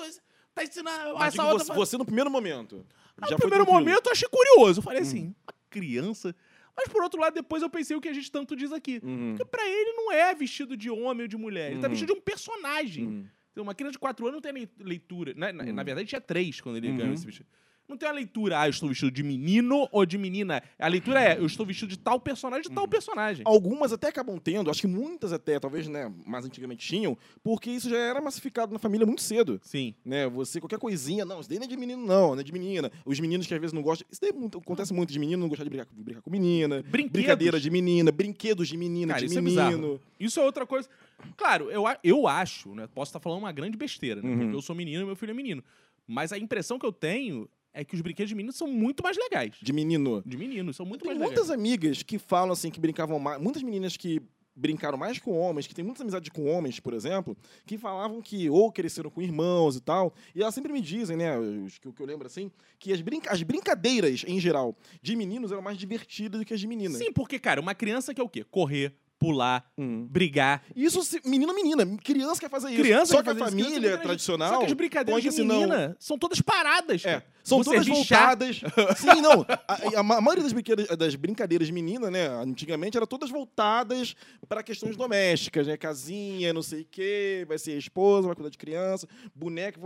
Tá 0.54 0.63
ensinando 0.63 1.15
Mas 1.17 1.34
essa 1.34 1.43
outra. 1.45 1.63
você, 1.65 1.73
você 1.73 1.97
no 1.97 2.06
primeiro 2.06 2.30
momento. 2.30 2.86
No 3.19 3.27
já 3.30 3.38
foi 3.38 3.49
primeiro 3.49 3.65
momento 3.65 4.08
eu 4.08 4.12
achei 4.12 4.27
curioso. 4.30 4.80
Eu 4.80 4.84
falei 4.84 5.01
assim: 5.01 5.34
uma 5.43 5.54
criança. 5.71 6.36
Mas 6.76 6.88
por 6.88 7.02
outro 7.04 7.20
lado, 7.20 7.34
depois 7.34 7.62
eu 7.62 7.70
pensei 7.70 7.96
o 7.96 8.02
que 8.02 8.08
a 8.08 8.14
gente 8.14 8.32
tanto 8.32 8.56
diz 8.56 8.72
aqui. 8.72 9.00
Uhum. 9.04 9.36
Porque 9.38 9.46
pra 9.50 9.68
ele 9.68 9.92
não 9.94 10.12
é 10.12 10.34
vestido 10.34 10.76
de 10.78 10.90
homem 10.90 11.24
ou 11.24 11.28
de 11.28 11.38
mulher. 11.38 11.72
Ele 11.72 11.80
tá 11.82 11.88
Uhum. 11.88 11.92
vestido 11.92 12.14
de 12.14 12.20
um 12.20 12.22
personagem. 12.22 13.06
Uhum. 13.06 13.26
Então, 13.52 13.64
Uma 13.64 13.76
criança 13.76 13.92
de 13.94 14.00
4 14.00 14.26
anos 14.26 14.36
não 14.36 14.42
tem 14.42 14.54
lei- 14.54 14.70
leitura. 14.80 15.34
né? 15.36 15.52
Na, 15.52 15.64
Uhum. 15.66 15.74
na 15.74 15.84
verdade, 15.84 16.08
tinha 16.08 16.22
3 16.22 16.62
quando 16.62 16.78
ele 16.78 16.88
Uhum. 16.90 16.98
ganhou 16.98 17.14
esse 17.14 17.26
vestido. 17.26 17.48
Não 17.88 17.98
tem 17.98 18.08
uma 18.08 18.15
leitura, 18.15 18.60
ah, 18.62 18.67
eu 18.67 18.70
estou 18.70 18.88
vestido 18.88 19.12
de 19.12 19.22
menino 19.22 19.86
ou 19.91 20.06
de 20.06 20.17
menina. 20.17 20.63
A 20.80 20.88
leitura 20.88 21.22
é, 21.22 21.38
eu 21.38 21.46
estou 21.46 21.65
vestido 21.65 21.89
de 21.89 22.00
tal 22.00 22.22
personagem, 22.22 22.63
de 22.63 22.70
Uhum. 22.70 22.76
tal 22.76 22.88
personagem. 22.88 23.44
Algumas 23.46 23.91
até 23.91 24.08
acabam 24.08 24.38
tendo, 24.39 24.70
acho 24.72 24.80
que 24.80 24.88
muitas 24.88 25.34
até, 25.34 25.60
talvez, 25.60 25.88
né, 25.89 26.10
mais 26.26 26.46
antigamente 26.46 26.88
tinham, 26.88 27.17
porque 27.44 27.70
isso 27.70 27.89
já 27.89 27.98
era 27.98 28.22
massificado 28.22 28.72
na 28.72 28.80
família 28.80 29.06
muito 29.06 29.22
cedo. 29.22 29.60
Sim. 29.62 29.94
Né, 30.06 30.26
você, 30.30 30.62
qualquer 30.62 30.80
coisinha, 30.80 31.26
não, 31.26 31.41
isso 31.41 31.50
daí 31.50 31.60
não 31.60 31.65
é 31.65 31.67
de 31.67 31.76
menino, 31.76 32.06
não, 32.06 32.34
não 32.34 32.39
é 32.39 32.44
de 32.44 32.54
menina. 32.54 32.89
Os 33.06 33.20
meninos 33.20 33.46
que 33.46 33.54
às 33.54 33.60
vezes 33.60 33.74
não 33.74 33.82
gostam. 33.82 34.08
Isso 34.10 34.22
daí 34.22 34.30
é 34.30 34.34
muito- 34.34 34.58
acontece 34.60 34.94
muito 34.94 35.12
de 35.12 35.20
menino 35.20 35.41
não 35.41 35.50
gostar 35.50 35.65
de 35.65 35.70
brincar, 35.70 35.88
de 35.94 36.02
brincar 36.04 36.22
com 36.22 36.30
menina. 36.32 36.82
Brinquedos. 36.84 37.12
Brincadeira 37.12 37.60
de 37.60 37.70
menina, 37.70 38.10
brinquedos 38.10 38.70
de 38.70 38.78
menina, 38.78 39.15
Cara, 39.15 39.20
de 39.20 39.26
isso 39.26 39.38
é 39.38 39.41
menino. 39.41 39.62
bizarro. 39.70 40.02
Isso 40.17 40.39
é 40.39 40.44
outra 40.46 40.65
coisa. 40.65 40.88
Claro, 41.36 41.70
eu, 41.70 41.86
a- 41.86 42.00
eu 42.04 42.26
acho, 42.26 42.74
né? 42.74 42.88
Posso 42.88 43.10
estar 43.10 43.20
falando 43.20 43.39
uma 43.39 43.52
grande 43.52 43.78
besteira, 43.78 44.22
né? 44.22 44.30
Uhum. 44.30 44.39
Porque 44.39 44.56
eu 44.56 44.62
sou 44.62 44.74
menino 44.76 45.04
e 45.04 45.06
meu 45.06 45.15
filho 45.15 45.32
é 45.32 45.34
menino. 45.34 45.62
Mas 46.08 46.32
a 46.32 46.38
impressão 46.38 46.80
que 46.80 46.86
eu 46.86 46.91
tenho 46.91 47.50
é 47.74 47.84
que 47.86 47.96
os 47.96 48.02
brinquedos 48.02 48.30
de 48.30 48.36
menino 48.36 48.52
são 48.54 48.68
muito 48.68 49.02
mais 49.04 49.18
legais. 49.18 49.56
de 49.62 49.72
menino. 49.74 50.22
De 50.26 50.38
menino, 50.38 50.74
são 50.74 50.86
muito 50.86 51.02
Tem 51.04 51.10
mais 51.16 51.20
muitas 51.20 51.48
legais. 51.50 51.60
amigas 51.60 52.04
que 52.04 52.18
falam 52.20 52.52
assim, 52.54 52.70
que 52.70 52.80
brincavam 52.80 53.18
mais. 53.20 53.42
Muitas 53.42 53.64
meninas 53.64 53.96
que 53.98 54.22
brincaram 54.54 54.98
mais 54.98 55.18
com 55.18 55.32
homens, 55.40 55.66
que 55.66 55.74
têm 55.74 55.84
muitas 55.84 56.02
amizades 56.02 56.30
com 56.30 56.46
homens, 56.46 56.80
por 56.80 56.94
exemplo, 56.94 57.36
que 57.66 57.78
falavam 57.78 58.22
que 58.22 58.50
ou 58.50 58.70
cresceram 58.72 59.10
com 59.10 59.22
irmãos 59.22 59.78
e 59.78 59.80
tal. 59.80 60.14
E 60.36 60.42
elas 60.42 60.54
sempre 60.54 60.74
me 60.74 60.82
dizem, 60.82 61.16
né, 61.16 61.40
os 61.40 61.78
que, 61.80 61.88
o 61.88 61.94
que 61.94 62.02
eu 62.02 62.06
lembro 62.06 62.28
assim, 62.28 62.52
que 62.78 62.92
as, 62.92 63.00
brinca 63.02 63.32
as 63.32 63.42
brincadeiras, 63.42 64.24
em 64.28 64.40
geral, 64.40 64.76
de 65.02 65.16
meninos 65.16 65.52
eram 65.54 65.62
mais 65.62 65.78
divertidas 65.78 66.40
do 66.42 66.46
que 66.46 66.54
as 66.54 66.60
de 66.60 66.68
meninas. 66.68 66.98
Sim, 66.98 67.14
porque, 67.14 67.40
cara, 67.40 67.62
uma 67.62 67.74
criança 67.74 68.14
quer 68.14 68.22
o 68.24 68.30
quê? 68.30 68.44
Correr, 68.44 68.94
pular, 69.18 69.72
Hum. 69.78 70.06
brigar. 70.10 70.64
Isso, 70.76 71.02
se, 71.04 71.22
menino, 71.24 71.54
menina. 71.56 71.86
Criança 72.04 72.42
quer 72.42 72.50
fazer 72.50 72.72
isso. 72.72 72.82
Criança 72.82 73.14
Só 73.14 73.24
que 73.24 73.30
a 73.30 73.34
isso, 73.34 73.44
família 73.46 73.92
quer 73.92 74.02
tradicional. 74.02 74.50
Só 74.54 74.60
que 74.60 74.66
as 74.66 74.74
brincadeiras 74.74 75.24
de 75.24 75.30
que, 75.30 75.44
menina 75.44 75.96
são 76.00 76.18
todas 76.18 76.42
paradas. 76.42 77.06
É, 77.06 77.20
cara. 77.20 77.26
São 77.43 77.58
Vou 77.62 77.65
todas 77.73 77.88
voltadas. 77.88 78.62
Sim, 78.97 79.21
não. 79.21 79.45
A, 79.67 79.99
a- 79.99 80.21
maioria 80.21 80.43
das 80.43 80.54
brincadeiras, 80.54 80.97
das 80.97 81.15
brincadeiras 81.15 81.67
de 81.67 81.73
menina, 81.73 82.10
né? 82.12 82.27
Antigamente, 82.27 82.97
eram 82.97 83.08
todas 83.08 83.30
voltadas 83.30 84.15
para 84.47 84.63
questões 84.63 84.95
domésticas, 84.95 85.67
né? 85.67 85.77
Casinha, 85.77 86.54
não 86.54 86.62
sei 86.62 86.82
o 86.82 86.86
quê, 86.89 87.45
vai 87.47 87.58
ser 87.58 87.77
esposa, 87.77 88.27
vai 88.27 88.36
cuidar 88.36 88.49
de 88.49 88.58
criança, 88.58 89.08
boneca. 89.36 89.80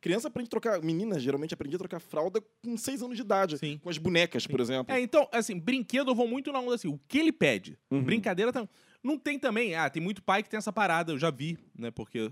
Criança 0.00 0.28
aprende 0.28 0.48
a 0.48 0.50
trocar. 0.50 0.82
Menina, 0.82 1.18
geralmente, 1.18 1.54
aprendia 1.54 1.76
a 1.76 1.78
trocar 1.78 2.00
fralda 2.00 2.40
com 2.64 2.76
seis 2.76 3.02
anos 3.02 3.16
de 3.16 3.22
idade. 3.22 3.58
Sim. 3.58 3.78
Com 3.82 3.90
as 3.90 3.98
bonecas, 3.98 4.46
por 4.46 4.60
exemplo. 4.60 4.94
É, 4.94 5.00
então, 5.00 5.28
assim, 5.32 5.58
brinquedo 5.58 6.10
eu 6.10 6.14
vou 6.14 6.28
muito 6.28 6.52
na 6.52 6.60
onda 6.60 6.74
assim. 6.74 6.88
O 6.88 7.00
que 7.08 7.18
ele 7.18 7.32
pede? 7.32 7.78
Uhum. 7.90 8.02
Brincadeira 8.02 8.52
tam- 8.52 8.68
não 9.02 9.18
tem 9.18 9.38
também. 9.38 9.74
Ah, 9.74 9.90
tem 9.90 10.02
muito 10.02 10.22
pai 10.22 10.42
que 10.42 10.48
tem 10.50 10.58
essa 10.58 10.72
parada, 10.72 11.12
eu 11.12 11.18
já 11.18 11.30
vi, 11.30 11.58
né? 11.76 11.90
Porque 11.90 12.30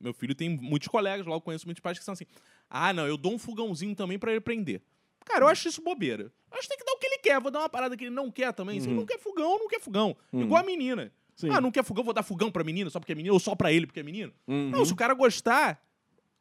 meu 0.00 0.12
filho 0.12 0.34
tem 0.34 0.48
muitos 0.48 0.88
colegas, 0.88 1.26
logo 1.26 1.40
conheço 1.40 1.66
muitos 1.66 1.80
pais 1.80 1.98
que 1.98 2.04
são 2.04 2.12
assim. 2.12 2.24
Ah, 2.68 2.92
não, 2.92 3.06
eu 3.06 3.16
dou 3.16 3.32
um 3.34 3.38
fogãozinho 3.38 3.94
também 3.94 4.18
pra 4.18 4.30
ele 4.30 4.38
aprender. 4.38 4.82
Cara, 5.24 5.44
eu 5.44 5.48
acho 5.48 5.68
isso 5.68 5.80
bobeira. 5.82 6.24
Eu 6.50 6.58
acho 6.58 6.62
que 6.62 6.68
tem 6.68 6.78
que 6.78 6.84
dar 6.84 6.92
o 6.92 6.98
que 6.98 7.06
ele 7.06 7.18
quer. 7.18 7.40
Vou 7.40 7.50
dar 7.50 7.60
uma 7.60 7.68
parada 7.68 7.96
que 7.96 8.04
ele 8.04 8.14
não 8.14 8.30
quer 8.30 8.52
também. 8.52 8.78
Se 8.80 8.86
ele 8.86 8.94
Uhum. 8.94 9.00
não 9.00 9.06
quer 9.06 9.18
fogão, 9.18 9.58
não 9.58 9.68
quer 9.68 9.80
fogão. 9.80 10.16
Uhum. 10.32 10.42
Igual 10.42 10.62
a 10.62 10.66
menina. 10.66 11.12
Sim. 11.34 11.48
Ah, 11.50 11.60
não 11.60 11.70
quer 11.72 11.82
fogão, 11.82 12.04
vou 12.04 12.12
dar 12.14 12.22
fogão 12.22 12.50
pra 12.50 12.62
menina 12.62 12.88
só 12.90 13.00
porque 13.00 13.12
é 13.12 13.14
menina, 13.14 13.32
ou 13.32 13.40
só 13.40 13.54
pra 13.54 13.72
ele 13.72 13.86
porque 13.86 14.00
é 14.00 14.02
menino. 14.02 14.32
Uhum. 14.46 14.70
Não, 14.70 14.84
se 14.84 14.92
o 14.92 14.96
cara 14.96 15.14
gostar, 15.14 15.82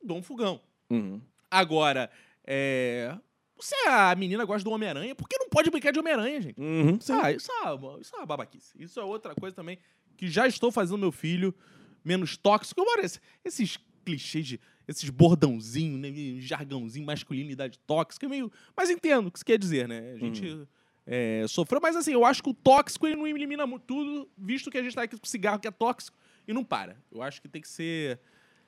dou 0.03 0.17
um 0.17 0.21
fogão. 0.23 0.61
Uhum. 0.89 1.19
Agora, 1.49 2.09
é. 2.45 3.15
Se 3.59 3.73
a 3.87 4.13
menina 4.15 4.43
gosta 4.43 4.63
do 4.67 4.71
Homem-Aranha, 4.71 5.15
por 5.15 5.27
que 5.29 5.37
não 5.37 5.47
pode 5.47 5.69
brincar 5.69 5.91
de 5.93 5.99
Homem-Aranha, 5.99 6.41
gente? 6.41 6.59
Uhum. 6.59 6.99
Ah, 7.21 7.31
isso 7.31 7.49
é, 7.51 7.71
uma- 7.71 7.99
isso 8.01 8.13
é 8.15 8.19
uma 8.19 8.25
babaquice. 8.25 8.73
Isso 8.77 8.99
é 8.99 9.03
outra 9.03 9.33
coisa 9.33 9.55
também 9.55 9.77
que 10.17 10.27
já 10.27 10.45
estou 10.47 10.71
fazendo 10.71 10.97
meu 10.97 11.11
filho 11.11 11.55
menos 12.03 12.35
tóxico. 12.35 12.83
Esse- 12.99 13.19
esses 13.45 13.79
clichês 14.03 14.45
de. 14.45 14.59
Esses 14.87 15.09
bordãozinhos, 15.09 15.99
né? 15.99 16.11
Jargãozinho, 16.39 17.05
masculinidade 17.05 17.79
tóxica, 17.87 18.27
meio. 18.27 18.51
Mas 18.75 18.89
entendo 18.89 19.27
o 19.27 19.31
que 19.31 19.37
isso 19.37 19.45
quer 19.45 19.57
dizer, 19.57 19.87
né? 19.87 20.13
A 20.13 20.17
gente 20.17 20.67
é, 21.05 21.45
sofreu, 21.47 21.79
mas 21.81 21.95
assim, 21.95 22.13
eu 22.13 22.25
acho 22.25 22.43
que 22.43 22.49
o 22.49 22.53
tóxico 22.53 23.07
ele 23.07 23.15
não 23.15 23.27
elimina 23.27 23.65
tudo, 23.79 24.29
visto 24.37 24.69
que 24.69 24.77
a 24.77 24.83
gente 24.83 24.95
tá 24.95 25.03
aqui 25.03 25.17
com 25.17 25.25
cigarro 25.25 25.59
que 25.59 25.67
é 25.67 25.71
tóxico 25.71 26.17
e 26.47 26.53
não 26.53 26.63
para. 26.63 26.97
Eu 27.11 27.21
acho 27.21 27.41
que 27.41 27.47
tem 27.47 27.61
que 27.61 27.67
ser. 27.69 28.19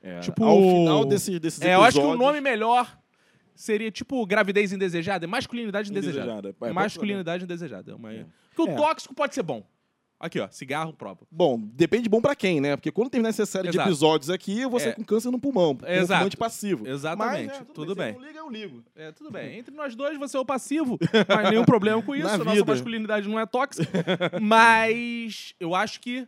É, 0.01 0.19
Tipo, 0.19 0.43
ao 0.43 0.57
final 0.61 1.05
desse, 1.05 1.39
desses 1.39 1.61
É, 1.61 1.73
eu 1.75 1.81
acho 1.83 1.93
que 1.97 2.05
o 2.05 2.11
episódios- 2.11 2.19
nome 2.25 2.39
melhor 2.41 2.97
seria 3.55 3.89
tipo 3.91 4.25
gravidez 4.25 4.71
indesejada, 4.71 5.25
é 5.25 5.27
masculinidade 5.27 5.89
indesejada. 5.89 6.31
Indesejada, 6.31 6.55
é, 6.61 6.71
masculinidade 6.73 7.43
indesejada. 7.45 7.91
É 7.91 7.95
uma... 7.95 8.13
É. 8.13 8.25
Porque 8.53 8.69
o 8.69 8.73
É. 8.73 8.75
tóxico 8.77 9.13
pode 9.15 9.33
ser 9.33 9.43
bom. 9.43 9.65
Aqui, 10.17 10.39
ó, 10.39 10.47
cigarro, 10.49 10.93
prova. 10.93 11.27
Bom, 11.29 11.59
depende 11.59 12.03
de 12.03 12.09
bom 12.09 12.21
pra 12.21 12.35
quem, 12.35 12.61
né? 12.61 12.75
Porque 12.77 12.89
quando 12.91 13.09
terminar 13.09 13.29
essa 13.29 13.45
série 13.45 13.69
de 13.69 13.75
Exato. 13.75 13.89
episódios 13.89 14.29
aqui, 14.29 14.61
eu 14.61 14.69
vou 14.69 14.79
sair 14.79 14.91
É. 14.91 14.93
com 14.93 15.03
câncer 15.03 15.29
no 15.29 15.37
pulmão. 15.39 15.75
com 15.75 15.85
Exato. 15.85 16.19
fumante 16.19 16.37
passivo. 16.37 16.87
Exatamente, 16.87 17.47
Mas, 17.49 17.59
né, 17.59 17.65
tudo 17.73 17.91
Se 17.91 17.97
bem. 17.97 18.13
não 18.13 18.21
liga, 18.21 18.39
eu 18.39 18.49
ligo. 18.49 18.83
É, 18.95 19.11
tudo 19.11 19.29
bem. 19.29 19.59
Entre 19.59 19.75
nós 19.75 19.93
dois, 19.93 20.17
você 20.17 20.37
é 20.37 20.39
o 20.39 20.45
passivo. 20.45 20.97
Mas 21.27 21.49
nenhum 21.49 21.65
problema 21.65 22.01
com 22.01 22.15
isso. 22.15 22.25
Na 22.27 22.37
Nossa 22.37 22.51
vida. 22.51 22.65
masculinidade 22.65 23.27
não 23.27 23.37
é 23.39 23.45
tóxica. 23.45 23.91
Mas 24.41 25.53
eu 25.59 25.75
acho 25.75 25.99
que. 25.99 26.25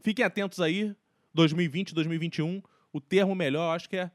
Fiquem 0.00 0.24
atentos 0.24 0.60
aí. 0.60 0.94
2020, 1.34 1.92
2021. 1.94 2.62
O 2.92 3.00
termo 3.00 3.34
melhor, 3.34 3.66
eu 3.68 3.70
acho 3.72 3.88
que 3.88 3.96
é 3.96 4.10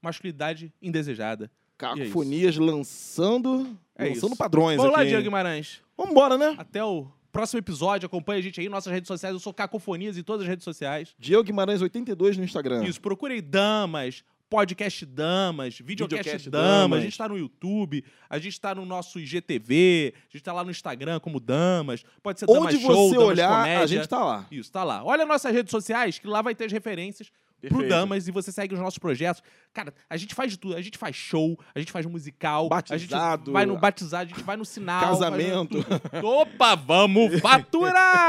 masculinidade 0.00 0.72
indesejada. 0.80 1.50
Cacofonias 1.76 2.56
lançando, 2.56 3.76
É 3.96 4.08
lançando 4.08 4.30
isso. 4.32 4.36
padrões 4.36 4.76
Vamos 4.76 4.92
lá, 4.92 4.98
aqui. 4.98 5.08
Diego 5.08 5.20
hein? 5.20 5.24
Guimarães. 5.24 5.80
Vambora, 5.96 6.36
né? 6.38 6.54
Até 6.58 6.84
o 6.84 7.08
próximo 7.32 7.58
episódio. 7.58 8.06
Acompanhe 8.06 8.40
a 8.40 8.42
gente 8.42 8.60
aí 8.60 8.66
nas 8.66 8.76
nossas 8.78 8.92
redes 8.92 9.08
sociais. 9.08 9.32
Eu 9.34 9.40
sou 9.40 9.52
Cacofonias 9.52 10.16
em 10.18 10.22
todas 10.22 10.42
as 10.42 10.48
redes 10.48 10.64
sociais. 10.64 11.14
Diego 11.18 11.42
Guimarães 11.42 11.82
82 11.82 12.36
no 12.36 12.44
Instagram. 12.44 12.84
Isso, 12.84 13.00
procurem 13.00 13.42
damas, 13.42 14.22
podcast 14.50 15.06
Damas, 15.06 15.78
videocast, 15.78 16.24
Videocast 16.24 16.50
Damas, 16.50 16.80
Damas. 16.80 16.98
a 16.98 17.02
gente 17.02 17.16
tá 17.16 17.28
no 17.28 17.38
YouTube, 17.38 18.04
a 18.28 18.38
gente 18.38 18.60
tá 18.60 18.74
no 18.74 18.84
nosso 18.84 19.20
IGTV, 19.20 20.12
a 20.16 20.32
gente 20.36 20.42
tá 20.42 20.52
lá 20.52 20.64
no 20.64 20.72
Instagram 20.72 21.20
como 21.20 21.38
Damas, 21.38 22.04
pode 22.20 22.40
ser 22.40 22.46
Damas 22.46 22.74
Onde 22.74 22.80
Show, 22.80 23.08
você 23.10 23.14
Damas 23.14 23.28
olhar, 23.28 23.52
a 23.52 23.62
Comédia. 23.62 23.86
gente 23.86 24.08
tá 24.08 24.24
lá. 24.24 24.46
Isso, 24.50 24.72
tá 24.72 24.82
lá. 24.82 25.04
Olha 25.04 25.24
nossas 25.24 25.52
redes 25.52 25.70
sociais, 25.70 26.18
que 26.18 26.26
lá 26.26 26.42
vai 26.42 26.54
ter 26.54 26.64
as 26.64 26.72
referências 26.72 27.30
pro 27.60 27.78
Perfeito. 27.78 27.88
Damas 27.90 28.28
e 28.28 28.30
você 28.30 28.50
segue 28.52 28.74
os 28.74 28.80
nossos 28.80 28.98
projetos. 28.98 29.42
Cara, 29.72 29.92
a 30.08 30.16
gente 30.16 30.34
faz 30.34 30.52
de 30.52 30.58
tudo. 30.58 30.76
A 30.76 30.80
gente 30.82 30.96
faz 30.98 31.14
show, 31.16 31.58
a 31.74 31.78
gente 31.78 31.90
faz 31.92 32.04
musical, 32.06 32.68
a 32.72 32.96
gente 32.96 33.10
Batizado. 33.10 33.52
vai 33.52 33.66
no 33.66 33.76
batizado, 33.78 34.24
a 34.32 34.34
gente 34.36 34.44
vai 34.44 34.56
no 34.56 34.64
sinal. 34.64 35.00
Casamento. 35.00 35.78
Opa, 36.22 36.74
vamos 36.76 37.38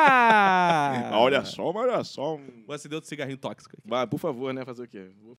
faturar! 0.01 1.13
Olha 1.13 1.43
só, 1.45 1.71
olha 1.71 2.03
só. 2.03 2.39
Você 2.67 2.87
deu 2.87 2.97
outro 2.97 3.09
cigarrinho 3.09 3.37
tóxico. 3.37 3.75
aqui. 3.77 3.87
Vai, 3.87 4.07
por 4.07 4.19
favor, 4.19 4.53
né? 4.53 4.63
Fazer 4.65 4.83
o 4.83 4.87
quê? 4.87 5.09
Vou 5.21 5.29